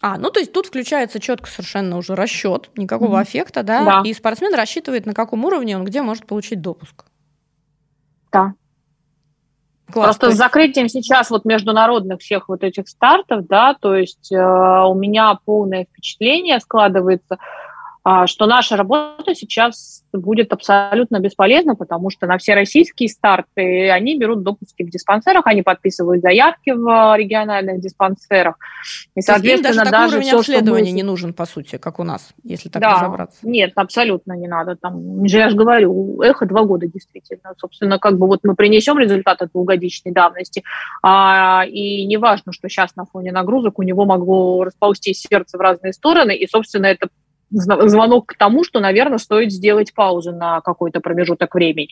А, 0.01 0.19
ну 0.19 0.31
то 0.31 0.39
есть 0.39 0.53
тут 0.53 0.67
включается 0.67 1.19
четко 1.19 1.49
совершенно 1.49 1.97
уже 1.97 2.15
расчет, 2.15 2.71
никакого 2.77 3.19
mm-hmm. 3.19 3.25
эффекта, 3.25 3.63
да? 3.63 3.85
да, 3.85 4.03
и 4.05 4.13
спортсмен 4.13 4.55
рассчитывает, 4.55 5.07
на 5.07 5.15
каком 5.15 5.45
уровне 5.45 5.77
он 5.77 5.85
где 5.85 6.03
может 6.03 6.27
получить 6.27 6.61
допуск. 6.61 7.05
Да. 8.31 8.55
Класс, 9.93 10.19
Просто 10.19 10.27
есть... 10.27 10.37
с 10.37 10.39
закрытием 10.39 10.89
сейчас 10.89 11.31
вот 11.31 11.45
международных 11.45 12.21
всех 12.21 12.49
вот 12.49 12.63
этих 12.63 12.89
стартов, 12.89 13.47
да, 13.47 13.75
то 13.75 13.97
есть 13.97 14.31
э, 14.31 14.37
у 14.37 14.95
меня 14.95 15.39
полное 15.45 15.87
впечатление 15.87 16.61
складывается, 16.61 17.35
а, 17.35 17.39
что 18.27 18.47
наша 18.47 18.77
работа 18.77 19.35
сейчас 19.35 20.05
будет 20.13 20.53
абсолютно 20.53 21.21
бесполезна, 21.21 21.75
потому 21.75 22.11
что 22.11 22.27
на 22.27 22.39
все 22.39 22.55
российские 22.55 23.09
старты 23.09 23.91
они 23.91 24.19
берут 24.19 24.43
допуски 24.43 24.83
в 24.83 24.91
диспансерах, 24.91 25.47
они 25.47 25.63
подписывают 25.63 26.23
заявки 26.23 26.71
в 26.71 27.17
региональных 27.17 27.81
диспансерах. 27.81 28.57
И, 29.15 29.21
соответственно, 29.21 29.85
даже, 29.85 29.91
даже 29.91 30.17
уровень 30.17 30.29
все, 30.29 30.39
обследования 30.39 30.91
будет... 30.91 30.95
не 30.95 31.03
нужен, 31.03 31.35
по 31.35 31.47
сути, 31.47 31.77
как 31.77 31.99
у 31.99 32.05
нас, 32.05 32.31
если 32.45 32.69
так 32.69 32.83
да, 32.83 32.95
разобраться. 32.95 33.39
Нет, 33.43 33.73
абсолютно 33.75 34.33
не 34.33 34.49
надо. 34.49 34.77
Там, 34.77 35.25
я 35.25 35.51
же 35.51 35.57
говорю, 35.57 36.23
эхо 36.23 36.47
два 36.47 36.65
года 36.65 36.87
действительно. 36.87 37.53
Собственно, 37.59 37.99
как 37.99 38.19
бы 38.19 38.27
вот 38.27 38.41
мы 38.43 38.55
принесем 38.55 38.99
результаты 38.99 39.49
двухгодичной 39.53 40.13
давности, 40.13 40.63
а, 41.03 41.65
и 41.67 42.07
неважно, 42.07 42.53
что 42.53 42.69
сейчас 42.69 42.97
на 42.97 43.05
фоне 43.05 43.33
нагрузок 43.33 43.79
у 43.79 43.83
него 43.83 44.05
могло 44.05 44.65
расползтись 44.65 45.21
сердце 45.21 45.59
в 45.59 45.61
разные 45.61 45.93
стороны, 45.93 46.35
и, 46.37 46.47
собственно, 46.47 46.87
это 46.87 47.09
звонок 47.51 48.27
к 48.27 48.37
тому, 48.37 48.65
что, 48.65 48.81
наверное, 48.81 49.19
стоит 49.19 49.53
сделать 49.53 49.95
паузу 49.95 50.33
на 50.33 50.61
какой-то 50.61 51.01
промежуток 51.01 51.55
времени. 51.55 51.91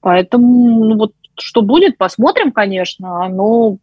Поэтому, 0.00 0.84
ну 0.84 0.96
вот, 0.96 1.12
что 1.38 1.62
будет, 1.62 1.96
посмотрим, 1.96 2.52
конечно, 2.52 3.28
но 3.28 3.78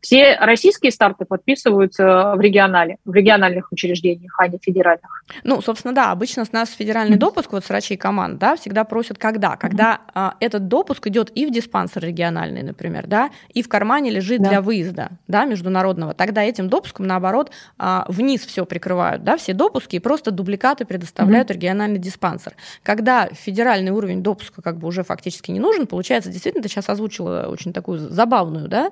все 0.00 0.36
российские 0.40 0.92
старты 0.92 1.24
подписываются 1.24 2.34
в 2.36 2.40
регионале, 2.40 2.98
в 3.04 3.14
региональных 3.14 3.72
учреждениях, 3.72 4.34
а 4.38 4.48
не 4.48 4.58
федеральных. 4.58 5.24
Ну, 5.44 5.60
собственно, 5.60 5.94
да, 5.94 6.12
обычно 6.12 6.44
с 6.44 6.52
нас 6.52 6.70
федеральный 6.70 7.16
допуск, 7.16 7.52
вот 7.52 7.64
с 7.64 7.68
врачей 7.68 7.96
команд, 7.96 8.38
да, 8.38 8.56
всегда 8.56 8.84
просят 8.84 9.18
когда? 9.18 9.56
Когда 9.56 10.00
а, 10.14 10.34
этот 10.40 10.68
допуск 10.68 11.06
идет 11.08 11.30
и 11.34 11.46
в 11.46 11.50
диспансер 11.50 12.04
региональный, 12.04 12.62
например, 12.62 13.06
да, 13.06 13.30
и 13.52 13.62
в 13.62 13.68
кармане 13.68 14.10
лежит 14.10 14.42
да. 14.42 14.48
для 14.48 14.60
выезда, 14.60 15.10
да, 15.28 15.44
международного. 15.44 16.14
Тогда 16.14 16.42
этим 16.42 16.68
допуском, 16.68 17.06
наоборот, 17.06 17.50
а, 17.78 18.04
вниз 18.08 18.44
все 18.44 18.64
прикрывают, 18.64 19.24
да, 19.24 19.36
все 19.36 19.52
допуски, 19.52 19.96
и 19.96 19.98
просто 19.98 20.30
дубликаты 20.30 20.84
предоставляют 20.84 21.50
mm-hmm. 21.50 21.54
региональный 21.54 21.98
диспансер. 21.98 22.54
Когда 22.82 23.28
федеральный 23.32 23.90
уровень 23.90 24.22
допуска 24.22 24.62
как 24.62 24.78
бы 24.78 24.86
уже 24.86 25.02
фактически 25.02 25.50
не 25.50 25.60
нужен, 25.60 25.86
получается, 25.86 26.30
действительно, 26.30 26.62
ты 26.62 26.68
сейчас 26.68 26.88
озвучила 26.88 27.46
очень 27.48 27.72
такую 27.72 27.98
забавную, 27.98 28.68
да, 28.68 28.90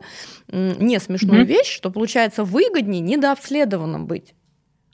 не 0.48 0.93
смешную 1.00 1.42
mm-hmm. 1.42 1.46
вещь, 1.46 1.74
что 1.74 1.90
получается 1.90 2.44
выгоднее 2.44 3.00
недообследованным 3.00 4.06
быть. 4.06 4.34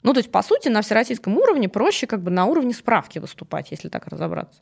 Ну, 0.03 0.13
то 0.13 0.19
есть, 0.19 0.31
по 0.31 0.41
сути, 0.41 0.69
на 0.69 0.81
всероссийском 0.81 1.37
уровне 1.37 1.69
проще 1.69 2.07
как 2.07 2.21
бы 2.23 2.31
на 2.31 2.45
уровне 2.45 2.73
справки 2.73 3.19
выступать, 3.19 3.71
если 3.71 3.89
так 3.89 4.07
разобраться. 4.07 4.61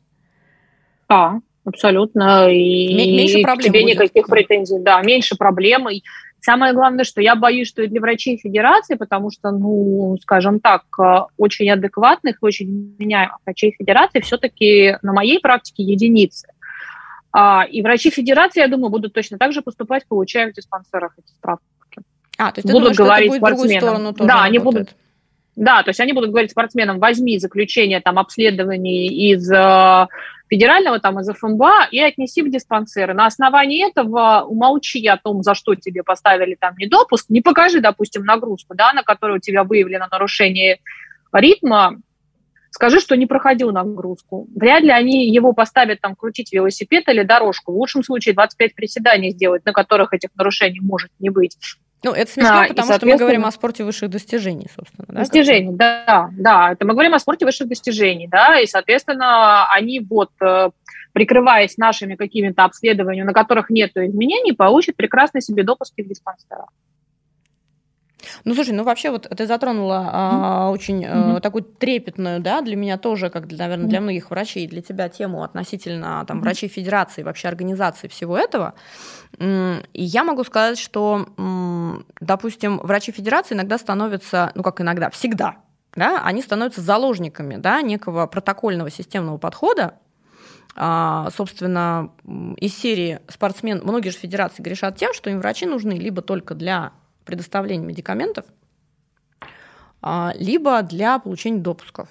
Да, 1.08 1.40
абсолютно. 1.64 2.50
И 2.50 2.94
меньше 2.94 3.40
проблем. 3.40 3.72
Тебе 3.72 3.82
будет. 3.82 3.94
никаких 3.94 4.26
претензий. 4.26 4.78
Да, 4.80 5.00
меньше 5.02 5.36
проблем. 5.36 5.88
И 5.88 6.02
самое 6.40 6.74
главное, 6.74 7.04
что 7.04 7.22
я 7.22 7.36
боюсь, 7.36 7.68
что 7.68 7.82
и 7.82 7.88
для 7.88 8.00
врачей 8.00 8.36
Федерации, 8.36 8.96
потому 8.96 9.30
что, 9.30 9.50
ну, 9.50 10.16
скажем 10.20 10.60
так, 10.60 10.82
э, 11.00 11.20
очень 11.38 11.70
адекватных, 11.70 12.36
очень 12.42 12.96
меняемых 12.98 13.38
врачей 13.44 13.74
Федерации 13.78 14.20
все-таки 14.20 14.98
на 15.02 15.12
моей 15.12 15.40
практике 15.40 15.84
единицы. 15.84 16.48
А, 17.32 17.64
и 17.64 17.82
врачи 17.82 18.10
Федерации, 18.10 18.60
я 18.60 18.68
думаю, 18.68 18.90
будут 18.90 19.12
точно 19.12 19.38
так 19.38 19.52
же 19.52 19.62
поступать, 19.62 20.06
получая 20.08 20.50
в 20.50 20.54
диспансерах 20.54 21.12
эти 21.18 21.28
справки. 21.28 21.64
А, 22.38 22.52
то 22.52 22.58
есть 22.58 22.66
будут 22.66 22.94
думаешь, 22.94 22.96
говорить 22.96 23.32
это 23.32 23.40
будет 23.40 23.56
другую 23.56 23.76
сторону 23.76 24.12
тоже 24.14 24.28
Да, 24.28 24.42
они 24.42 24.58
будут. 24.58 24.96
Да, 25.56 25.82
то 25.82 25.90
есть 25.90 26.00
они 26.00 26.12
будут 26.12 26.30
говорить 26.30 26.52
спортсменам, 26.52 26.98
возьми 27.00 27.38
заключение 27.38 28.00
там 28.00 28.18
обследований 28.18 29.08
из 29.32 29.50
э, 29.52 30.06
федерального, 30.48 31.00
там, 31.00 31.20
из 31.20 31.28
ФМБА 31.28 31.88
и 31.90 32.00
отнеси 32.00 32.42
в 32.42 32.50
диспансеры. 32.50 33.14
На 33.14 33.26
основании 33.26 33.86
этого 33.86 34.42
умолчи 34.42 35.06
о 35.06 35.18
том, 35.18 35.42
за 35.42 35.54
что 35.54 35.74
тебе 35.74 36.02
поставили 36.02 36.56
там 36.58 36.74
недопуск, 36.78 37.26
не 37.28 37.42
покажи, 37.42 37.80
допустим, 37.80 38.24
нагрузку, 38.24 38.74
да, 38.74 38.92
на 38.92 39.02
которую 39.02 39.36
у 39.36 39.40
тебя 39.40 39.64
выявлено 39.64 40.06
нарушение 40.10 40.78
ритма, 41.32 42.00
скажи, 42.80 42.98
что 42.98 43.14
не 43.14 43.26
проходил 43.26 43.72
нагрузку. 43.72 44.48
Вряд 44.56 44.82
ли 44.82 44.90
они 44.90 45.28
его 45.28 45.52
поставят 45.52 46.00
там 46.00 46.16
крутить 46.16 46.50
велосипед 46.50 47.06
или 47.08 47.22
дорожку. 47.24 47.72
В 47.72 47.76
лучшем 47.76 48.02
случае 48.02 48.34
25 48.34 48.74
приседаний 48.74 49.32
сделать, 49.32 49.66
на 49.66 49.74
которых 49.74 50.14
этих 50.14 50.30
нарушений 50.34 50.80
может 50.80 51.10
не 51.18 51.28
быть. 51.28 51.58
Ну, 52.02 52.12
это 52.12 52.32
смешно, 52.32 52.62
а, 52.62 52.68
потому 52.68 52.94
что 52.94 53.04
мы 53.04 53.18
говорим 53.18 53.44
о 53.44 53.50
спорте 53.50 53.84
высших 53.84 54.08
достижений, 54.08 54.68
собственно. 54.74 55.06
Да, 55.08 55.18
достижений, 55.18 55.76
да, 55.76 56.30
да. 56.32 56.72
Это 56.72 56.86
мы 56.86 56.94
говорим 56.94 57.12
о 57.12 57.18
спорте 57.18 57.44
высших 57.44 57.68
достижений, 57.68 58.26
да, 58.26 58.58
и, 58.58 58.66
соответственно, 58.66 59.70
они 59.70 60.00
вот, 60.00 60.30
э, 60.42 60.70
прикрываясь 61.12 61.76
нашими 61.76 62.14
какими-то 62.14 62.64
обследованиями, 62.64 63.26
на 63.26 63.34
которых 63.34 63.68
нет 63.68 63.90
изменений, 63.94 64.52
получат 64.52 64.96
прекрасно 64.96 65.42
себе 65.42 65.64
допуски 65.64 66.00
в 66.00 66.08
диспансерах. 66.08 66.68
Ну, 68.44 68.54
слушай, 68.54 68.72
ну 68.72 68.84
вообще 68.84 69.10
вот 69.10 69.28
ты 69.28 69.46
затронула 69.46 70.10
а, 70.12 70.70
очень 70.70 71.04
а, 71.04 71.40
такую 71.40 71.64
трепетную, 71.64 72.40
да, 72.40 72.60
для 72.60 72.76
меня 72.76 72.98
тоже, 72.98 73.30
как, 73.30 73.46
для, 73.46 73.58
наверное, 73.64 73.88
для 73.88 74.00
многих 74.00 74.30
врачей, 74.30 74.66
для 74.66 74.82
тебя 74.82 75.08
тему 75.08 75.42
относительно 75.42 76.24
там 76.26 76.40
врачей 76.40 76.68
федерации, 76.68 77.22
вообще 77.22 77.48
организации 77.48 78.08
всего 78.08 78.36
этого. 78.36 78.74
И 79.38 79.82
я 79.92 80.24
могу 80.24 80.44
сказать, 80.44 80.78
что, 80.78 81.26
допустим, 82.20 82.78
врачи 82.78 83.12
федерации 83.12 83.54
иногда 83.54 83.78
становятся, 83.78 84.52
ну 84.54 84.62
как 84.62 84.80
иногда, 84.80 85.10
всегда, 85.10 85.56
да, 85.94 86.22
они 86.24 86.42
становятся 86.42 86.80
заложниками, 86.80 87.56
да, 87.56 87.82
некого 87.82 88.26
протокольного 88.26 88.90
системного 88.90 89.38
подхода, 89.38 89.94
а, 90.76 91.28
собственно, 91.36 92.12
из 92.56 92.76
серии 92.76 93.20
спортсмен, 93.28 93.80
многие 93.82 94.10
же 94.10 94.16
федерации 94.16 94.62
грешат 94.62 94.96
тем, 94.96 95.12
что 95.12 95.30
им 95.30 95.40
врачи 95.40 95.66
нужны 95.66 95.92
либо 95.92 96.22
только 96.22 96.54
для 96.54 96.92
предоставления 97.24 97.86
медикаментов, 97.86 98.44
а, 100.02 100.32
либо 100.36 100.82
для 100.82 101.18
получения 101.18 101.58
допусков. 101.58 102.08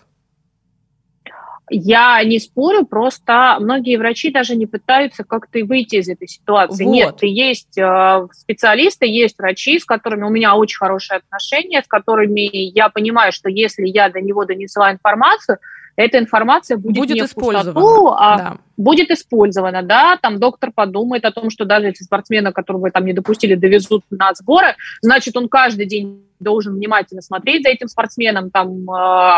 Я 1.71 2.23
не 2.23 2.39
спорю, 2.39 2.85
просто 2.85 3.57
многие 3.59 3.97
врачи 3.97 4.31
даже 4.31 4.55
не 4.55 4.65
пытаются 4.65 5.23
как-то 5.23 5.63
выйти 5.65 5.97
из 5.97 6.09
этой 6.09 6.27
ситуации. 6.27 6.83
Вот. 6.83 6.93
Нет, 6.93 7.15
есть 7.21 7.77
э, 7.77 8.27
специалисты, 8.31 9.05
есть 9.05 9.37
врачи, 9.37 9.79
с 9.79 9.85
которыми 9.85 10.23
у 10.23 10.29
меня 10.29 10.55
очень 10.55 10.77
хорошие 10.77 11.17
отношения, 11.17 11.83
с 11.83 11.87
которыми 11.87 12.41
я 12.75 12.89
понимаю, 12.89 13.31
что 13.31 13.49
если 13.49 13.85
я 13.85 14.09
до 14.09 14.19
него 14.19 14.45
донесла 14.45 14.91
информацию, 14.91 15.59
эта 15.95 16.17
информация 16.17 16.77
будет, 16.77 16.95
будет 16.97 17.15
не 17.15 17.25
использована. 17.25 17.73
Пустоту, 17.73 18.07
а 18.17 18.37
да. 18.37 18.57
Будет 18.79 19.11
использована, 19.11 19.83
да, 19.83 20.17
там 20.21 20.39
доктор 20.39 20.71
подумает 20.73 21.25
о 21.25 21.31
том, 21.31 21.49
что 21.49 21.65
даже 21.65 21.87
если 21.87 22.05
спортсмена, 22.05 22.53
которого 22.53 22.89
там 22.89 23.05
не 23.05 23.13
допустили, 23.13 23.55
довезут 23.55 24.05
на 24.09 24.33
сборы, 24.33 24.75
значит, 25.01 25.35
он 25.35 25.49
каждый 25.49 25.85
день 25.85 26.23
должен 26.39 26.75
внимательно 26.75 27.21
смотреть 27.21 27.63
за 27.63 27.69
этим 27.71 27.89
спортсменом, 27.89 28.49
там, 28.49 28.89
э, 28.89 29.33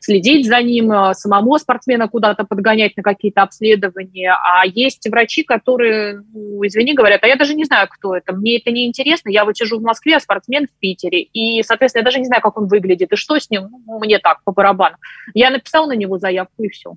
следить 0.00 0.46
за 0.46 0.62
ним, 0.62 0.90
э, 0.90 1.12
самому 1.12 1.58
спортсмена 1.58 2.08
куда-то 2.08 2.44
подгонять 2.44 2.96
на 2.96 3.02
какие-то 3.02 3.42
обследования. 3.42 4.32
А 4.32 4.64
есть 4.64 5.06
врачи, 5.06 5.42
которые, 5.42 6.22
ну, 6.32 6.66
извини, 6.66 6.94
говорят, 6.94 7.22
а 7.24 7.26
я 7.26 7.36
даже 7.36 7.52
не 7.52 7.64
знаю, 7.64 7.88
кто 7.90 8.16
это, 8.16 8.32
мне 8.32 8.56
это 8.56 8.70
не 8.70 8.86
интересно, 8.86 9.28
я 9.28 9.44
вот 9.44 9.58
сижу 9.58 9.78
в 9.78 9.82
Москве, 9.82 10.16
а 10.16 10.20
спортсмен 10.20 10.66
в 10.66 10.80
Питере, 10.80 11.20
и, 11.20 11.62
соответственно, 11.62 12.00
я 12.00 12.06
даже 12.06 12.18
не 12.18 12.26
знаю, 12.26 12.40
как 12.40 12.56
он 12.56 12.68
выглядит, 12.68 13.12
и 13.12 13.16
что 13.16 13.38
с 13.38 13.50
ним, 13.50 13.68
ну, 13.86 13.98
мне 13.98 14.18
так, 14.18 14.42
по 14.44 14.52
барабану. 14.52 14.96
Я 15.34 15.50
написал 15.50 15.86
на 15.86 15.92
него 15.92 16.16
заявку, 16.16 16.62
и 16.62 16.70
все. 16.70 16.94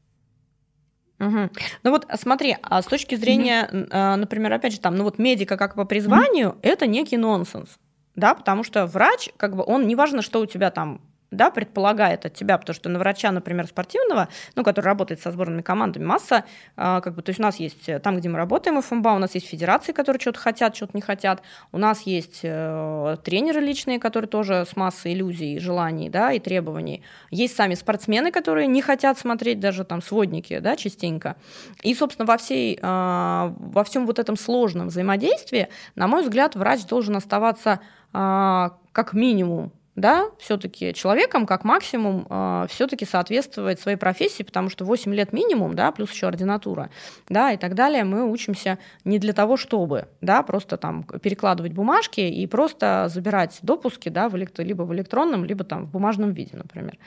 Угу. 1.19 1.49
Ну 1.83 1.91
вот 1.91 2.07
смотри, 2.15 2.57
а 2.61 2.81
с 2.81 2.85
точки 2.85 3.15
зрения, 3.15 3.69
угу. 3.71 4.19
например, 4.19 4.53
опять 4.53 4.73
же, 4.73 4.79
там, 4.79 4.95
ну 4.95 5.03
вот 5.03 5.17
медика 5.17 5.57
как 5.57 5.75
по 5.75 5.85
призванию, 5.85 6.49
угу. 6.49 6.59
это 6.61 6.87
некий 6.87 7.17
нонсенс 7.17 7.77
да, 8.15 8.33
потому 8.33 8.63
что 8.63 8.85
врач, 8.85 9.29
как 9.37 9.55
бы, 9.55 9.63
он, 9.65 9.87
неважно, 9.87 10.21
что 10.21 10.39
у 10.39 10.45
тебя 10.45 10.71
там 10.71 11.01
да, 11.35 11.51
предполагает 11.51 12.25
от 12.25 12.33
тебя, 12.33 12.57
потому 12.57 12.75
что 12.75 12.89
на 12.89 12.99
врача, 12.99 13.31
например, 13.31 13.67
спортивного, 13.67 14.29
ну, 14.55 14.63
который 14.63 14.85
работает 14.85 15.21
со 15.21 15.31
сборными 15.31 15.61
командами, 15.61 16.05
масса, 16.05 16.45
э, 16.77 17.01
как 17.01 17.15
бы, 17.15 17.21
то 17.21 17.29
есть 17.29 17.39
у 17.39 17.43
нас 17.43 17.57
есть 17.57 17.87
э, 17.89 17.99
там, 17.99 18.17
где 18.17 18.29
мы 18.29 18.37
работаем, 18.37 18.81
ФМБА, 18.81 19.15
у 19.15 19.19
нас 19.19 19.35
есть 19.35 19.47
федерации, 19.47 19.91
которые 19.91 20.19
что-то 20.19 20.39
хотят, 20.39 20.75
что-то 20.75 20.91
не 20.95 21.01
хотят, 21.01 21.41
у 21.71 21.77
нас 21.77 22.01
есть 22.01 22.39
э, 22.43 23.17
тренеры 23.23 23.61
личные, 23.61 23.99
которые 23.99 24.29
тоже 24.29 24.65
с 24.69 24.75
массой 24.75 25.13
иллюзий, 25.13 25.59
желаний, 25.59 26.09
да, 26.09 26.31
и 26.31 26.39
требований, 26.39 27.03
есть 27.31 27.55
сами 27.55 27.75
спортсмены, 27.75 28.31
которые 28.31 28.67
не 28.67 28.81
хотят 28.81 29.17
смотреть 29.17 29.59
даже 29.59 29.83
там 29.83 30.01
сводники, 30.01 30.59
да, 30.59 30.75
частенько, 30.75 31.35
и, 31.83 31.93
собственно, 31.93 32.25
во 32.25 32.37
всей, 32.37 32.77
э, 32.81 32.81
во 32.81 33.83
всем 33.83 34.05
вот 34.05 34.19
этом 34.19 34.37
сложном 34.37 34.87
взаимодействии, 34.87 35.69
на 35.95 36.07
мой 36.07 36.23
взгляд, 36.23 36.55
врач 36.55 36.85
должен 36.85 37.15
оставаться 37.15 37.79
э, 38.13 38.69
как 38.91 39.13
минимум 39.13 39.71
да, 39.95 40.29
все-таки 40.39 40.93
человеком, 40.93 41.45
как 41.45 41.63
максимум, 41.63 42.21
э, 42.21 42.25
а, 42.29 42.67
все-таки 42.67 43.05
соответствовать 43.05 43.79
своей 43.79 43.97
профессии, 43.97 44.43
потому 44.43 44.69
что 44.69 44.83
8 44.83 45.13
лет 45.13 45.31
минимум, 45.31 45.73
да, 45.73 45.91
плюс 45.91 46.11
еще 46.11 46.27
ординатура, 46.27 46.89
да, 47.29 47.51
и 47.51 47.57
так 47.57 47.75
далее, 47.75 48.03
мы 48.03 48.29
учимся 48.29 48.77
не 49.05 49.19
для 49.19 49.33
того, 49.33 49.55
чтобы, 49.55 50.09
да, 50.21 50.43
просто 50.43 50.77
там 50.77 51.03
перекладывать 51.03 51.73
бумажки 51.73 52.19
и 52.19 52.45
просто 52.47 53.07
забирать 53.09 53.57
допуски, 53.61 54.09
да, 54.09 54.27
в 54.27 54.35
электро, 54.35 54.63
либо 54.63 54.83
в 54.83 54.93
электронном, 54.93 55.45
либо 55.45 55.63
там 55.63 55.85
в 55.85 55.91
бумажном 55.91 56.33
виде, 56.33 56.57
например. 56.57 56.97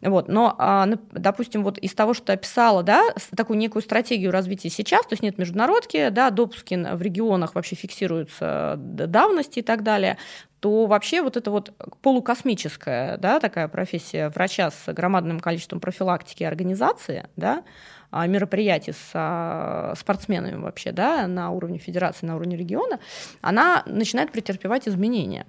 Вот, 0.00 0.28
но, 0.28 0.56
э, 0.58 0.96
допустим, 1.12 1.62
вот 1.62 1.78
из 1.78 1.94
того, 1.94 2.12
что 2.12 2.26
ты 2.26 2.32
описала, 2.32 2.82
да, 2.82 3.04
такую 3.36 3.58
некую 3.58 3.82
стратегию 3.82 4.32
развития 4.32 4.68
сейчас, 4.68 5.02
то 5.02 5.12
есть 5.12 5.22
нет 5.22 5.38
международки, 5.38 6.08
да, 6.08 6.30
допуски 6.30 6.72
в 6.74 7.02
регионах 7.02 7.54
вообще 7.54 7.76
фиксируются 7.76 8.74
давности 8.78 9.60
и 9.60 9.62
так 9.62 9.82
далее, 9.82 10.16
то 10.62 10.86
вообще 10.86 11.22
вот 11.22 11.36
это 11.36 11.50
вот 11.50 11.72
полукосмическая 12.02 13.16
да, 13.16 13.40
такая 13.40 13.66
профессия 13.66 14.28
врача 14.28 14.70
с 14.70 14.92
громадным 14.92 15.40
количеством 15.40 15.80
профилактики 15.80 16.44
и 16.44 16.46
организации, 16.46 17.26
да, 17.34 17.64
а, 18.12 18.28
мероприятий 18.28 18.92
с 18.92 19.10
а, 19.12 19.92
спортсменами 19.96 20.62
вообще 20.62 20.92
да, 20.92 21.26
на 21.26 21.50
уровне 21.50 21.78
федерации, 21.78 22.26
на 22.26 22.36
уровне 22.36 22.56
региона, 22.56 23.00
она 23.40 23.82
начинает 23.86 24.30
претерпевать 24.30 24.86
изменения. 24.86 25.46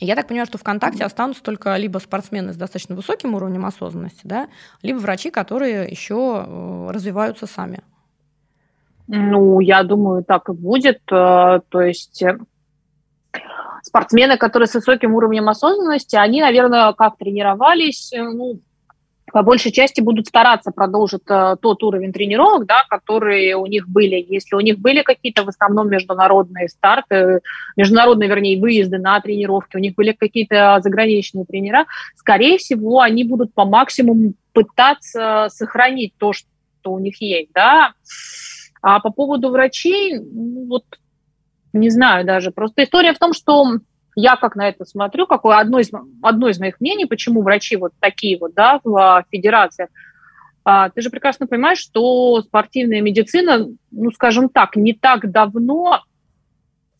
Я 0.00 0.16
так 0.16 0.26
понимаю, 0.26 0.46
что 0.46 0.58
ВКонтакте 0.58 1.04
останутся 1.04 1.44
только 1.44 1.76
либо 1.76 1.98
спортсмены 1.98 2.52
с 2.52 2.56
достаточно 2.56 2.96
высоким 2.96 3.36
уровнем 3.36 3.64
осознанности, 3.64 4.22
да, 4.24 4.48
либо 4.82 4.98
врачи, 4.98 5.30
которые 5.30 5.88
еще 5.88 6.44
э, 6.44 6.90
развиваются 6.90 7.46
сами. 7.46 7.84
Ну, 9.06 9.60
я 9.60 9.84
думаю, 9.84 10.24
так 10.24 10.48
и 10.48 10.52
будет. 10.52 11.00
Э, 11.12 11.60
то 11.68 11.80
есть 11.80 12.20
э, 12.20 12.36
спортсмены, 13.86 14.36
которые 14.36 14.66
с 14.66 14.74
высоким 14.74 15.14
уровнем 15.14 15.48
осознанности, 15.48 16.16
они, 16.16 16.40
наверное, 16.40 16.92
как 16.92 17.16
тренировались, 17.16 18.12
э, 18.12 18.22
ну, 18.22 18.60
по 19.32 19.42
большей 19.42 19.72
части 19.72 20.00
будут 20.00 20.26
стараться 20.26 20.70
продолжить 20.70 21.22
э, 21.28 21.56
тот 21.60 21.82
уровень 21.82 22.12
тренировок, 22.12 22.66
да, 22.66 22.84
которые 22.88 23.56
у 23.56 23.66
них 23.66 23.88
были. 23.88 24.24
Если 24.28 24.56
у 24.56 24.60
них 24.60 24.78
были 24.78 25.02
какие-то 25.02 25.44
в 25.44 25.48
основном 25.48 25.88
международные 25.88 26.68
старты, 26.68 27.40
международные, 27.76 28.28
вернее, 28.28 28.60
выезды 28.60 28.98
на 28.98 29.20
тренировки, 29.20 29.76
у 29.76 29.80
них 29.80 29.94
были 29.94 30.12
какие-то 30.12 30.80
заграничные 30.82 31.44
тренера, 31.44 31.86
скорее 32.16 32.58
всего, 32.58 33.00
они 33.00 33.24
будут 33.24 33.54
по 33.54 33.64
максимуму 33.64 34.34
пытаться 34.52 35.48
сохранить 35.50 36.14
то, 36.18 36.32
что 36.32 36.92
у 36.92 36.98
них 36.98 37.20
есть, 37.20 37.50
да. 37.52 37.92
А 38.82 39.00
по 39.00 39.10
поводу 39.10 39.50
врачей, 39.50 40.18
ну, 40.18 40.66
вот 40.68 40.84
не 41.76 41.90
знаю 41.90 42.24
даже. 42.24 42.50
Просто 42.50 42.84
история 42.84 43.12
в 43.12 43.18
том, 43.18 43.32
что 43.32 43.78
я 44.16 44.36
как 44.36 44.56
на 44.56 44.68
это 44.68 44.84
смотрю, 44.84 45.26
какое 45.26 45.58
одно 45.58 45.78
из, 45.78 45.90
одно 46.22 46.48
из 46.48 46.58
моих 46.58 46.80
мнений, 46.80 47.04
почему 47.04 47.42
врачи 47.42 47.76
вот 47.76 47.92
такие 48.00 48.38
вот, 48.38 48.54
да, 48.54 48.80
в 48.82 48.96
а, 48.96 49.24
федерациях. 49.30 49.90
А, 50.64 50.88
ты 50.88 51.02
же 51.02 51.10
прекрасно 51.10 51.46
понимаешь, 51.46 51.78
что 51.78 52.42
спортивная 52.42 53.02
медицина, 53.02 53.68
ну, 53.90 54.10
скажем 54.12 54.48
так, 54.48 54.74
не 54.74 54.94
так 54.94 55.30
давно, 55.30 56.02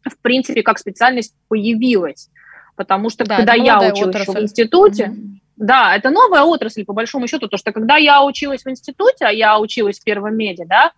в 0.04 0.18
принципе, 0.20 0.62
как 0.62 0.78
специальность 0.78 1.34
появилась. 1.48 2.28
Потому 2.76 3.08
что 3.08 3.24
да, 3.24 3.38
когда 3.38 3.54
я 3.54 3.80
училась 3.80 4.28
в 4.28 4.38
институте, 4.38 5.06
mm-hmm. 5.06 5.38
да, 5.56 5.96
это 5.96 6.10
новая 6.10 6.42
отрасль, 6.42 6.84
по 6.84 6.92
большому 6.92 7.26
счету, 7.26 7.48
то, 7.48 7.56
что 7.56 7.72
когда 7.72 7.96
я 7.96 8.22
училась 8.22 8.62
в 8.62 8.68
институте, 8.68 9.24
а 9.24 9.32
я 9.32 9.58
училась 9.58 9.98
в 9.98 10.04
первом 10.04 10.36
меди, 10.36 10.64
да, 10.66 10.92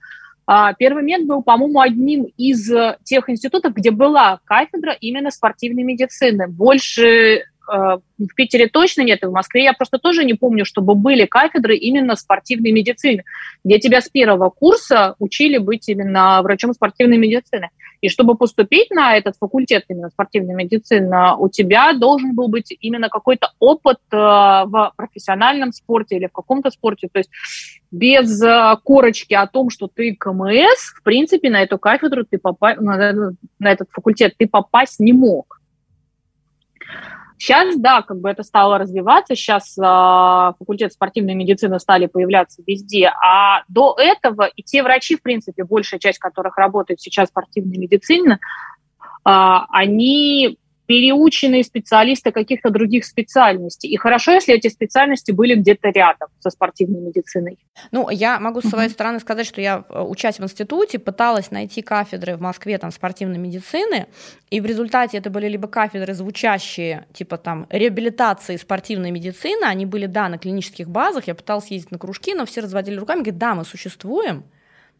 первый 0.78 1.02
мед 1.02 1.26
был, 1.26 1.42
по-моему, 1.42 1.80
одним 1.80 2.24
из 2.38 2.70
э, 2.72 2.96
тех 3.04 3.28
институтов, 3.28 3.74
где 3.74 3.90
была 3.90 4.40
кафедра 4.44 4.92
именно 4.92 5.30
спортивной 5.30 5.82
медицины. 5.82 6.48
Больше 6.48 7.04
э, 7.04 7.42
в 7.68 8.34
Питере 8.34 8.66
точно 8.68 9.02
нет, 9.02 9.22
и 9.22 9.26
в 9.26 9.32
Москве 9.32 9.64
я 9.64 9.74
просто 9.74 9.98
тоже 9.98 10.24
не 10.24 10.32
помню, 10.32 10.64
чтобы 10.64 10.94
были 10.94 11.26
кафедры 11.26 11.76
именно 11.76 12.16
спортивной 12.16 12.72
медицины, 12.72 13.24
где 13.62 13.78
тебя 13.78 14.00
с 14.00 14.08
первого 14.08 14.48
курса 14.48 15.16
учили 15.18 15.58
быть 15.58 15.86
именно 15.90 16.40
врачом 16.42 16.72
спортивной 16.72 17.18
медицины. 17.18 17.68
И 18.00 18.08
чтобы 18.08 18.36
поступить 18.36 18.90
на 18.90 19.16
этот 19.16 19.36
факультет 19.36 19.84
именно 19.88 20.10
спортивной 20.10 20.54
медицины, 20.54 21.34
у 21.38 21.48
тебя 21.48 21.92
должен 21.92 22.34
был 22.34 22.48
быть 22.48 22.76
именно 22.80 23.08
какой-то 23.08 23.52
опыт 23.58 23.98
э, 24.12 24.16
в 24.16 24.92
профессиональном 24.96 25.72
спорте 25.72 26.16
или 26.16 26.26
в 26.26 26.32
каком-то 26.32 26.70
спорте. 26.70 27.08
То 27.12 27.18
есть 27.18 27.30
без 27.90 28.42
э, 28.42 28.76
корочки 28.84 29.34
о 29.34 29.46
том, 29.46 29.70
что 29.70 29.88
ты 29.88 30.14
КМС, 30.14 30.94
в 30.96 31.02
принципе, 31.02 31.50
на 31.50 31.62
эту 31.62 31.78
кафедру 31.78 32.24
ты 32.24 32.38
попасть, 32.38 32.80
на 32.80 33.34
этот 33.60 33.88
факультет 33.90 34.34
ты 34.38 34.46
попасть 34.46 35.00
не 35.00 35.12
мог. 35.12 35.60
Сейчас, 37.38 37.76
да, 37.76 38.02
как 38.02 38.20
бы 38.20 38.28
это 38.28 38.42
стало 38.42 38.78
развиваться, 38.78 39.36
сейчас 39.36 39.78
э, 39.78 39.82
факультет 40.58 40.92
спортивной 40.92 41.34
медицины 41.34 41.78
стали 41.78 42.06
появляться 42.06 42.62
везде, 42.66 43.12
а 43.22 43.62
до 43.68 43.94
этого 43.96 44.42
и 44.44 44.62
те 44.62 44.82
врачи, 44.82 45.16
в 45.16 45.22
принципе, 45.22 45.62
большая 45.62 46.00
часть 46.00 46.18
которых 46.18 46.58
работают 46.58 47.00
сейчас 47.00 47.28
в 47.28 47.30
спортивной 47.30 47.78
медицине, 47.78 48.34
э, 48.34 48.38
они 49.24 50.58
переученные 50.88 51.64
специалисты 51.64 52.32
каких-то 52.32 52.70
других 52.70 53.04
специальностей. 53.04 53.90
И 53.90 53.96
хорошо, 53.98 54.32
если 54.32 54.54
эти 54.54 54.68
специальности 54.68 55.32
были 55.32 55.54
где-то 55.54 55.90
рядом 55.90 56.28
со 56.40 56.48
спортивной 56.48 57.00
медициной. 57.00 57.58
Ну, 57.90 58.08
я 58.08 58.40
могу 58.40 58.62
с 58.62 58.70
своей 58.70 58.88
стороны 58.88 59.20
сказать, 59.20 59.46
что 59.46 59.60
я, 59.60 59.84
э, 59.86 60.00
учась 60.00 60.38
в 60.38 60.44
институте, 60.44 60.98
пыталась 60.98 61.50
найти 61.50 61.82
кафедры 61.82 62.36
в 62.36 62.40
Москве 62.40 62.78
там, 62.78 62.90
спортивной 62.90 63.36
медицины, 63.36 64.06
и 64.48 64.62
в 64.62 64.66
результате 64.66 65.18
это 65.18 65.28
были 65.28 65.46
либо 65.46 65.68
кафедры, 65.68 66.14
звучащие, 66.14 67.06
типа 67.12 67.36
там 67.36 67.66
реабилитации 67.68 68.56
спортивной 68.56 69.10
медицины, 69.10 69.64
они 69.64 69.84
были, 69.84 70.06
да, 70.06 70.30
на 70.30 70.38
клинических 70.38 70.88
базах, 70.88 71.26
я 71.26 71.34
пыталась 71.34 71.70
ездить 71.70 71.90
на 71.90 71.98
кружки, 71.98 72.32
но 72.32 72.46
все 72.46 72.62
разводили 72.62 72.96
руками, 72.96 73.18
говорят, 73.18 73.38
да, 73.38 73.54
мы 73.54 73.66
существуем, 73.66 74.42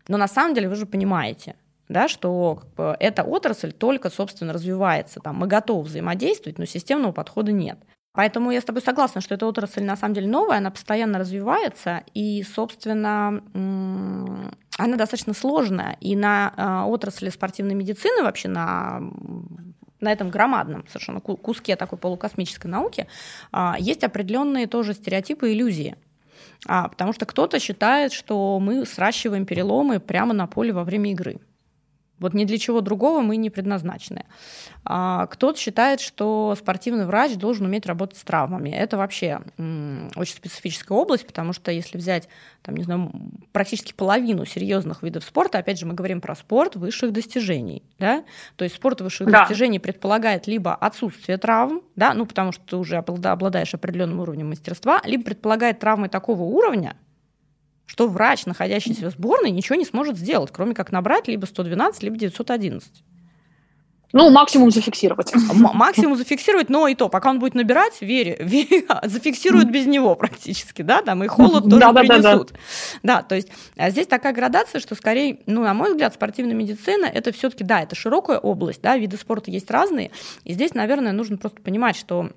но 0.07 0.19
на 0.19 0.29
самом 0.29 0.55
деле 0.55 0.69
вы 0.69 0.75
же 0.75 0.85
понимаете– 0.85 1.55
да, 1.89 2.09
что 2.09 2.57
как 2.57 2.75
бы, 2.75 2.97
эта 3.01 3.23
отрасль 3.23 3.73
только, 3.73 4.11
собственно, 4.11 4.53
развивается. 4.53 5.21
Там, 5.21 5.37
мы 5.37 5.47
готовы 5.47 5.83
взаимодействовать, 5.83 6.59
но 6.59 6.65
системного 6.65 7.13
подхода 7.13 7.53
нет. 7.53 7.79
Поэтому 8.13 8.51
я 8.51 8.61
с 8.61 8.65
тобой 8.65 8.83
согласна, 8.83 9.21
что 9.21 9.35
эта 9.35 9.47
отрасль 9.47 9.85
на 9.85 9.97
самом 9.97 10.15
деле 10.15 10.29
новая, 10.29 10.59
она 10.59 10.71
постоянно 10.71 11.19
развивается, 11.19 12.03
и, 12.15 12.43
собственно, 12.43 13.43
она 13.55 14.97
достаточно 14.97 15.35
сложная. 15.35 15.97
И 16.01 16.17
на 16.17 16.53
а, 16.57 16.87
отрасли 16.87 17.31
спортивной 17.31 17.75
медицины, 17.75 18.23
вообще 18.23 18.49
на 18.49 19.01
на 20.01 20.13
этом 20.13 20.31
громадном 20.31 20.87
совершенно 20.87 21.21
куске 21.21 21.75
такой 21.75 21.99
полукосмической 21.99 22.71
науки 22.71 23.09
а, 23.51 23.77
есть 23.79 24.05
определенные 24.05 24.69
тоже 24.69 24.95
стереотипы 24.95 25.51
и 25.51 25.55
иллюзии. 25.55 25.97
А, 26.67 26.89
потому 26.89 27.13
что 27.13 27.27
кто-то 27.27 27.59
считает, 27.59 28.13
что 28.13 28.59
мы 28.61 28.85
сращиваем 28.87 29.47
переломы 29.47 30.01
прямо 30.01 30.35
на 30.35 30.47
поле 30.47 30.73
во 30.73 30.85
время 30.85 31.11
игры. 31.13 31.41
Вот 32.21 32.35
ни 32.35 32.45
для 32.45 32.59
чего 32.59 32.81
другого 32.81 33.21
мы 33.21 33.37
не 33.37 33.51
предназначены. 33.51 34.25
А, 34.85 35.27
кто-то 35.27 35.59
считает, 35.59 36.01
что 36.01 36.55
спортивный 36.59 37.07
врач 37.07 37.37
должен 37.37 37.67
уметь 37.67 37.87
работать 37.87 38.19
с 38.19 38.23
травмами. 38.23 38.71
Это 38.71 38.97
вообще 38.97 39.41
очень 40.17 40.35
специфическая 40.35 40.97
область, 40.97 41.27
потому 41.27 41.53
что 41.53 41.71
если 41.71 41.99
взять, 41.99 42.29
там, 42.63 42.77
не 42.77 42.85
знаю, 42.85 43.13
практически 43.53 43.93
половину 43.93 44.45
серьезных 44.45 45.03
видов 45.03 45.25
спорта, 45.25 45.59
опять 45.59 45.79
же, 45.79 45.87
мы 45.87 45.95
говорим 45.95 46.21
про 46.21 46.35
спорт 46.35 46.77
высших 46.77 47.13
достижений, 47.13 47.83
да, 47.99 48.25
то 48.57 48.65
есть 48.65 48.77
спорт 48.77 49.01
высших 49.01 49.31
да. 49.31 49.41
достижений 49.41 49.79
предполагает 49.79 50.47
либо 50.47 50.75
отсутствие 50.75 51.39
травм, 51.39 51.83
да, 51.97 52.15
ну, 52.15 52.27
потому 52.27 52.53
что 52.53 52.65
ты 52.65 52.77
уже 52.77 52.97
обладаешь 52.97 53.75
определенным 53.75 54.21
уровнем 54.21 54.49
мастерства, 54.49 55.01
либо 55.05 55.25
предполагает 55.25 55.79
травмы 55.79 56.09
такого 56.09 56.43
уровня, 56.43 56.97
что 57.89 58.07
врач, 58.07 58.45
находящийся 58.45 59.11
в 59.11 59.13
сборной, 59.13 59.51
ничего 59.51 59.75
не 59.75 59.87
сможет 59.87 60.19
сделать, 60.19 60.51
кроме 60.53 60.75
как 60.75 60.93
набрать 60.93 61.27
либо 61.27 61.47
112, 61.47 62.03
либо 62.03 62.17
911. 62.17 63.03
Ну, 64.13 64.31
максимум 64.31 64.71
зафиксировать. 64.71 65.35
М- 65.35 65.71
максимум 65.75 66.17
зафиксировать, 66.17 66.69
но 66.69 66.87
и 66.87 66.95
то, 66.95 67.09
пока 67.09 67.31
он 67.31 67.39
будет 67.39 67.55
набирать, 67.55 68.01
вере, 68.01 68.37
вере 68.41 68.85
зафиксируют 69.05 69.71
без 69.71 69.87
него 69.87 70.15
практически, 70.17 70.83
да, 70.83 71.03
там 71.03 71.25
и 71.25 71.29
холод 71.29 71.65
тоже 71.71 71.81
да, 71.81 71.93
принесут. 71.93 72.53
Да, 72.53 72.59
да, 73.03 73.17
да. 73.17 73.23
то 73.23 73.35
есть 73.35 73.49
а 73.77 73.91
здесь 73.91 74.07
такая 74.07 74.35
градация, 74.35 74.81
что 74.81 74.95
скорее, 74.95 75.41
ну, 75.47 75.63
на 75.63 75.73
мой 75.75 75.91
взгляд, 75.91 76.15
спортивная 76.15 76.55
медицина, 76.55 77.07
это 77.07 77.33
все-таки, 77.33 77.65
да, 77.65 77.83
это 77.83 77.95
широкая 77.95 78.39
область, 78.39 78.83
да, 78.83 78.97
виды 78.97 79.17
спорта 79.17 79.51
есть 79.51 79.71
разные, 79.71 80.11
и 80.45 80.53
здесь, 80.53 80.75
наверное, 80.75 81.13
нужно 81.13 81.39
просто 81.39 81.61
понимать, 81.63 81.97
что 81.97 82.21
а, 82.21 82.33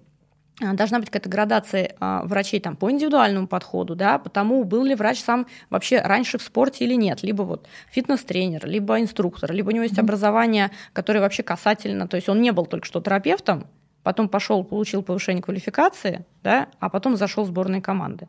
должна 0.73 0.99
быть 0.99 1.09
какая-то 1.09 1.29
градация 1.29 1.95
а, 1.99 2.23
врачей 2.23 2.59
там, 2.59 2.75
по 2.75 2.91
индивидуальному 2.91 3.47
подходу, 3.47 3.95
да, 3.95 4.17
потому 4.17 4.63
был 4.63 4.83
ли 4.83 4.95
врач 4.95 5.19
сам 5.19 5.47
вообще 5.69 5.99
раньше 5.99 6.37
в 6.37 6.41
спорте 6.41 6.85
или 6.85 6.93
нет, 6.93 7.23
либо 7.23 7.43
вот 7.43 7.67
фитнес-тренер, 7.89 8.65
либо 8.67 8.99
инструктор, 8.99 9.51
либо 9.51 9.69
у 9.69 9.71
него 9.71 9.83
есть 9.83 9.97
mm-hmm. 9.97 10.01
образование, 10.01 10.71
которое 10.93 11.19
вообще 11.19 11.43
касательно, 11.43 12.07
то 12.07 12.15
есть 12.15 12.29
он 12.29 12.41
не 12.41 12.51
был 12.51 12.65
только 12.65 12.85
что 12.85 13.01
терапевтом, 13.01 13.65
потом 14.03 14.29
пошел, 14.29 14.63
получил 14.63 15.03
повышение 15.03 15.41
квалификации, 15.41 16.25
да, 16.43 16.67
а 16.79 16.89
потом 16.89 17.17
зашел 17.17 17.43
в 17.43 17.47
сборные 17.47 17.81
команды. 17.81 18.27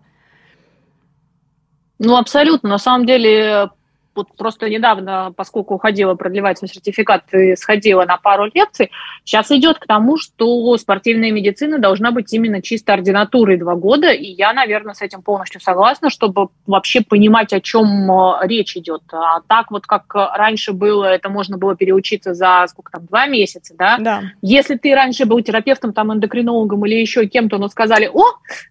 Ну, 1.98 2.16
абсолютно. 2.16 2.68
На 2.68 2.78
самом 2.78 3.06
деле 3.06 3.70
вот 4.14 4.28
просто 4.36 4.68
недавно, 4.68 5.32
поскольку 5.36 5.74
уходила 5.74 6.14
продлевать 6.14 6.58
свой 6.58 6.68
сертификат 6.68 7.32
и 7.32 7.56
сходила 7.56 8.04
на 8.04 8.16
пару 8.16 8.50
лекций, 8.52 8.90
сейчас 9.24 9.50
идет 9.50 9.78
к 9.78 9.86
тому, 9.86 10.18
что 10.18 10.76
спортивная 10.76 11.30
медицина 11.30 11.78
должна 11.78 12.10
быть 12.10 12.32
именно 12.32 12.60
чисто 12.62 12.92
ординатурой 12.92 13.56
два 13.56 13.74
года, 13.74 14.10
и 14.10 14.26
я, 14.26 14.52
наверное, 14.52 14.94
с 14.94 15.02
этим 15.02 15.22
полностью 15.22 15.60
согласна, 15.60 16.10
чтобы 16.10 16.48
вообще 16.66 17.00
понимать, 17.02 17.52
о 17.52 17.60
чем 17.60 18.10
э, 18.10 18.46
речь 18.46 18.76
идет. 18.76 19.02
А 19.12 19.40
так 19.46 19.70
вот, 19.70 19.86
как 19.86 20.14
раньше 20.14 20.72
было, 20.72 21.04
это 21.04 21.28
можно 21.28 21.56
было 21.58 21.74
переучиться 21.74 22.34
за 22.34 22.66
сколько 22.68 22.92
там, 22.92 23.06
два 23.06 23.26
месяца, 23.26 23.74
да? 23.76 23.98
Да. 23.98 24.22
Если 24.42 24.76
ты 24.76 24.94
раньше 24.94 25.24
был 25.24 25.40
терапевтом, 25.40 25.92
там, 25.92 26.12
эндокринологом 26.12 26.84
или 26.86 26.96
еще 26.96 27.26
кем-то, 27.26 27.58
но 27.58 27.68
сказали, 27.68 28.10
о, 28.12 28.24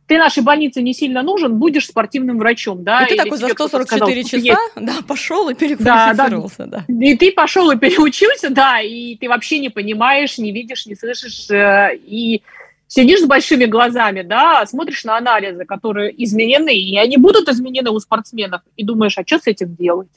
ты 0.07 0.17
нашей 0.17 0.43
больнице 0.43 0.81
не 0.81 0.93
сильно 0.93 1.23
нужен, 1.23 1.55
будешь 1.57 1.87
спортивным 1.87 2.37
врачом, 2.37 2.83
да? 2.83 3.03
И 3.03 3.07
ты 3.07 3.13
или 3.15 3.23
такой 3.23 3.37
за 3.37 3.49
144 3.49 4.23
сказал, 4.23 4.45
часа, 4.45 4.59
да, 4.75 4.93
пошел 5.07 5.30
пошел 5.31 5.49
и 5.49 5.53
переквалифицировался, 5.53 6.65
да, 6.65 6.65
да. 6.65 6.85
да. 6.87 7.05
И 7.05 7.15
ты 7.15 7.31
пошел 7.31 7.71
и 7.71 7.77
переучился, 7.77 8.49
да, 8.49 8.81
и 8.81 9.15
ты 9.15 9.29
вообще 9.29 9.59
не 9.59 9.69
понимаешь, 9.69 10.37
не 10.37 10.51
видишь, 10.51 10.85
не 10.85 10.95
слышишь, 10.95 11.49
э, 11.49 11.95
и 11.95 12.43
сидишь 12.87 13.21
с 13.21 13.25
большими 13.25 13.65
глазами, 13.65 14.21
да, 14.21 14.65
смотришь 14.65 15.05
на 15.05 15.17
анализы, 15.17 15.65
которые 15.65 16.11
изменены, 16.23 16.75
и 16.75 16.97
они 16.97 17.17
будут 17.17 17.47
изменены 17.47 17.91
у 17.91 17.99
спортсменов, 17.99 18.61
и 18.75 18.83
думаешь, 18.83 19.17
а 19.17 19.23
что 19.25 19.39
с 19.39 19.47
этим 19.47 19.75
делать? 19.75 20.09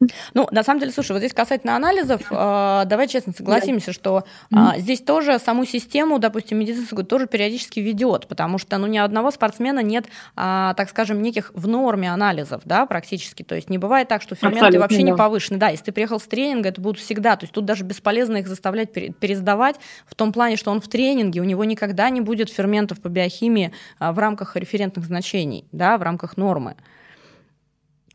Ну, 0.34 0.46
на 0.50 0.62
самом 0.62 0.80
деле, 0.80 0.92
слушай, 0.92 1.12
вот 1.12 1.18
здесь 1.18 1.32
касательно 1.32 1.76
анализов, 1.76 2.22
э, 2.30 2.82
давай 2.86 3.08
честно 3.08 3.32
согласимся, 3.32 3.92
что 3.92 4.24
э, 4.52 4.56
здесь 4.78 5.00
тоже 5.00 5.38
саму 5.38 5.64
систему, 5.64 6.18
допустим, 6.18 6.58
медицинскую 6.58 7.04
тоже 7.04 7.26
периодически 7.26 7.80
ведет, 7.80 8.26
потому 8.28 8.58
что, 8.58 8.78
ну, 8.78 8.86
ни 8.86 8.98
одного 8.98 9.30
спортсмена 9.30 9.80
нет, 9.80 10.06
э, 10.36 10.74
так 10.76 10.88
скажем, 10.88 11.22
неких 11.22 11.50
в 11.54 11.66
норме 11.66 12.12
анализов, 12.12 12.62
да, 12.64 12.86
практически. 12.86 13.42
То 13.42 13.54
есть 13.54 13.70
не 13.70 13.78
бывает 13.78 14.08
так, 14.08 14.22
что 14.22 14.34
ферменты 14.34 14.58
Абсолютно, 14.58 14.80
вообще 14.80 14.98
да. 14.98 15.02
не 15.02 15.16
повышены. 15.16 15.58
Да, 15.58 15.68
если 15.68 15.86
ты 15.86 15.92
приехал 15.92 16.20
с 16.20 16.24
тренинга, 16.24 16.68
это 16.68 16.80
будут 16.80 17.00
всегда. 17.00 17.36
То 17.36 17.44
есть 17.44 17.54
тут 17.54 17.64
даже 17.64 17.84
бесполезно 17.84 18.38
их 18.38 18.48
заставлять 18.48 18.92
пересдавать 18.92 19.76
в 20.06 20.14
том 20.14 20.32
плане, 20.32 20.56
что 20.56 20.70
он 20.70 20.80
в 20.80 20.88
тренинге, 20.88 21.40
у 21.40 21.44
него 21.44 21.64
никогда 21.64 22.10
не 22.10 22.20
будет 22.20 22.50
ферментов 22.50 23.00
по 23.00 23.08
биохимии 23.08 23.72
э, 23.98 24.12
в 24.12 24.18
рамках 24.18 24.56
референтных 24.56 25.04
значений, 25.06 25.64
да, 25.72 25.98
в 25.98 26.02
рамках 26.02 26.36
нормы. 26.36 26.76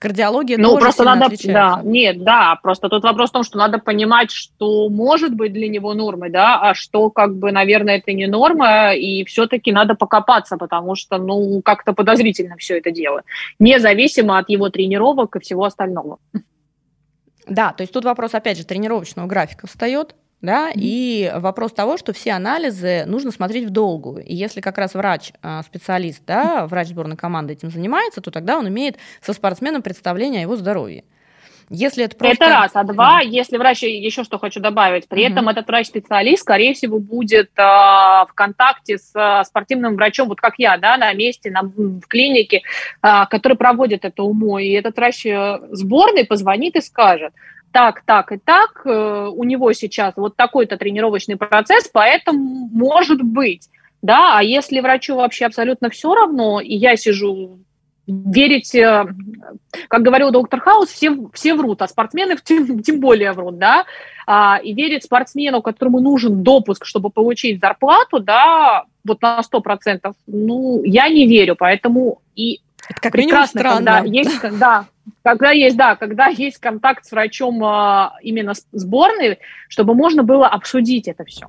Кардиология 0.04 0.58
ну, 0.58 0.72
тоже 0.72 0.82
просто 0.82 1.04
надо, 1.06 1.26
отличается. 1.28 1.54
Да, 1.54 1.82
нет, 1.82 2.26
да, 2.26 2.60
просто 2.62 2.90
тут 2.90 3.04
вопрос 3.06 3.30
в 3.30 3.34
том, 3.34 3.44
что 3.44 3.58
надо 3.58 3.80
понимать, 3.80 4.32
что 4.32 4.90
может 4.90 5.34
быть 5.34 5.54
для 5.54 5.70
него 5.70 5.94
нормой, 5.94 6.30
да, 6.30 6.60
а 6.60 6.74
что, 6.74 7.10
как 7.10 7.38
бы, 7.38 7.54
наверное, 7.54 8.00
это 8.00 8.12
не 8.12 8.28
норма, 8.28 8.94
и 8.96 9.24
все-таки 9.24 9.72
надо 9.72 9.96
покопаться, 9.96 10.58
потому 10.58 10.96
что, 10.96 11.20
ну, 11.20 11.62
как-то 11.64 11.94
подозрительно 11.94 12.58
все 12.58 12.80
это 12.80 12.92
дело, 12.92 13.22
независимо 13.60 14.38
от 14.40 14.50
его 14.50 14.70
тренировок 14.70 15.38
и 15.38 15.40
всего 15.40 15.64
остального. 15.64 16.18
Да, 17.48 17.72
то 17.72 17.84
есть 17.84 17.94
тут 17.94 18.04
вопрос, 18.04 18.34
опять 18.34 18.58
же, 18.58 18.66
тренировочного 18.66 19.28
графика 19.28 19.68
встает, 19.68 20.16
да, 20.44 20.70
mm-hmm. 20.70 20.74
и 20.76 21.32
вопрос 21.38 21.72
того, 21.72 21.98
что 21.98 22.14
все 22.14 22.34
анализы 22.34 23.06
нужно 23.08 23.32
смотреть 23.32 23.66
в 23.66 23.70
долгую. 23.70 24.24
И 24.24 24.36
если 24.36 24.60
как 24.60 24.78
раз 24.78 24.94
врач, 24.94 25.32
а, 25.42 25.64
специалист, 25.64 26.22
да, 26.28 26.68
врач 26.68 26.90
сборной 26.90 27.16
команды 27.16 27.54
этим 27.54 27.72
занимается, 27.72 28.20
то 28.20 28.30
тогда 28.30 28.60
он 28.60 28.68
имеет 28.68 28.98
со 29.22 29.32
спортсменом 29.32 29.82
представление 29.82 30.42
о 30.42 30.44
его 30.44 30.58
здоровье. 30.58 31.06
Если 31.70 32.04
это 32.04 32.18
просто... 32.18 32.44
Это 32.44 32.54
раз. 32.54 32.72
А 32.76 32.84
два, 32.84 33.24
mm. 33.24 33.28
если 33.28 33.58
врач, 33.58 33.84
еще 33.84 34.26
что 34.26 34.38
хочу 34.38 34.60
добавить, 34.60 35.08
при 35.08 35.26
mm-hmm. 35.26 35.32
этом 35.32 35.50
этот 35.50 35.66
врач-специалист, 35.66 36.42
скорее 36.42 36.74
всего, 36.74 37.00
будет 37.00 37.52
э, 37.56 37.62
в 37.62 38.30
контакте 38.36 38.98
с 38.98 39.12
э, 39.16 39.46
спортивным 39.46 39.96
врачом, 39.96 40.28
вот 40.28 40.42
как 40.42 40.56
я, 40.58 40.78
да, 40.78 40.98
на 40.98 41.14
месте, 41.14 41.52
на, 41.52 41.62
в 41.64 42.02
клинике, 42.02 42.64
э, 43.02 43.26
который 43.30 43.56
проводит 43.56 44.04
это 44.04 44.24
умо. 44.24 44.60
И 44.60 44.72
этот 44.72 44.98
врач 44.98 45.26
э, 45.26 45.60
сборной 45.72 46.26
позвонит 46.26 46.76
и 46.76 46.82
скажет, 46.82 47.34
так, 47.74 48.04
так 48.06 48.32
и 48.32 48.38
так, 48.38 48.84
э, 48.86 49.28
у 49.34 49.44
него 49.44 49.74
сейчас 49.74 50.14
вот 50.16 50.36
такой-то 50.38 50.78
тренировочный 50.78 51.36
процесс, 51.36 51.90
поэтому 51.92 52.70
может 52.72 53.22
быть, 53.22 53.68
да, 54.02 54.38
а 54.38 54.44
если 54.44 54.80
врачу 54.80 55.16
вообще 55.16 55.46
абсолютно 55.46 55.90
все 55.90 56.14
равно, 56.14 56.62
и 56.62 56.76
я 56.76 56.96
сижу 56.96 57.60
верить, 58.06 58.76
э, 58.76 59.06
как 59.88 60.02
говорил 60.04 60.32
доктор 60.32 60.60
Хаус, 60.60 60.90
все, 60.90 61.18
все 61.34 61.56
врут, 61.56 61.82
а 61.82 61.88
спортсмены 61.88 62.38
тем, 62.44 62.84
тем 62.84 63.00
более 63.00 63.32
врут, 63.32 63.58
да, 63.58 63.86
а, 64.28 64.60
и 64.64 64.74
верить 64.74 65.04
спортсмену, 65.04 65.62
которому 65.62 66.00
нужен 66.00 66.44
допуск, 66.44 66.86
чтобы 66.86 67.10
получить 67.10 67.60
зарплату, 67.60 68.20
да, 68.20 68.84
вот 69.04 69.22
на 69.22 69.42
100%, 69.42 70.14
ну, 70.28 70.84
я 70.84 71.10
не 71.10 71.28
верю, 71.28 71.56
поэтому 71.58 72.22
и 72.36 72.62
это 72.88 73.02
как 73.02 73.12
прекрасно, 73.14 73.64
когда 73.64 74.00
есть, 74.00 74.60
да, 74.60 74.86
когда 75.24 75.52
есть, 75.52 75.78
да, 75.78 75.96
когда 75.96 76.28
есть 76.28 76.58
контакт 76.60 77.06
с 77.06 77.12
врачом 77.12 77.64
а, 77.64 78.18
именно 78.22 78.54
сборной, 78.72 79.40
чтобы 79.68 79.96
можно 79.96 80.24
было 80.24 80.48
обсудить 80.48 81.08
это 81.08 81.26
все. 81.26 81.48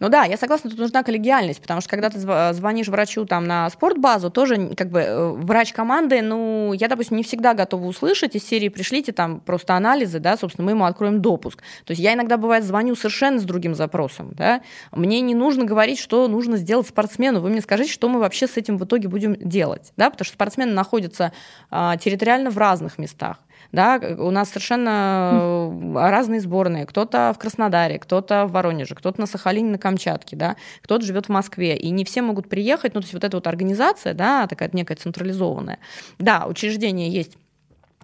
Ну 0.00 0.08
да, 0.08 0.24
я 0.24 0.36
согласна, 0.36 0.70
тут 0.70 0.78
нужна 0.78 1.02
коллегиальность, 1.02 1.60
потому 1.60 1.80
что 1.80 1.90
когда 1.90 2.10
ты 2.10 2.18
звонишь 2.18 2.88
врачу 2.88 3.24
там 3.24 3.46
на 3.46 3.68
спортбазу, 3.70 4.30
тоже 4.30 4.74
как 4.76 4.90
бы 4.90 5.00
э, 5.00 5.28
врач 5.32 5.72
команды, 5.72 6.22
ну, 6.22 6.72
я, 6.72 6.88
допустим, 6.88 7.16
не 7.16 7.22
всегда 7.22 7.54
готова 7.54 7.84
услышать 7.86 8.36
из 8.36 8.46
серии 8.46 8.68
«пришлите 8.68 9.12
там 9.12 9.40
просто 9.40 9.74
анализы», 9.74 10.18
да, 10.18 10.36
собственно, 10.36 10.66
мы 10.66 10.72
ему 10.72 10.84
откроем 10.84 11.20
допуск. 11.20 11.62
То 11.84 11.92
есть 11.92 12.02
я 12.02 12.14
иногда, 12.14 12.36
бывает, 12.36 12.64
звоню 12.64 12.94
совершенно 12.94 13.38
с 13.38 13.44
другим 13.44 13.74
запросом, 13.74 14.30
да, 14.32 14.60
мне 14.92 15.20
не 15.20 15.34
нужно 15.34 15.64
говорить, 15.64 15.98
что 15.98 16.28
нужно 16.28 16.56
сделать 16.56 16.88
спортсмену, 16.88 17.40
вы 17.40 17.50
мне 17.50 17.60
скажите, 17.60 17.92
что 17.92 18.08
мы 18.08 18.20
вообще 18.20 18.46
с 18.46 18.56
этим 18.56 18.78
в 18.78 18.84
итоге 18.84 19.08
будем 19.08 19.36
делать, 19.36 19.92
да, 19.96 20.10
потому 20.10 20.24
что 20.24 20.34
спортсмены 20.34 20.72
находятся 20.72 21.32
а, 21.70 21.96
территориально 21.96 22.50
в 22.50 22.58
разных 22.58 22.98
местах. 22.98 23.38
Да, 23.72 24.00
у 24.18 24.30
нас 24.30 24.48
совершенно 24.48 25.70
разные 25.94 26.40
сборные. 26.40 26.86
Кто-то 26.86 27.32
в 27.34 27.38
Краснодаре, 27.38 27.98
кто-то 27.98 28.46
в 28.46 28.52
Воронеже, 28.52 28.94
кто-то 28.94 29.20
на 29.20 29.26
Сахалине, 29.26 29.72
на 29.72 29.78
Камчатке, 29.78 30.36
да, 30.36 30.56
кто-то 30.82 31.04
живет 31.04 31.26
в 31.26 31.28
Москве. 31.28 31.76
И 31.76 31.90
не 31.90 32.04
все 32.04 32.22
могут 32.22 32.48
приехать. 32.48 32.94
Ну, 32.94 33.00
то 33.00 33.04
есть 33.04 33.14
вот 33.14 33.24
эта 33.24 33.36
вот 33.36 33.46
организация, 33.46 34.14
да, 34.14 34.46
такая 34.46 34.70
некая 34.72 34.96
централизованная. 34.96 35.78
Да, 36.18 36.46
учреждение 36.46 37.10
есть 37.10 37.36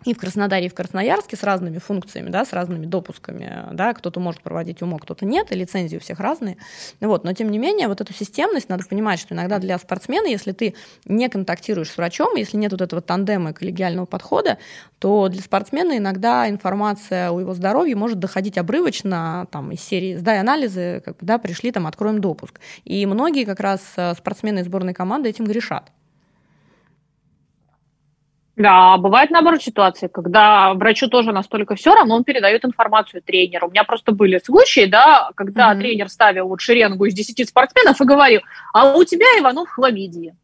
и 0.05 0.15
в 0.15 0.19
Краснодаре, 0.19 0.67
и 0.67 0.69
в 0.69 0.75
Красноярске 0.75 1.37
с 1.37 1.43
разными 1.43 1.79
функциями, 1.79 2.31
да, 2.31 2.45
с 2.45 2.53
разными 2.53 2.87
допусками, 2.87 3.69
да, 3.73 3.95
кто-то 3.95 4.21
может 4.21 4.43
проводить 4.43 4.83
УМО, 4.83 4.99
кто-то 4.99 5.25
нет, 5.25 5.51
и 5.53 5.55
лицензии 5.55 5.97
у 5.97 6.01
всех 6.01 6.21
разные, 6.21 6.57
вот, 7.01 7.25
но 7.25 7.33
тем 7.33 7.51
не 7.51 7.59
менее, 7.59 7.89
вот 7.89 8.01
эту 8.01 8.13
системность 8.13 8.69
надо 8.69 8.85
понимать, 8.85 9.19
что 9.19 9.35
иногда 9.35 9.59
для 9.59 9.79
спортсмена, 9.79 10.27
если 10.27 10.53
ты 10.53 10.75
не 11.05 11.29
контактируешь 11.29 11.91
с 11.91 11.97
врачом, 11.97 12.37
если 12.37 12.57
нет 12.57 12.73
вот 12.73 12.83
этого 12.83 13.03
тандема 13.03 13.51
и 13.51 13.53
коллегиального 13.53 14.07
подхода, 14.07 14.59
то 14.99 15.29
для 15.29 15.43
спортсмена 15.43 15.99
иногда 15.99 16.49
информация 16.49 17.31
о 17.31 17.41
его 17.41 17.55
здоровье 17.55 17.97
может 17.97 18.19
доходить 18.19 18.59
обрывочно, 18.59 19.47
там, 19.51 19.71
из 19.73 19.81
серии 19.81 20.17
«сдай 20.17 20.41
анализы», 20.41 21.03
как 21.05 21.17
да, 21.21 21.39
пришли, 21.39 21.73
там, 21.73 21.87
откроем 21.87 22.21
допуск. 22.21 22.61
И 22.85 23.05
многие 23.07 23.45
как 23.45 23.61
раз 23.61 23.81
э, 23.97 24.15
спортсмены 24.15 24.65
сборной 24.65 24.95
команды 24.95 25.29
этим 25.29 25.45
грешат. 25.45 25.91
Да, 28.57 28.97
бывает 28.99 29.31
наоборот 29.31 29.63
ситуации, 29.63 30.07
когда 30.07 30.75
врачу 30.75 31.09
тоже 31.09 31.33
настолько 31.33 31.75
все 31.75 31.93
равно, 31.93 32.15
он 32.15 32.25
передает 32.25 32.65
информацию 32.65 33.21
тренеру. 33.21 33.67
У 33.67 33.71
меня 33.71 33.83
просто 33.83 34.13
были 34.13 34.41
случаи, 34.45 34.87
да, 34.87 35.31
когда 35.35 35.73
mm-hmm. 35.73 35.79
тренер 35.81 36.09
ставил 36.09 36.49
вот 36.49 36.61
шеренгу 36.61 37.05
из 37.07 37.15
10 37.15 37.49
спортсменов 37.49 38.01
и 38.01 38.05
говорил, 38.05 38.43
а 38.73 38.95
у 38.95 39.03
тебя 39.03 39.27
Иванов 39.41 39.69
хламидия. 39.71 40.37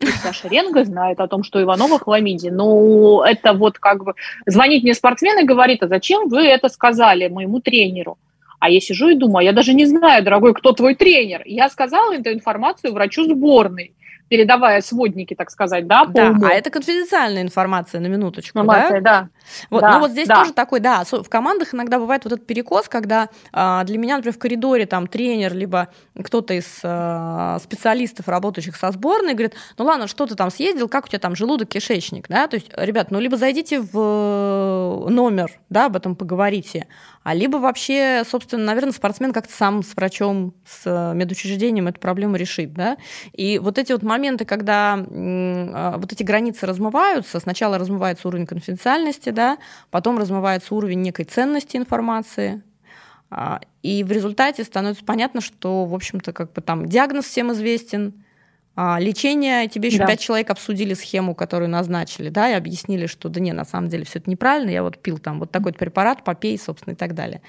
И 0.00 0.06
вся 0.06 0.32
шеренга 0.32 0.84
знает 0.84 1.20
о 1.20 1.28
том, 1.28 1.42
что 1.42 1.60
Иванова 1.60 1.98
хламидия. 1.98 2.50
Ну, 2.50 3.20
это 3.20 3.52
вот 3.52 3.78
как 3.78 4.04
бы... 4.04 4.14
Звонит 4.46 4.82
мне 4.82 4.94
спортсмен 4.94 5.40
и 5.40 5.44
говорит, 5.44 5.82
а 5.82 5.88
зачем 5.88 6.30
вы 6.30 6.46
это 6.46 6.70
сказали 6.70 7.28
моему 7.28 7.60
тренеру? 7.60 8.16
А 8.58 8.70
я 8.70 8.80
сижу 8.80 9.08
и 9.08 9.14
думаю, 9.14 9.40
«А 9.40 9.42
я 9.44 9.52
даже 9.52 9.72
не 9.74 9.86
знаю, 9.86 10.22
дорогой, 10.22 10.54
кто 10.54 10.72
твой 10.72 10.94
тренер. 10.94 11.42
Я 11.46 11.68
сказала 11.70 12.14
эту 12.14 12.30
информацию 12.32 12.92
врачу 12.92 13.24
сборной 13.24 13.94
передавая 14.30 14.80
сводники, 14.80 15.34
так 15.34 15.50
сказать, 15.50 15.88
да, 15.88 16.04
по 16.04 16.12
да, 16.12 16.30
уму. 16.30 16.46
а 16.46 16.50
это 16.50 16.70
конфиденциальная 16.70 17.42
информация 17.42 18.00
на 18.00 18.06
минуточку, 18.06 18.60
информация, 18.60 19.00
да? 19.00 19.22
да. 19.22 19.28
Вот, 19.70 19.80
да, 19.80 19.94
ну 19.94 19.98
вот 19.98 20.12
здесь 20.12 20.28
да. 20.28 20.36
тоже 20.36 20.52
такой, 20.52 20.78
да, 20.78 21.02
в 21.04 21.28
командах 21.28 21.74
иногда 21.74 21.98
бывает 21.98 22.22
вот 22.22 22.34
этот 22.34 22.46
перекос, 22.46 22.88
когда 22.88 23.28
а, 23.52 23.82
для 23.82 23.98
меня, 23.98 24.16
например, 24.16 24.36
в 24.36 24.38
коридоре 24.38 24.86
там 24.86 25.08
тренер, 25.08 25.52
либо 25.54 25.88
кто-то 26.22 26.54
из 26.54 26.78
а, 26.84 27.58
специалистов, 27.58 28.28
работающих 28.28 28.76
со 28.76 28.92
сборной, 28.92 29.32
говорит, 29.32 29.54
ну 29.76 29.84
ладно, 29.84 30.06
что 30.06 30.26
ты 30.26 30.36
там 30.36 30.52
съездил, 30.52 30.88
как 30.88 31.06
у 31.06 31.08
тебя 31.08 31.18
там 31.18 31.34
желудок, 31.34 31.68
кишечник, 31.68 32.28
да, 32.28 32.46
то 32.46 32.54
есть, 32.54 32.70
ребят, 32.76 33.10
ну 33.10 33.18
либо 33.18 33.36
зайдите 33.36 33.80
в 33.80 35.08
номер, 35.10 35.58
да, 35.70 35.86
об 35.86 35.96
этом 35.96 36.14
поговорите, 36.14 36.86
а 37.24 37.34
либо 37.34 37.56
вообще, 37.56 38.22
собственно, 38.24 38.62
наверное, 38.64 38.92
спортсмен 38.92 39.32
как-то 39.32 39.52
сам 39.52 39.82
с 39.82 39.96
врачом, 39.96 40.54
с 40.64 41.12
медучреждением 41.14 41.88
эту 41.88 41.98
проблему 41.98 42.36
решит, 42.36 42.72
да, 42.74 42.96
и 43.32 43.58
вот 43.58 43.76
эти 43.76 43.90
вот 43.90 44.04
моменты 44.04 44.19
моменты, 44.20 44.44
когда 44.44 44.94
а, 44.98 45.96
вот 45.96 46.12
эти 46.12 46.22
границы 46.22 46.66
размываются, 46.66 47.40
сначала 47.40 47.78
размывается 47.78 48.28
уровень 48.28 48.46
конфиденциальности, 48.46 49.30
да, 49.30 49.58
потом 49.90 50.18
размывается 50.18 50.74
уровень 50.74 51.00
некой 51.00 51.24
ценности 51.24 51.78
информации, 51.78 52.62
а, 53.30 53.60
и 53.82 54.04
в 54.04 54.12
результате 54.12 54.62
становится 54.64 55.04
понятно, 55.04 55.40
что, 55.40 55.86
в 55.86 55.94
общем-то, 55.94 56.32
как 56.32 56.52
бы 56.52 56.60
там 56.60 56.86
диагноз 56.86 57.24
всем 57.24 57.52
известен, 57.52 58.12
лечение, 58.98 59.68
тебе 59.68 59.88
еще 59.88 59.98
да. 59.98 60.06
пять 60.06 60.20
человек 60.20 60.50
обсудили 60.50 60.94
схему, 60.94 61.34
которую 61.34 61.68
назначили, 61.68 62.28
да, 62.30 62.50
и 62.50 62.54
объяснили, 62.54 63.06
что 63.06 63.28
да 63.28 63.40
не, 63.40 63.52
на 63.52 63.64
самом 63.64 63.88
деле 63.88 64.04
все 64.04 64.20
это 64.20 64.30
неправильно, 64.30 64.70
я 64.70 64.82
вот 64.82 64.98
пил 64.98 65.18
там 65.18 65.40
вот 65.40 65.50
такой 65.50 65.72
препарат, 65.72 66.24
попей, 66.24 66.58
собственно, 66.58 66.94
и 66.94 66.96
так 66.96 67.14
далее. 67.14 67.42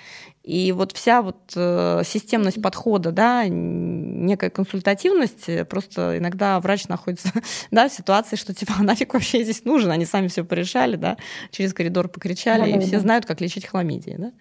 И 0.43 0.71
вот 0.71 0.91
вся 0.91 1.21
вот 1.21 1.37
э, 1.55 2.01
системность 2.03 2.61
подхода, 2.61 3.11
да, 3.11 3.45
некая 3.47 4.49
консультативность, 4.49 5.47
э, 5.47 5.63
просто 5.63 6.17
иногда 6.17 6.59
врач 6.59 6.87
находится, 6.87 7.31
да, 7.71 7.87
в 7.87 7.93
ситуации, 7.93 8.35
что 8.35 8.53
типа, 8.53 8.73
а 8.79 8.83
нафиг 8.83 9.13
вообще 9.13 9.43
здесь 9.43 9.63
нужен, 9.63 9.91
они 9.91 10.05
сами 10.05 10.27
все 10.27 10.43
порешали, 10.43 10.95
да, 10.95 11.17
через 11.51 11.73
коридор 11.73 12.09
покричали, 12.09 12.61
да, 12.61 12.67
и 12.67 12.73
да, 12.73 12.81
все 12.81 12.99
знают, 12.99 13.25
как 13.25 13.39
лечить 13.39 13.67
хламидии, 13.67 14.15
да. 14.17 14.31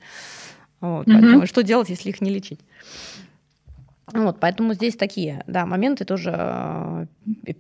Вот, 0.81 1.07
угу. 1.07 1.13
поэтому 1.13 1.47
что 1.47 1.63
делать, 1.63 1.91
если 1.91 2.09
их 2.09 2.21
не 2.21 2.31
лечить? 2.31 2.61
Вот, 4.13 4.41
поэтому 4.41 4.75
здесь 4.75 4.97
такие, 4.97 5.45
да, 5.47 5.67
моменты 5.67 6.05
тоже 6.05 6.35
э, 6.37 7.07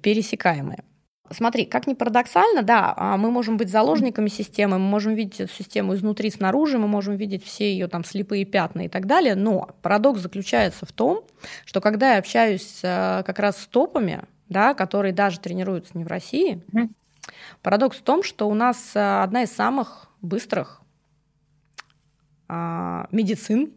пересекаемые. 0.02 0.84
Смотри, 1.32 1.64
как 1.64 1.86
ни 1.86 1.94
парадоксально, 1.94 2.62
да, 2.62 2.92
а 2.96 3.16
мы 3.16 3.30
можем 3.30 3.56
быть 3.56 3.70
заложниками 3.70 4.28
системы, 4.28 4.78
мы 4.78 4.86
можем 4.86 5.14
видеть 5.14 5.40
эту 5.40 5.52
систему 5.52 5.94
изнутри, 5.94 6.28
снаружи, 6.28 6.76
мы 6.76 6.88
можем 6.88 7.14
видеть 7.14 7.44
все 7.44 7.72
ее 7.72 7.86
там 7.86 8.02
слепые 8.02 8.44
пятна 8.44 8.86
и 8.86 8.88
так 8.88 9.06
далее, 9.06 9.36
но 9.36 9.70
парадокс 9.82 10.20
заключается 10.20 10.86
в 10.86 10.92
том, 10.92 11.22
что 11.64 11.80
когда 11.80 12.14
я 12.14 12.18
общаюсь 12.18 12.80
э, 12.82 13.22
как 13.24 13.38
раз 13.38 13.58
с 13.58 13.66
топами, 13.68 14.22
да, 14.48 14.74
которые 14.74 15.12
даже 15.12 15.38
тренируются 15.38 15.96
не 15.96 16.04
в 16.04 16.08
России, 16.08 16.62
парадокс 17.62 17.98
в 17.98 18.02
том, 18.02 18.24
что 18.24 18.48
у 18.48 18.54
нас 18.54 18.90
одна 18.94 19.44
из 19.44 19.52
самых 19.52 20.08
быстрых 20.20 20.80
а, 22.48 23.06
медицин, 23.12 23.72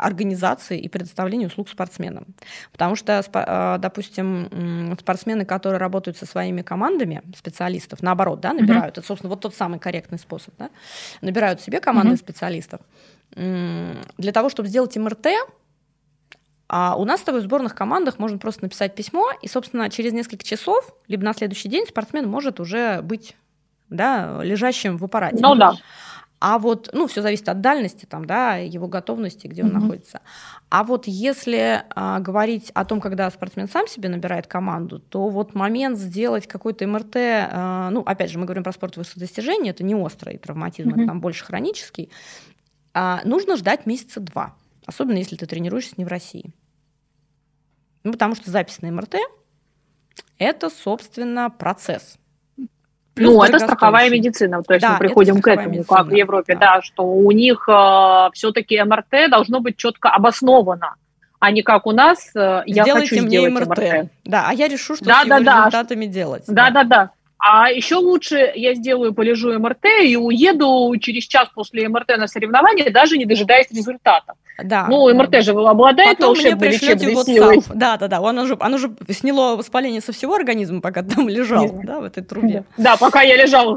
организации 0.00 0.78
и 0.78 0.88
предоставления 0.88 1.46
услуг 1.46 1.68
спортсменам. 1.68 2.26
Потому 2.72 2.96
что, 2.96 3.22
а, 3.32 3.78
допустим, 3.78 4.96
спортсмены, 5.00 5.44
которые 5.44 5.78
работают 5.78 6.16
со 6.16 6.26
своими 6.26 6.62
командами 6.62 7.22
специалистов, 7.36 8.02
наоборот, 8.02 8.40
да, 8.40 8.52
набирают, 8.52 8.96
mm-hmm. 8.96 9.00
это, 9.00 9.06
собственно, 9.06 9.30
вот 9.30 9.40
тот 9.40 9.54
самый 9.54 9.78
корректный 9.78 10.18
способ, 10.18 10.54
да, 10.58 10.70
набирают 11.20 11.60
себе 11.60 11.80
команды 11.80 12.14
mm-hmm. 12.14 12.18
специалистов. 12.18 12.80
Для 13.36 14.32
того, 14.32 14.48
чтобы 14.48 14.68
сделать 14.68 14.96
МРТ, 14.96 15.26
а 16.68 16.94
у 16.96 17.04
нас 17.04 17.20
с 17.20 17.24
тобой 17.24 17.40
в 17.40 17.44
сборных 17.44 17.74
командах 17.74 18.18
можно 18.18 18.38
просто 18.38 18.62
написать 18.62 18.94
письмо, 18.94 19.32
и, 19.42 19.48
собственно, 19.48 19.90
через 19.90 20.12
несколько 20.12 20.44
часов, 20.44 20.94
либо 21.08 21.24
на 21.24 21.34
следующий 21.34 21.68
день 21.68 21.86
спортсмен 21.86 22.28
может 22.28 22.60
уже 22.60 23.02
быть 23.02 23.36
да, 23.88 24.40
лежащим 24.42 24.96
в 24.96 25.04
аппарате. 25.04 25.38
Ну 25.40 25.54
да. 25.56 25.74
А 26.40 26.58
вот, 26.58 26.88
ну, 26.94 27.06
все 27.06 27.20
зависит 27.20 27.50
от 27.50 27.60
дальности, 27.60 28.06
там, 28.06 28.24
да, 28.24 28.56
его 28.56 28.88
готовности, 28.88 29.46
где 29.46 29.62
он 29.62 29.68
mm-hmm. 29.68 29.72
находится. 29.74 30.20
А 30.70 30.84
вот 30.84 31.06
если 31.06 31.84
а, 31.90 32.18
говорить 32.18 32.70
о 32.72 32.86
том, 32.86 33.02
когда 33.02 33.30
спортсмен 33.30 33.68
сам 33.68 33.86
себе 33.86 34.08
набирает 34.08 34.46
команду, 34.46 35.00
то 35.00 35.28
вот 35.28 35.54
момент 35.54 35.98
сделать 35.98 36.46
какой-то 36.46 36.86
МРТ, 36.86 37.16
а, 37.16 37.90
ну, 37.90 38.00
опять 38.00 38.30
же, 38.30 38.38
мы 38.38 38.46
говорим 38.46 38.64
про 38.64 38.72
спорт 38.72 38.96
высших 38.96 39.18
достижений, 39.18 39.68
это 39.68 39.84
не 39.84 39.94
острый 39.94 40.38
травматизм, 40.38 40.88
mm-hmm. 40.88 40.96
это 40.96 41.06
там 41.06 41.20
больше 41.20 41.44
хронический, 41.44 42.10
а, 42.94 43.20
нужно 43.24 43.56
ждать 43.56 43.84
месяца 43.84 44.18
два, 44.20 44.56
особенно 44.86 45.18
если 45.18 45.36
ты 45.36 45.44
тренируешься 45.44 45.94
не 45.98 46.06
в 46.06 46.08
России. 46.08 46.54
Ну, 48.02 48.12
потому 48.12 48.34
что 48.34 48.50
запись 48.50 48.80
на 48.80 48.90
МРТ– 48.90 49.16
это, 50.38 50.70
собственно, 50.70 51.50
процесс– 51.50 52.16
Плюс 53.20 53.34
ну, 53.34 53.42
это 53.42 53.58
страховая 53.58 54.08
медицина, 54.08 54.62
то 54.62 54.72
есть 54.72 54.82
да, 54.82 54.92
мы 54.92 54.98
приходим 54.98 55.42
к 55.42 55.46
этому, 55.46 55.68
медицина, 55.68 55.96
как 55.98 56.06
в 56.06 56.14
Европе, 56.14 56.54
да, 56.54 56.76
да 56.76 56.82
что 56.82 57.04
у 57.04 57.30
них 57.32 57.68
э, 57.68 58.28
все-таки 58.32 58.82
МРТ 58.82 59.30
должно 59.30 59.60
быть 59.60 59.76
четко 59.76 60.08
обосновано, 60.08 60.94
а 61.38 61.50
не 61.50 61.62
как 61.62 61.86
у 61.86 61.92
нас, 61.92 62.30
э, 62.34 62.62
я 62.64 62.84
Сделайте 62.84 63.08
хочу 63.10 63.28
сделать 63.28 63.52
МРТ. 63.52 63.68
МРТ. 63.68 64.08
Да, 64.24 64.46
а 64.48 64.54
я 64.54 64.68
решу, 64.68 64.96
что 64.96 65.04
да, 65.04 65.22
с 65.22 65.26
да, 65.26 65.40
да. 65.40 65.58
результатами 65.58 66.06
делать. 66.06 66.44
Да, 66.46 66.70
да, 66.70 66.82
да. 66.82 66.84
да. 66.84 67.10
А 67.38 67.70
еще 67.70 67.96
лучше 67.96 68.52
я 68.54 68.74
сделаю, 68.74 69.14
полежу 69.14 69.58
МРТ 69.58 69.84
и 70.04 70.16
уеду 70.16 70.94
через 70.98 71.24
час 71.24 71.48
после 71.54 71.88
МРТ 71.88 72.16
на 72.18 72.26
соревнования, 72.26 72.90
даже 72.90 73.18
не 73.18 73.26
дожидаясь 73.26 73.70
результатов. 73.70 74.36
Да. 74.64 74.86
Ну, 74.88 75.12
МРТ 75.14 75.42
же 75.42 75.52
обладает 75.52 76.18
Потом 76.18 76.34
волшебной 76.34 76.68
лечебной 76.68 77.14
WhatsApp. 77.14 77.24
силой. 77.24 77.62
Да, 77.74 77.96
да, 77.96 78.08
да. 78.08 78.18
Оно 78.18 78.46
же, 78.46 78.56
оно 78.60 78.78
же 78.78 78.94
сняло 79.10 79.56
воспаление 79.56 80.00
со 80.00 80.12
всего 80.12 80.34
организма, 80.34 80.80
пока 80.80 81.02
там 81.02 81.28
лежал, 81.28 81.64
Нет. 81.64 81.84
да, 81.84 82.00
в 82.00 82.04
этой 82.04 82.22
трубе. 82.22 82.64
Да, 82.76 82.96
пока 82.96 83.22
я 83.22 83.36
лежал, 83.36 83.76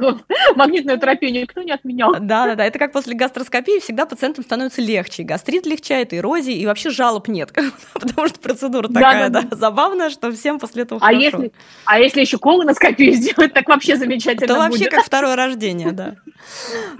магнитную 0.56 1.00
терапию 1.00 1.32
никто 1.34 1.62
не 1.62 1.72
отменял. 1.72 2.14
Да, 2.14 2.48
да, 2.48 2.56
да. 2.56 2.66
Это 2.66 2.80
как 2.80 2.92
после 2.92 3.16
гастроскопии 3.16 3.80
всегда 3.80 4.06
пациентам 4.06 4.44
становится 4.44 4.82
легче. 4.82 5.24
гастрит 5.24 5.66
легчает, 5.66 6.14
эрозии, 6.14 6.56
и 6.56 6.66
вообще 6.66 6.90
жалоб 6.90 7.28
нет. 7.28 7.52
Потому 7.94 8.28
что 8.28 8.40
процедура 8.40 8.88
такая, 8.88 9.30
да, 9.30 9.44
забавная, 9.52 10.10
что 10.10 10.32
всем 10.32 10.60
после 10.60 10.84
этого 10.84 11.00
а 11.02 11.14
Если, 11.14 11.52
а 11.86 12.00
если 12.00 12.22
еще 12.22 12.38
колоноскопию 12.38 13.14
сделать, 13.14 13.54
так 13.54 13.68
вообще 13.68 13.96
замечательно 13.96 14.46
Это 14.46 14.56
вообще 14.56 14.86
как 14.90 15.06
второе 15.06 15.36
рождение, 15.36 15.92
да. 15.92 16.16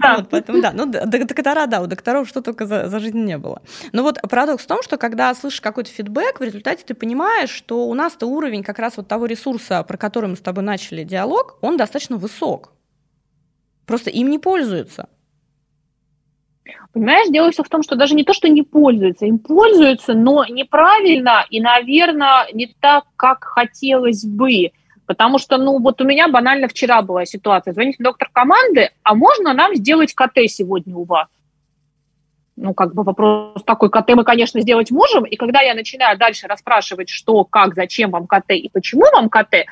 Вот, 0.00 0.28
поэтому, 0.30 0.60
да. 0.60 0.72
Ну, 0.72 0.86
доктора, 0.86 1.66
да, 1.66 1.80
у 1.82 1.86
докторов 1.86 2.28
что 2.28 2.40
только 2.40 2.66
за 2.66 2.98
жизнь 2.98 3.22
не 3.24 3.38
было. 3.38 3.62
Но 3.92 4.02
вот 4.02 4.20
парадокс 4.22 4.64
в 4.64 4.66
том, 4.66 4.82
что 4.82 4.96
когда 4.96 5.34
слышишь 5.34 5.60
какой-то 5.60 5.90
фидбэк, 5.90 6.40
в 6.40 6.42
результате 6.42 6.84
ты 6.84 6.94
понимаешь, 6.94 7.50
что 7.50 7.86
у 7.86 7.94
нас-то 7.94 8.26
уровень 8.26 8.62
как 8.62 8.78
раз 8.78 8.96
вот 8.96 9.08
того 9.08 9.26
ресурса, 9.26 9.82
про 9.82 9.96
который 9.96 10.30
мы 10.30 10.36
с 10.36 10.40
тобой 10.40 10.64
начали 10.64 11.04
диалог, 11.04 11.58
он 11.60 11.76
достаточно 11.76 12.16
высок. 12.16 12.72
Просто 13.86 14.10
им 14.10 14.30
не 14.30 14.38
пользуются. 14.38 15.08
Понимаешь, 16.92 17.28
дело 17.30 17.50
все 17.50 17.62
в 17.62 17.68
том, 17.68 17.82
что 17.82 17.96
даже 17.96 18.14
не 18.14 18.24
то, 18.24 18.32
что 18.32 18.48
не 18.48 18.62
пользуются, 18.62 19.26
им 19.26 19.38
пользуются, 19.38 20.14
но 20.14 20.44
неправильно 20.46 21.44
и, 21.50 21.60
наверное, 21.60 22.46
не 22.52 22.74
так, 22.80 23.04
как 23.16 23.42
хотелось 23.44 24.24
бы. 24.24 24.70
Потому 25.06 25.38
что, 25.38 25.58
ну, 25.58 25.80
вот 25.80 26.00
у 26.00 26.04
меня 26.04 26.28
банально 26.28 26.68
вчера 26.68 27.02
была 27.02 27.26
ситуация. 27.26 27.74
Звонит 27.74 27.96
доктор 27.98 28.30
команды, 28.32 28.90
а 29.02 29.14
можно 29.14 29.52
нам 29.52 29.74
сделать 29.74 30.14
КТ 30.14 30.38
сегодня 30.46 30.94
у 30.94 31.04
вас? 31.04 31.26
Ну, 32.56 32.74
как 32.74 32.94
бы 32.94 33.02
вопрос 33.02 33.62
такой, 33.64 33.90
КТ 33.90 34.10
мы, 34.10 34.24
конечно, 34.24 34.60
сделать 34.60 34.90
можем, 34.90 35.24
и 35.24 35.36
когда 35.36 35.60
я 35.60 35.74
начинаю 35.74 36.16
дальше 36.18 36.46
расспрашивать, 36.46 37.08
что, 37.08 37.44
как, 37.44 37.74
зачем 37.74 38.10
вам 38.10 38.26
КТ 38.26 38.50
и 38.50 38.70
почему 38.72 39.04
вам 39.12 39.28
КТ, 39.28 39.66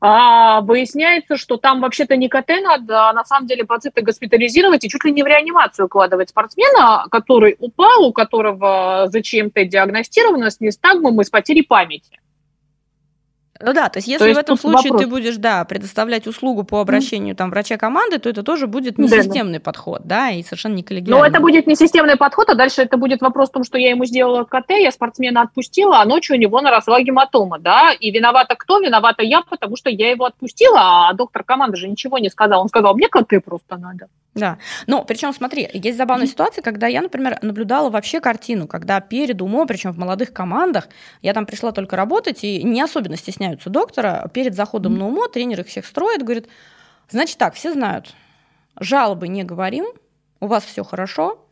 а, 0.00 0.60
выясняется, 0.60 1.36
что 1.36 1.56
там 1.56 1.80
вообще-то 1.80 2.16
не 2.16 2.28
КТ 2.28 2.50
надо, 2.62 3.08
а 3.08 3.12
на 3.12 3.24
самом 3.24 3.46
деле 3.46 3.64
пациента 3.64 4.02
госпитализировать 4.02 4.84
и 4.84 4.88
чуть 4.88 5.04
ли 5.04 5.12
не 5.12 5.22
в 5.22 5.26
реанимацию 5.26 5.86
укладывать 5.86 6.30
спортсмена, 6.30 7.06
который 7.10 7.56
упал, 7.58 8.04
у 8.04 8.12
которого 8.12 9.06
зачем-то 9.08 9.64
диагностировано 9.64 10.50
с 10.50 10.60
нестагмом 10.60 11.20
и 11.20 11.24
с 11.24 11.30
потерей 11.30 11.62
памяти. 11.62 12.20
Ну 13.60 13.72
да, 13.72 13.88
то 13.88 13.98
есть 13.98 14.08
если 14.08 14.24
то 14.24 14.28
есть 14.28 14.38
в 14.38 14.40
этом 14.40 14.56
случае 14.56 14.92
вопрос. 14.92 15.02
ты 15.02 15.06
будешь, 15.08 15.36
да, 15.36 15.64
предоставлять 15.64 16.26
услугу 16.26 16.64
по 16.64 16.80
обращению 16.80 17.34
там 17.34 17.50
врача 17.50 17.76
команды, 17.76 18.18
то 18.18 18.28
это 18.28 18.42
тоже 18.42 18.66
будет 18.66 18.98
несистемный 18.98 19.58
да, 19.58 19.64
подход, 19.64 20.02
да, 20.04 20.30
и 20.30 20.42
совершенно 20.42 20.74
не 20.74 20.82
коллегиальный. 20.82 21.18
Но 21.18 21.26
это 21.26 21.40
будет 21.40 21.66
несистемный 21.66 22.16
подход, 22.16 22.50
а 22.50 22.54
дальше 22.54 22.82
это 22.82 22.96
будет 22.96 23.20
вопрос 23.20 23.48
в 23.48 23.52
том, 23.52 23.64
что 23.64 23.78
я 23.78 23.90
ему 23.90 24.04
сделала 24.04 24.44
КТ, 24.44 24.70
я 24.70 24.90
спортсмена 24.90 25.42
отпустила, 25.42 26.00
а 26.00 26.04
ночью 26.04 26.36
у 26.36 26.38
него 26.38 26.60
наросла 26.60 27.00
гематома, 27.00 27.58
да, 27.58 27.92
и 27.92 28.10
виновата 28.10 28.54
кто? 28.56 28.80
Виновата 28.80 29.22
я, 29.22 29.42
потому 29.42 29.76
что 29.76 29.90
я 29.90 30.10
его 30.10 30.24
отпустила, 30.24 31.08
а 31.08 31.12
доктор 31.14 31.44
команды 31.44 31.76
же 31.76 31.88
ничего 31.88 32.18
не 32.18 32.28
сказал. 32.28 32.62
Он 32.62 32.68
сказал, 32.68 32.94
мне 32.94 33.08
КТ 33.08 33.44
просто 33.44 33.76
надо. 33.76 34.08
Да, 34.36 34.58
но 34.86 35.02
причем 35.02 35.32
смотри, 35.32 35.66
есть 35.72 35.96
забавная 35.96 36.26
ситуация, 36.26 36.60
когда 36.60 36.86
я, 36.86 37.00
например, 37.00 37.38
наблюдала 37.40 37.88
вообще 37.88 38.20
картину, 38.20 38.68
когда 38.68 39.00
перед 39.00 39.40
УМО, 39.40 39.64
причем 39.64 39.92
в 39.92 39.98
молодых 39.98 40.34
командах, 40.34 40.88
я 41.22 41.32
там 41.32 41.46
пришла 41.46 41.72
только 41.72 41.96
работать 41.96 42.44
и 42.44 42.62
не 42.62 42.82
особенно 42.82 43.16
стесняются 43.46 43.70
доктора, 43.70 44.28
перед 44.32 44.54
заходом 44.54 44.98
на 44.98 45.06
УМО 45.06 45.28
тренер 45.28 45.60
их 45.60 45.68
всех 45.68 45.86
строит, 45.86 46.22
говорит, 46.22 46.48
значит 47.08 47.38
так, 47.38 47.54
все 47.54 47.72
знают, 47.72 48.14
жалобы 48.78 49.28
не 49.28 49.44
говорим, 49.44 49.86
у 50.40 50.46
вас 50.46 50.64
все 50.64 50.82
хорошо, 50.82 51.46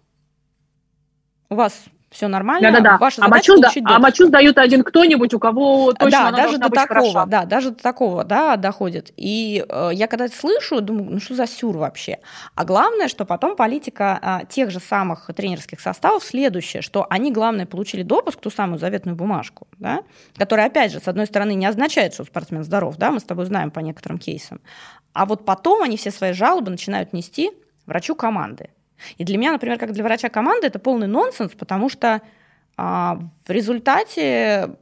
у 1.48 1.54
вас 1.54 1.84
все 2.14 2.28
нормально. 2.28 2.70
Да-да-да. 2.70 2.96
Ваша 2.98 3.22
а 3.24 3.28
мочу, 3.28 3.60
да, 3.60 3.70
а 3.84 3.98
мочу 3.98 4.26
сдают 4.26 4.56
один 4.56 4.84
кто-нибудь, 4.84 5.34
у 5.34 5.40
кого 5.40 5.92
точно 5.92 6.10
да, 6.10 6.28
она 6.28 6.36
даже 6.36 6.58
до 6.58 6.68
быть 6.68 6.80
такого, 6.80 7.00
хороша. 7.00 7.26
Да, 7.26 7.44
даже 7.44 7.70
до 7.70 7.82
такого, 7.82 8.24
да, 8.24 8.56
доходит. 8.56 9.12
И 9.16 9.64
э, 9.68 9.90
я 9.92 10.06
когда 10.06 10.26
это 10.26 10.36
слышу, 10.36 10.80
думаю, 10.80 11.10
ну 11.10 11.20
что 11.20 11.34
за 11.34 11.46
сюр 11.46 11.76
вообще? 11.76 12.18
А 12.54 12.64
главное, 12.64 13.08
что 13.08 13.24
потом 13.24 13.56
политика 13.56 14.40
э, 14.42 14.46
тех 14.46 14.70
же 14.70 14.78
самых 14.78 15.28
тренерских 15.34 15.80
составов 15.80 16.22
следующее, 16.22 16.82
что 16.82 17.04
они, 17.10 17.32
главное, 17.32 17.66
получили 17.66 18.04
допуск, 18.04 18.40
ту 18.40 18.50
самую 18.50 18.78
заветную 18.78 19.16
бумажку, 19.16 19.66
да, 19.78 20.02
которая, 20.36 20.66
опять 20.66 20.92
же, 20.92 21.00
с 21.00 21.08
одной 21.08 21.26
стороны, 21.26 21.54
не 21.54 21.66
означает, 21.66 22.14
что 22.14 22.24
спортсмен 22.24 22.62
здоров, 22.62 22.96
да, 22.96 23.10
мы 23.10 23.18
с 23.18 23.24
тобой 23.24 23.44
знаем 23.46 23.72
по 23.72 23.80
некоторым 23.80 24.18
кейсам, 24.18 24.60
а 25.12 25.26
вот 25.26 25.44
потом 25.44 25.82
они 25.82 25.96
все 25.96 26.12
свои 26.12 26.32
жалобы 26.32 26.70
начинают 26.70 27.12
нести 27.12 27.50
врачу 27.86 28.14
команды. 28.14 28.70
И 29.18 29.24
для 29.24 29.38
меня, 29.38 29.52
например, 29.52 29.78
как 29.78 29.92
для 29.92 30.04
врача 30.04 30.28
команды, 30.28 30.66
это 30.66 30.78
полный 30.78 31.06
нонсенс, 31.06 31.52
потому 31.52 31.88
что 31.88 32.22
а, 32.76 33.18
в 33.46 33.50
результате, 33.50 34.76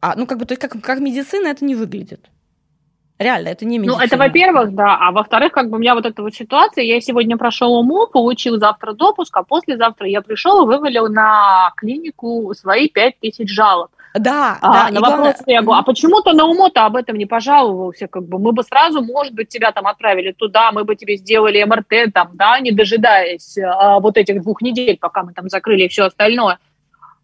а, 0.00 0.14
ну, 0.16 0.26
как 0.26 0.38
бы, 0.38 0.44
то 0.44 0.52
есть, 0.52 0.60
как, 0.60 0.80
как 0.82 1.00
медицина 1.00 1.48
это 1.48 1.64
не 1.64 1.74
выглядит. 1.74 2.30
Реально, 3.18 3.48
это 3.48 3.66
не 3.66 3.78
медицина. 3.78 3.98
Ну, 3.98 4.04
это 4.04 4.16
во-первых, 4.16 4.74
да. 4.74 4.96
А 4.98 5.12
во-вторых, 5.12 5.52
как 5.52 5.68
бы 5.68 5.76
у 5.76 5.78
меня 5.78 5.94
вот 5.94 6.06
эта 6.06 6.22
вот 6.22 6.34
ситуация, 6.34 6.84
я 6.84 7.00
сегодня 7.02 7.36
прошел 7.36 7.74
УМО, 7.74 8.06
получил 8.06 8.58
завтра 8.58 8.94
допуск, 8.94 9.36
а 9.36 9.42
послезавтра 9.42 10.08
я 10.08 10.22
пришел 10.22 10.62
и 10.62 10.66
вывалил 10.66 11.08
на 11.08 11.72
клинику 11.76 12.52
свои 12.54 12.88
5000 12.88 13.46
жалоб. 13.46 13.90
Да, 14.14 14.58
а, 14.60 14.72
да. 14.72 14.90
На 14.90 15.00
вопрос 15.00 15.18
главное... 15.18 15.36
я 15.46 15.62
говорю, 15.62 15.80
а 15.80 15.82
почему 15.82 16.20
то 16.22 16.32
на 16.32 16.44
УМО-то 16.46 16.84
об 16.84 16.96
этом 16.96 17.16
не 17.16 17.26
пожаловался? 17.26 18.08
Как 18.08 18.26
бы 18.26 18.38
мы 18.38 18.52
бы 18.52 18.62
сразу, 18.64 19.02
может 19.02 19.34
быть, 19.34 19.48
тебя 19.48 19.70
там 19.70 19.86
отправили 19.86 20.32
туда, 20.32 20.72
мы 20.72 20.84
бы 20.84 20.96
тебе 20.96 21.16
сделали 21.16 21.62
МРТ 21.62 22.12
там, 22.12 22.30
да, 22.34 22.58
не 22.58 22.72
дожидаясь 22.72 23.56
а, 23.58 24.00
вот 24.00 24.16
этих 24.16 24.42
двух 24.42 24.62
недель, 24.62 24.98
пока 25.00 25.22
мы 25.22 25.32
там 25.32 25.48
закрыли 25.48 25.84
и 25.84 25.88
все 25.88 26.04
остальное. 26.04 26.58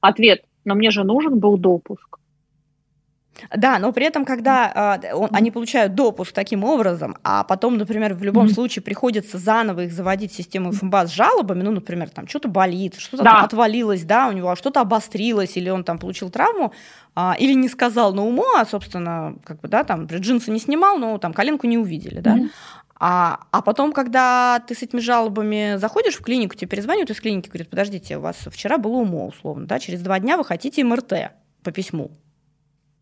Ответ, 0.00 0.44
но 0.64 0.74
мне 0.74 0.90
же 0.90 1.02
нужен 1.02 1.38
был 1.40 1.56
допуск. 1.56 2.18
Да, 3.54 3.78
но 3.78 3.92
при 3.92 4.06
этом, 4.06 4.24
когда 4.24 4.98
э, 5.02 5.12
он, 5.14 5.28
они 5.32 5.50
получают 5.50 5.94
допуск 5.94 6.32
таким 6.32 6.64
образом, 6.64 7.16
а 7.22 7.44
потом, 7.44 7.76
например, 7.76 8.14
в 8.14 8.22
любом 8.22 8.46
mm-hmm. 8.46 8.54
случае 8.54 8.82
приходится 8.82 9.38
заново 9.38 9.84
их 9.84 9.92
заводить 9.92 10.32
в 10.32 10.36
систему 10.36 10.72
ФМБА 10.72 11.06
с 11.06 11.10
жалобами, 11.10 11.62
ну, 11.62 11.70
например, 11.70 12.10
там 12.10 12.26
что-то 12.26 12.48
болит, 12.48 12.96
что-то 12.98 13.24
да. 13.24 13.42
отвалилось, 13.42 14.04
да, 14.04 14.28
у 14.28 14.32
него 14.32 14.50
а 14.50 14.56
что-то 14.56 14.80
обострилось, 14.80 15.56
или 15.56 15.70
он 15.70 15.84
там 15.84 15.98
получил 15.98 16.30
травму, 16.30 16.72
э, 17.14 17.32
или 17.38 17.52
не 17.54 17.68
сказал 17.68 18.14
на 18.14 18.24
уму, 18.24 18.44
а, 18.56 18.64
собственно, 18.64 19.36
как 19.44 19.60
бы, 19.60 19.68
да, 19.68 19.84
там, 19.84 20.06
джинсы 20.06 20.50
не 20.50 20.58
снимал, 20.58 20.98
но 20.98 21.18
там 21.18 21.32
коленку 21.32 21.66
не 21.66 21.78
увидели, 21.78 22.20
да. 22.20 22.36
Mm-hmm. 22.36 22.50
А, 22.98 23.40
а 23.50 23.60
потом, 23.60 23.92
когда 23.92 24.62
ты 24.66 24.74
с 24.74 24.82
этими 24.82 25.00
жалобами 25.00 25.76
заходишь 25.76 26.14
в 26.14 26.22
клинику, 26.22 26.54
тебе 26.54 26.68
перезванивают 26.68 27.10
из 27.10 27.20
клиники, 27.20 27.48
говорят, 27.48 27.68
подождите, 27.68 28.16
у 28.16 28.22
вас 28.22 28.36
вчера 28.46 28.78
было 28.78 28.94
УМО, 28.94 29.26
условно, 29.26 29.66
да, 29.66 29.78
через 29.78 30.00
два 30.00 30.18
дня 30.18 30.38
вы 30.38 30.44
хотите 30.44 30.82
МРТ 30.82 31.32
по 31.62 31.70
письму. 31.72 32.10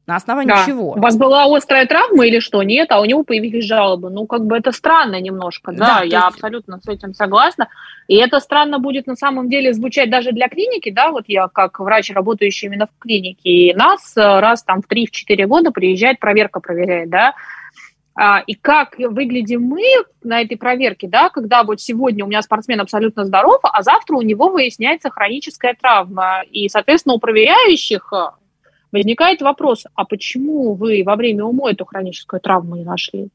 На 0.07 0.17
основании 0.17 0.51
да. 0.53 0.65
чего? 0.67 0.93
У 0.93 1.01
вас 1.01 1.17
была 1.17 1.45
острая 1.45 1.87
травма 1.87 2.27
или 2.27 2.39
что? 2.39 2.63
Нет, 2.63 2.93
а 2.93 3.01
у 3.01 3.07
него 3.07 3.25
появились 3.25 3.65
жалобы. 3.65 4.11
Ну, 4.11 4.27
как 4.27 4.45
бы 4.45 4.57
это 4.57 4.71
странно 4.71 5.19
немножко. 5.21 5.73
Да, 5.73 5.79
да 5.79 5.99
я 6.01 6.05
есть... 6.05 6.15
абсолютно 6.15 6.79
с 6.79 6.89
этим 6.89 7.15
согласна. 7.15 7.69
И 8.07 8.17
это 8.17 8.41
странно 8.41 8.79
будет 8.79 9.07
на 9.07 9.17
самом 9.17 9.49
деле 9.49 9.73
звучать 9.73 10.11
даже 10.11 10.33
для 10.33 10.49
клиники, 10.49 10.91
да, 10.91 11.11
вот 11.11 11.25
я 11.27 11.49
как 11.49 11.81
врач, 11.81 12.11
работающий 12.11 12.69
именно 12.69 12.87
в 12.87 12.99
клинике, 12.99 13.49
и 13.49 13.75
нас 13.75 14.15
э, 14.15 14.41
раз 14.41 14.63
там 14.63 14.83
в 14.83 14.91
3-4 14.91 15.47
года 15.47 15.71
приезжает 15.71 16.21
проверка 16.21 16.61
проверяет, 16.61 17.09
да, 17.09 17.33
а, 18.17 18.43
и 18.47 18.55
как 18.55 18.97
выглядим 18.99 19.63
мы 19.63 19.83
на 20.23 20.41
этой 20.41 20.57
проверке, 20.57 21.09
да, 21.09 21.31
когда 21.31 21.65
вот 21.65 21.81
сегодня 21.81 22.25
у 22.25 22.29
меня 22.29 22.43
спортсмен 22.43 22.81
абсолютно 22.81 23.25
здоров, 23.25 23.59
а 23.63 23.83
завтра 23.83 24.17
у 24.17 24.23
него 24.23 24.51
выясняется 24.51 25.11
хроническая 25.11 25.75
травма. 25.75 26.43
И, 26.51 26.69
соответственно, 26.69 27.15
у 27.17 27.19
проверяющих 27.19 28.13
э, 28.13 28.27
возникает 28.95 29.43
вопрос, 29.43 29.87
а 29.95 30.05
почему 30.05 30.75
вы 30.75 31.03
во 31.05 31.17
время 31.17 31.45
УМО 31.45 31.71
эту 31.71 31.85
хроническую 31.85 32.41
травму 32.41 32.77
не 32.77 32.85
нашли? 32.85 33.29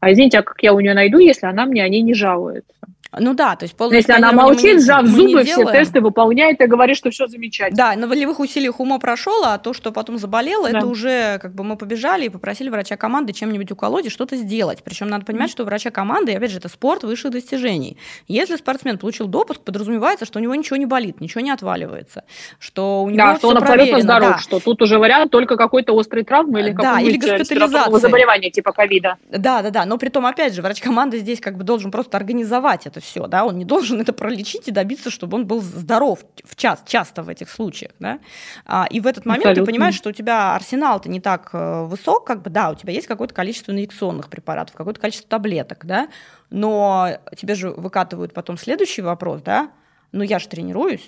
А 0.00 0.12
извините, 0.12 0.38
а 0.38 0.42
как 0.42 0.62
я 0.62 0.74
у 0.74 0.80
нее 0.80 0.92
найду, 0.92 1.18
если 1.18 1.46
она 1.46 1.66
мне 1.66 1.84
о 1.84 1.88
ней 1.88 2.02
не 2.02 2.14
жалуется? 2.14 2.74
Ну 3.18 3.34
да, 3.34 3.56
то 3.56 3.64
есть 3.64 3.76
полное 3.76 3.98
Если 3.98 4.12
она 4.12 4.32
молчит, 4.32 4.82
сжав 4.82 5.06
зубы, 5.06 5.44
все 5.44 5.64
тесты 5.64 6.00
выполняет 6.00 6.60
и 6.60 6.66
говорит, 6.66 6.96
что 6.96 7.10
все 7.10 7.26
замечательно. 7.26 7.76
Да, 7.76 7.96
на 7.96 8.06
волевых 8.06 8.40
усилиях 8.40 8.80
ума 8.80 8.98
прошел, 8.98 9.44
а 9.44 9.58
то, 9.58 9.72
что 9.72 9.92
потом 9.92 10.18
заболело, 10.18 10.70
да. 10.70 10.78
это 10.78 10.86
уже 10.86 11.38
как 11.40 11.54
бы 11.54 11.64
мы 11.64 11.76
побежали 11.76 12.26
и 12.26 12.28
попросили 12.28 12.68
врача 12.68 12.96
команды 12.96 13.32
чем-нибудь 13.32 13.70
уколоть 13.70 14.06
и 14.06 14.10
что-то 14.10 14.36
сделать. 14.36 14.82
Причем 14.84 15.08
надо 15.08 15.24
понимать, 15.24 15.50
что 15.50 15.62
у 15.62 15.66
врача 15.66 15.90
команды, 15.90 16.32
и 16.32 16.34
опять 16.34 16.50
же, 16.50 16.58
это 16.58 16.68
спорт 16.68 17.04
высших 17.04 17.32
достижений. 17.32 17.96
Если 18.28 18.56
спортсмен 18.56 18.98
получил 18.98 19.26
допуск, 19.26 19.60
подразумевается, 19.60 20.24
что 20.24 20.38
у 20.38 20.42
него 20.42 20.54
ничего 20.54 20.76
не 20.76 20.86
болит, 20.86 21.20
ничего 21.20 21.40
не 21.40 21.50
отваливается, 21.50 22.24
что 22.58 23.02
у 23.02 23.10
него 23.10 23.16
Да, 23.16 23.36
что 23.36 23.48
он 23.48 23.58
абсолютно 23.58 24.00
здоров, 24.00 24.32
да. 24.32 24.38
что 24.38 24.60
тут 24.60 24.82
уже 24.82 24.98
вариант 24.98 25.30
только 25.30 25.56
какой-то 25.56 25.98
острой 25.98 26.24
травмы 26.24 26.60
или 26.60 26.72
да, 26.72 27.00
или 27.00 27.16
госпитализации. 27.16 27.98
заболевания 27.98 28.50
типа 28.50 28.72
ковида. 28.72 29.16
Да, 29.30 29.62
да, 29.62 29.70
да, 29.70 29.84
но 29.84 29.98
при 29.98 30.08
том, 30.08 30.26
опять 30.26 30.54
же, 30.54 30.62
врач 30.62 30.80
команды 30.80 31.18
здесь 31.18 31.40
как 31.40 31.56
бы 31.56 31.64
должен 31.64 31.90
просто 31.90 32.16
организовать 32.16 32.86
это 32.86 33.00
все, 33.04 33.26
да, 33.26 33.44
он 33.44 33.58
не 33.58 33.64
должен 33.64 34.00
это 34.00 34.12
пролечить 34.12 34.66
и 34.68 34.72
добиться, 34.72 35.10
чтобы 35.10 35.36
он 35.36 35.46
был 35.46 35.60
здоров 35.60 36.24
в 36.44 36.56
час, 36.56 36.82
часто 36.86 37.22
в 37.22 37.28
этих 37.28 37.50
случаях, 37.50 37.92
да. 38.00 38.18
А, 38.64 38.86
и 38.90 39.00
в 39.00 39.06
этот 39.06 39.26
момент 39.26 39.46
Абсолютно. 39.46 39.66
ты 39.66 39.72
понимаешь, 39.72 39.94
что 39.94 40.08
у 40.08 40.12
тебя 40.12 40.54
арсенал-то 40.54 41.08
не 41.08 41.20
так 41.20 41.50
э, 41.52 41.84
высок, 41.84 42.26
как 42.26 42.42
бы, 42.42 42.50
да, 42.50 42.70
у 42.70 42.74
тебя 42.74 42.92
есть 42.92 43.06
какое-то 43.06 43.34
количество 43.34 43.72
инъекционных 43.72 44.28
препаратов, 44.30 44.74
какое-то 44.74 45.00
количество 45.00 45.28
таблеток, 45.28 45.84
да, 45.84 46.08
но 46.50 47.18
тебе 47.36 47.54
же 47.54 47.70
выкатывают 47.70 48.32
потом 48.32 48.56
следующий 48.56 49.02
вопрос, 49.02 49.42
да, 49.42 49.70
ну 50.12 50.22
я 50.22 50.38
же 50.38 50.48
тренируюсь, 50.48 51.06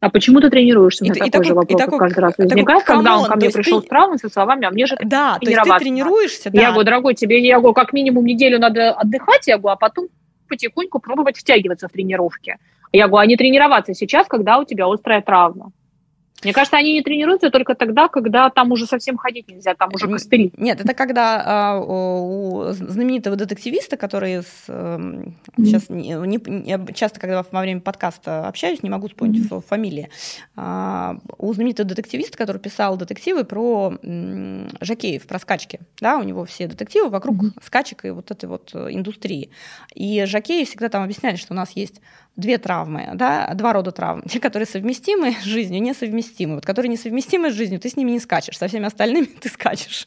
а 0.00 0.10
почему 0.10 0.40
ты 0.40 0.48
тренируешься? 0.48 1.04
И, 1.04 1.08
и 1.08 1.12
такой, 1.12 1.30
такой 1.30 1.46
же 1.46 1.54
вопрос 1.54 1.80
такой, 1.80 1.98
каждый 1.98 2.20
раз 2.20 2.38
возникает, 2.38 2.66
такой, 2.66 2.96
когда 2.96 3.18
он 3.18 3.24
ко 3.26 3.36
мне 3.36 3.50
пришел 3.50 3.80
ты... 3.80 3.86
с 3.86 3.88
травмой, 3.88 4.18
со 4.18 4.28
словами, 4.28 4.66
а 4.66 4.70
мне 4.70 4.86
же 4.86 4.96
Да, 5.02 5.38
то 5.40 5.50
есть 5.50 5.62
ты 5.62 5.78
тренируешься, 5.78 6.50
да. 6.50 6.60
Я 6.60 6.68
говорю, 6.70 6.84
дорогой, 6.84 7.14
тебе, 7.14 7.44
я 7.44 7.58
говорю, 7.58 7.74
как 7.74 7.92
минимум 7.92 8.24
неделю 8.24 8.60
надо 8.60 8.92
отдыхать, 8.92 9.48
я 9.48 9.58
говорю, 9.58 9.74
а 9.74 9.76
потом 9.76 10.08
потихоньку 10.48 11.00
пробовать 11.00 11.36
втягиваться 11.36 11.88
в 11.88 11.92
тренировки. 11.92 12.58
Я 12.92 13.08
говорю, 13.08 13.24
а 13.24 13.26
не 13.26 13.36
тренироваться 13.36 13.92
сейчас, 13.92 14.26
когда 14.28 14.58
у 14.58 14.64
тебя 14.64 14.86
острая 14.86 15.20
травма. 15.20 15.72
Мне 16.44 16.52
кажется, 16.52 16.76
они 16.76 16.92
не 16.92 17.02
тренируются 17.02 17.50
только 17.50 17.74
тогда, 17.74 18.08
когда 18.08 18.48
там 18.50 18.70
уже 18.70 18.86
совсем 18.86 19.16
ходить 19.16 19.48
нельзя, 19.48 19.74
там 19.74 19.90
уже 19.92 20.06
костыли. 20.06 20.52
Нет, 20.56 20.80
это 20.80 20.94
когда 20.94 21.42
а, 21.44 21.80
у 21.80 22.72
знаменитого 22.72 23.34
детективиста, 23.34 23.96
который 23.96 24.42
с, 24.42 24.68
mm-hmm. 24.68 25.34
сейчас 25.58 25.88
не, 25.88 26.14
не, 26.14 26.94
часто, 26.94 27.18
когда 27.18 27.44
во 27.50 27.60
время 27.60 27.80
подкаста 27.80 28.46
общаюсь, 28.46 28.84
не 28.84 28.90
могу 28.90 29.08
вспомнить 29.08 29.50
mm-hmm. 29.50 29.64
фамилии, 29.66 30.10
а, 30.54 31.16
у 31.38 31.52
знаменитого 31.52 31.88
детективиста, 31.88 32.38
который 32.38 32.58
писал 32.58 32.96
детективы 32.96 33.44
про 33.44 33.98
м, 34.02 34.68
жакеев, 34.80 35.26
про 35.26 35.40
скачки, 35.40 35.80
да, 36.00 36.18
у 36.18 36.22
него 36.22 36.44
все 36.44 36.68
детективы 36.68 37.08
вокруг 37.08 37.36
mm-hmm. 37.36 37.64
скачек 37.64 38.04
и 38.04 38.10
вот 38.10 38.30
этой 38.30 38.46
вот 38.46 38.70
э, 38.74 38.88
индустрии. 38.90 39.50
И 39.94 40.24
жакеи 40.24 40.64
всегда 40.64 40.88
там 40.88 41.02
объясняли, 41.02 41.34
что 41.34 41.52
у 41.52 41.56
нас 41.56 41.72
есть 41.72 42.00
две 42.38 42.56
травмы, 42.56 43.10
да, 43.14 43.52
два 43.54 43.72
рода 43.72 43.90
травм. 43.90 44.22
Те, 44.22 44.38
которые 44.38 44.66
совместимы 44.66 45.32
с 45.32 45.42
жизнью, 45.42 45.82
несовместимы. 45.82 46.54
Вот, 46.54 46.64
которые 46.64 46.90
несовместимы 46.90 47.50
с 47.50 47.54
жизнью, 47.54 47.80
ты 47.80 47.90
с 47.90 47.96
ними 47.96 48.12
не 48.12 48.20
скачешь, 48.20 48.56
со 48.56 48.68
всеми 48.68 48.86
остальными 48.86 49.26
ты 49.40 49.48
скачешь. 49.48 50.06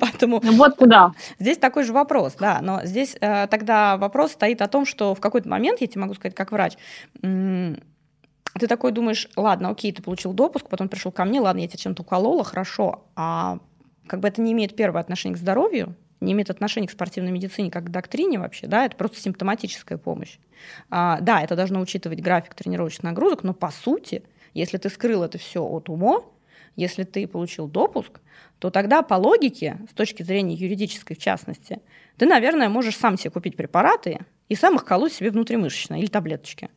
Поэтому 0.00 0.40
ну, 0.42 0.52
вот 0.52 0.78
туда. 0.78 1.12
Здесь 1.38 1.58
такой 1.58 1.82
же 1.82 1.92
вопрос, 1.92 2.36
да, 2.38 2.60
но 2.62 2.80
здесь 2.84 3.16
э, 3.20 3.48
тогда 3.48 3.96
вопрос 3.96 4.32
стоит 4.32 4.62
о 4.62 4.68
том, 4.68 4.86
что 4.86 5.14
в 5.14 5.20
какой-то 5.20 5.48
момент, 5.48 5.80
я 5.80 5.88
тебе 5.88 6.00
могу 6.00 6.14
сказать 6.14 6.34
как 6.34 6.52
врач, 6.52 6.74
ты 7.20 8.66
такой 8.66 8.92
думаешь, 8.92 9.28
ладно, 9.36 9.70
окей, 9.70 9.92
ты 9.92 10.02
получил 10.02 10.32
допуск, 10.32 10.68
потом 10.68 10.88
пришел 10.88 11.10
ко 11.10 11.24
мне, 11.24 11.40
ладно, 11.40 11.60
я 11.60 11.68
тебя 11.68 11.78
чем-то 11.78 12.02
уколола, 12.02 12.44
хорошо, 12.44 13.04
а 13.16 13.58
как 14.06 14.20
бы 14.20 14.28
это 14.28 14.40
не 14.40 14.52
имеет 14.52 14.76
первого 14.76 15.00
отношения 15.00 15.34
к 15.34 15.38
здоровью, 15.38 15.94
не 16.20 16.32
имеет 16.32 16.50
отношения 16.50 16.88
к 16.88 16.90
спортивной 16.90 17.30
медицине 17.30 17.70
как 17.70 17.84
к 17.84 17.90
доктрине 17.90 18.38
вообще, 18.38 18.66
да, 18.66 18.84
это 18.84 18.96
просто 18.96 19.20
симптоматическая 19.20 19.98
помощь. 19.98 20.38
А, 20.90 21.20
да, 21.20 21.42
это 21.42 21.56
должно 21.56 21.80
учитывать 21.80 22.20
график 22.20 22.54
тренировочных 22.54 23.04
нагрузок, 23.04 23.44
но 23.44 23.54
по 23.54 23.70
сути, 23.70 24.22
если 24.54 24.78
ты 24.78 24.88
скрыл 24.88 25.22
это 25.22 25.38
все 25.38 25.62
от 25.62 25.88
УМО, 25.88 26.24
если 26.76 27.02
ты 27.02 27.26
получил 27.26 27.66
допуск, 27.66 28.20
то 28.58 28.70
тогда 28.70 29.02
по 29.02 29.14
логике, 29.14 29.78
с 29.90 29.94
точки 29.94 30.22
зрения 30.22 30.54
юридической 30.54 31.14
в 31.14 31.18
частности, 31.18 31.80
ты, 32.16 32.26
наверное, 32.26 32.68
можешь 32.68 32.96
сам 32.96 33.16
себе 33.16 33.30
купить 33.30 33.56
препараты 33.56 34.20
и 34.48 34.54
сам 34.54 34.76
их 34.76 34.84
колоть 34.84 35.12
себе 35.12 35.30
внутримышечно 35.30 35.98
или 35.98 36.06
таблеточки. 36.06 36.70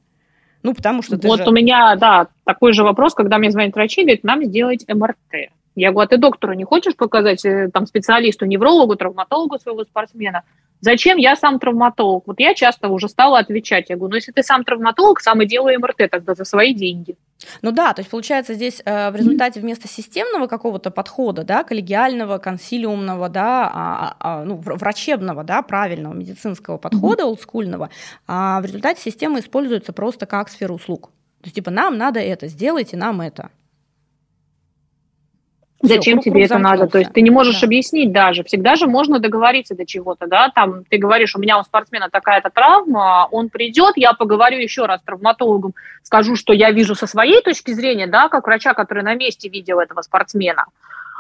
Ну, 0.64 0.74
потому 0.76 1.02
что 1.02 1.18
Вот 1.24 1.40
же... 1.40 1.50
у 1.50 1.52
меня, 1.52 1.96
да, 1.96 2.28
такой 2.44 2.74
же 2.74 2.84
вопрос, 2.84 3.16
когда 3.16 3.38
мне 3.38 3.52
звонит 3.52 3.74
врач 3.74 3.98
и 3.98 4.02
говорит, 4.02 4.24
нам 4.24 4.44
сделать 4.44 4.86
МРТ. 4.88 5.52
Я 5.76 5.92
говорю, 5.92 6.06
а 6.06 6.10
ты 6.10 6.18
доктору 6.18 6.54
не 6.54 6.64
хочешь 6.64 6.96
показать, 6.96 7.46
э, 7.46 7.70
там, 7.74 7.86
специалисту, 7.86 8.46
неврологу, 8.46 8.96
травматологу 8.96 9.58
своего 9.60 9.84
спортсмена? 9.84 10.44
Зачем 10.82 11.18
я 11.18 11.36
сам 11.36 11.60
травматолог? 11.60 12.24
Вот 12.26 12.40
я 12.40 12.56
часто 12.56 12.90
уже 12.90 13.08
стала 13.08 13.38
отвечать. 13.40 13.90
Я 13.90 13.98
говорю, 13.98 14.12
ну 14.12 14.16
если 14.16 14.32
ты 14.32 14.42
сам 14.42 14.64
травматолог, 14.64 15.22
сам 15.22 15.42
и 15.42 15.46
делай 15.46 15.78
МРТ 15.78 16.10
тогда 16.10 16.34
за 16.34 16.44
свои 16.44 16.74
деньги. 16.74 17.16
Ну 17.62 17.72
да, 17.72 17.94
то 17.94 18.02
есть 18.02 18.10
получается 18.10 18.56
здесь 18.56 18.82
э, 18.84 19.12
в 19.12 19.16
результате 19.16 19.60
вместо 19.60 19.88
системного 19.88 20.48
какого-то 20.48 20.90
подхода, 20.90 21.44
да, 21.44 21.64
коллегиального, 21.64 22.40
консилиумного, 22.40 23.30
да, 23.30 23.72
а, 23.74 24.16
а, 24.20 24.44
ну, 24.44 24.56
врачебного, 24.56 25.44
да, 25.44 25.62
правильного 25.62 26.14
медицинского 26.14 26.78
подхода, 26.78 27.26
олдскульного, 27.26 27.90
а 28.28 28.60
в 28.62 28.66
результате 28.66 29.02
система 29.02 29.40
используется 29.40 29.94
просто 29.94 30.26
как 30.26 30.50
сфера 30.50 30.74
услуг. 30.74 31.12
То 31.42 31.46
есть 31.46 31.56
типа 31.56 31.72
нам 31.72 31.98
надо 31.98 32.20
это, 32.20 32.48
сделайте 32.48 32.98
нам 32.98 33.22
это. 33.22 33.50
Зачем 35.82 36.22
Все, 36.22 36.30
тебе 36.30 36.46
это 36.46 36.58
надо? 36.58 36.88
То 36.88 37.00
есть 37.00 37.12
ты 37.12 37.22
не 37.22 37.32
можешь 37.32 37.60
да. 37.60 37.68
объяснить 37.68 38.12
даже. 38.12 38.44
Всегда 38.44 38.76
же 38.76 38.88
можно 38.88 39.20
договориться 39.20 39.76
до 39.76 39.86
чего-то, 39.86 40.28
да? 40.28 40.50
Там 40.54 40.84
ты 40.86 40.98
говоришь, 40.98 41.36
у 41.36 41.40
меня 41.40 41.60
у 41.60 41.64
спортсмена 41.64 42.10
такая-то 42.10 42.50
травма, 42.50 43.28
он 43.32 43.50
придет, 43.50 43.94
я 43.96 44.14
поговорю 44.14 44.60
еще 44.60 44.86
раз 44.86 45.02
с 45.02 45.04
травматологом, 45.04 45.74
скажу, 46.04 46.36
что 46.36 46.54
я 46.54 46.72
вижу 46.72 46.94
со 46.96 47.08
своей 47.08 47.42
точки 47.42 47.72
зрения, 47.72 48.08
да, 48.08 48.30
как 48.30 48.46
врача, 48.46 48.74
который 48.74 49.04
на 49.04 49.16
месте 49.16 49.50
видел 49.50 49.80
этого 49.80 50.02
спортсмена. 50.02 50.66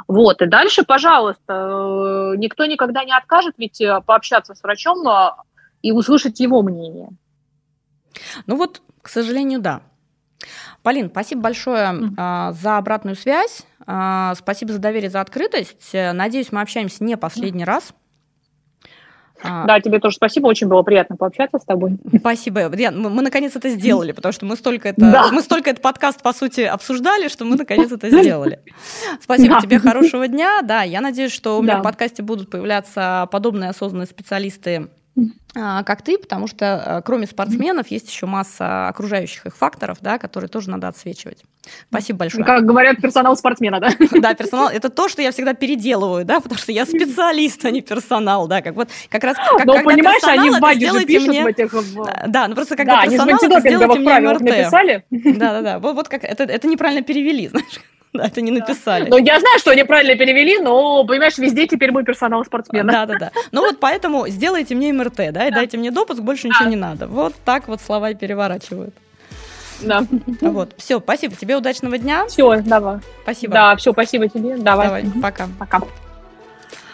Вот, 0.07 0.41
и 0.41 0.47
дальше, 0.47 0.83
пожалуйста, 0.83 2.33
э, 2.33 2.37
никто 2.37 2.65
никогда 2.65 3.03
не 3.03 3.15
откажет 3.15 3.55
ведь 3.57 3.81
э, 3.81 4.01
пообщаться 4.05 4.55
с 4.55 4.63
врачом 4.63 5.07
э, 5.07 5.31
и 5.81 5.91
услышать 5.91 6.39
его 6.39 6.61
мнение. 6.61 7.09
Ну 8.45 8.57
вот, 8.57 8.81
к 9.01 9.09
сожалению, 9.09 9.59
да. 9.59 9.81
Полин, 10.83 11.09
спасибо 11.09 11.41
большое 11.41 11.87
mm. 11.87 12.53
за 12.53 12.77
обратную 12.77 13.15
связь. 13.15 13.63
А, 13.85 14.35
спасибо 14.35 14.73
за 14.73 14.79
доверие, 14.79 15.09
за 15.09 15.21
открытость. 15.21 15.91
Надеюсь, 15.93 16.51
мы 16.51 16.61
общаемся 16.61 17.03
не 17.03 17.17
последний 17.17 17.65
раз. 17.65 17.93
А, 19.43 19.65
да, 19.65 19.79
тебе 19.79 19.99
тоже 19.99 20.17
спасибо, 20.17 20.47
очень 20.47 20.67
было 20.67 20.83
приятно 20.83 21.15
пообщаться 21.15 21.57
с 21.57 21.63
тобой. 21.63 21.97
Спасибо. 22.19 22.69
Мы, 22.69 23.09
мы 23.09 23.21
наконец 23.21 23.55
это 23.55 23.69
сделали, 23.69 24.11
потому 24.11 24.33
что 24.33 24.45
мы 24.45 24.55
столько 24.55 24.89
это, 24.89 25.01
да. 25.01 25.29
мы 25.31 25.41
столько 25.41 25.71
этот 25.71 25.81
подкаст, 25.81 26.21
по 26.21 26.33
сути, 26.33 26.61
обсуждали, 26.61 27.27
что 27.27 27.45
мы 27.45 27.55
наконец 27.55 27.91
это 27.91 28.09
сделали. 28.09 28.59
Спасибо 29.19 29.55
да. 29.55 29.61
тебе, 29.61 29.79
хорошего 29.79 30.27
дня. 30.27 30.61
Да, 30.61 30.83
я 30.83 31.01
надеюсь, 31.01 31.31
что 31.31 31.57
у 31.57 31.63
меня 31.63 31.75
да. 31.75 31.79
в 31.79 31.83
подкасте 31.83 32.21
будут 32.21 32.49
появляться 32.49 33.27
подобные 33.31 33.71
осознанные 33.71 34.07
специалисты 34.07 34.89
как 35.53 36.01
ты, 36.01 36.17
потому 36.17 36.47
что 36.47 36.65
э, 36.65 37.01
кроме 37.03 37.27
спортсменов 37.27 37.87
есть 37.87 38.09
еще 38.09 38.25
масса 38.25 38.87
окружающих 38.87 39.45
их 39.45 39.57
факторов, 39.57 39.97
да, 39.99 40.17
которые 40.17 40.47
тоже 40.47 40.69
надо 40.69 40.87
отсвечивать. 40.87 41.43
Спасибо 41.89 42.19
большое. 42.19 42.45
Как 42.45 42.65
говорят, 42.65 42.97
персонал 43.01 43.35
спортсмена, 43.35 43.79
да? 43.79 43.89
Да, 44.11 44.33
персонал. 44.33 44.69
Это 44.69 44.89
то, 44.89 45.09
что 45.09 45.21
я 45.21 45.31
всегда 45.31 45.53
переделываю, 45.53 46.23
да, 46.23 46.39
потому 46.39 46.57
что 46.57 46.71
я 46.71 46.85
специалист, 46.85 47.65
а 47.65 47.71
не 47.71 47.81
персонал, 47.81 48.47
да, 48.47 48.61
как 48.61 48.75
вот 48.75 48.89
как 49.09 49.23
раз. 49.23 49.35
Как, 49.35 49.65
ну, 49.65 49.83
понимаешь, 49.83 50.23
они 50.23 50.49
в 50.49 50.59
баге 50.59 50.91
же 50.91 51.05
пишут 51.05 51.27
мне... 51.27 51.43
в 51.43 51.47
этих. 51.47 51.73
Да, 52.27 52.47
ну 52.47 52.55
просто 52.55 52.77
когда 52.77 53.01
да, 53.01 53.07
персонал, 53.07 53.37
сделайте 53.59 53.99
мне 53.99 54.19
МРТ. 54.19 54.41
написали. 54.41 55.05
Да, 55.09 55.53
да, 55.53 55.61
да. 55.61 55.79
Вот, 55.79 55.95
вот 55.95 56.07
как 56.07 56.23
это, 56.23 56.43
это 56.43 56.67
неправильно 56.67 57.03
перевели, 57.03 57.47
знаешь. 57.49 57.81
Да, 58.13 58.25
это 58.25 58.41
не 58.41 58.51
написали. 58.51 59.09
Ну, 59.09 59.17
я 59.17 59.39
знаю, 59.39 59.57
что 59.59 59.73
неправильно 59.73 60.15
перевели, 60.15 60.59
но, 60.59 61.05
понимаешь, 61.05 61.37
везде 61.37 61.65
теперь 61.65 61.91
мой 61.91 62.03
персонал 62.03 62.43
спортсмена. 62.43 62.91
Да, 62.91 63.05
да, 63.05 63.15
да. 63.17 63.31
Ну 63.51 63.61
вот 63.61 63.79
поэтому 63.79 64.27
сделайте 64.27 64.75
мне 64.75 64.91
МРТ, 64.91 65.31
да, 65.31 65.47
и 65.47 65.51
дайте 65.51 65.77
мне 65.77 65.91
допуск, 65.91 66.19
больше 66.19 66.49
ничего 66.49 66.67
не 66.67 66.75
надо. 66.75 67.07
Вот 67.07 67.33
так 67.45 67.69
вот 67.69 67.79
слова 67.81 68.13
переворачивают. 68.13 68.93
Да. 69.81 70.05
Вот, 70.41 70.73
все, 70.77 70.99
спасибо 70.99 71.35
тебе, 71.35 71.55
удачного 71.55 71.97
дня. 71.97 72.27
Все, 72.27 72.61
давай. 72.61 72.99
Спасибо. 73.23 73.53
Да, 73.53 73.75
все, 73.77 73.93
спасибо 73.93 74.27
тебе. 74.27 74.57
Давай. 74.57 74.87
Давай, 74.87 75.05
пока. 75.21 75.47
Пока. 75.57 75.81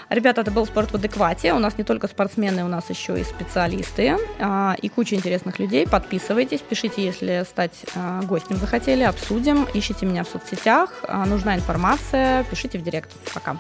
Ребята, 0.10 0.42
это 0.42 0.52
был 0.52 0.66
«Спорт 0.66 0.92
в 0.92 0.96
адеквате». 0.96 1.54
У 1.54 1.60
нас 1.60 1.78
не 1.78 1.84
только 1.84 2.08
спортсмены, 2.08 2.64
у 2.64 2.70
нас 2.70 2.90
еще 2.90 3.20
и 3.20 3.24
специалисты 3.24 4.18
а, 4.40 4.76
и 4.82 4.88
куча 4.88 5.16
интересных 5.16 5.60
людей. 5.60 5.86
Подписывайтесь, 5.86 6.62
пишите, 6.62 7.04
если 7.04 7.44
стать 7.44 7.86
а, 7.94 8.22
гостем 8.22 8.56
захотели, 8.56 9.04
обсудим. 9.04 9.68
Ищите 9.74 10.06
меня 10.06 10.24
в 10.24 10.30
соцсетях. 10.30 11.04
А, 11.08 11.26
нужна 11.26 11.56
информация, 11.56 12.46
пишите 12.46 12.78
в 12.78 12.84
директ. 12.84 13.12
Пока. 13.34 13.58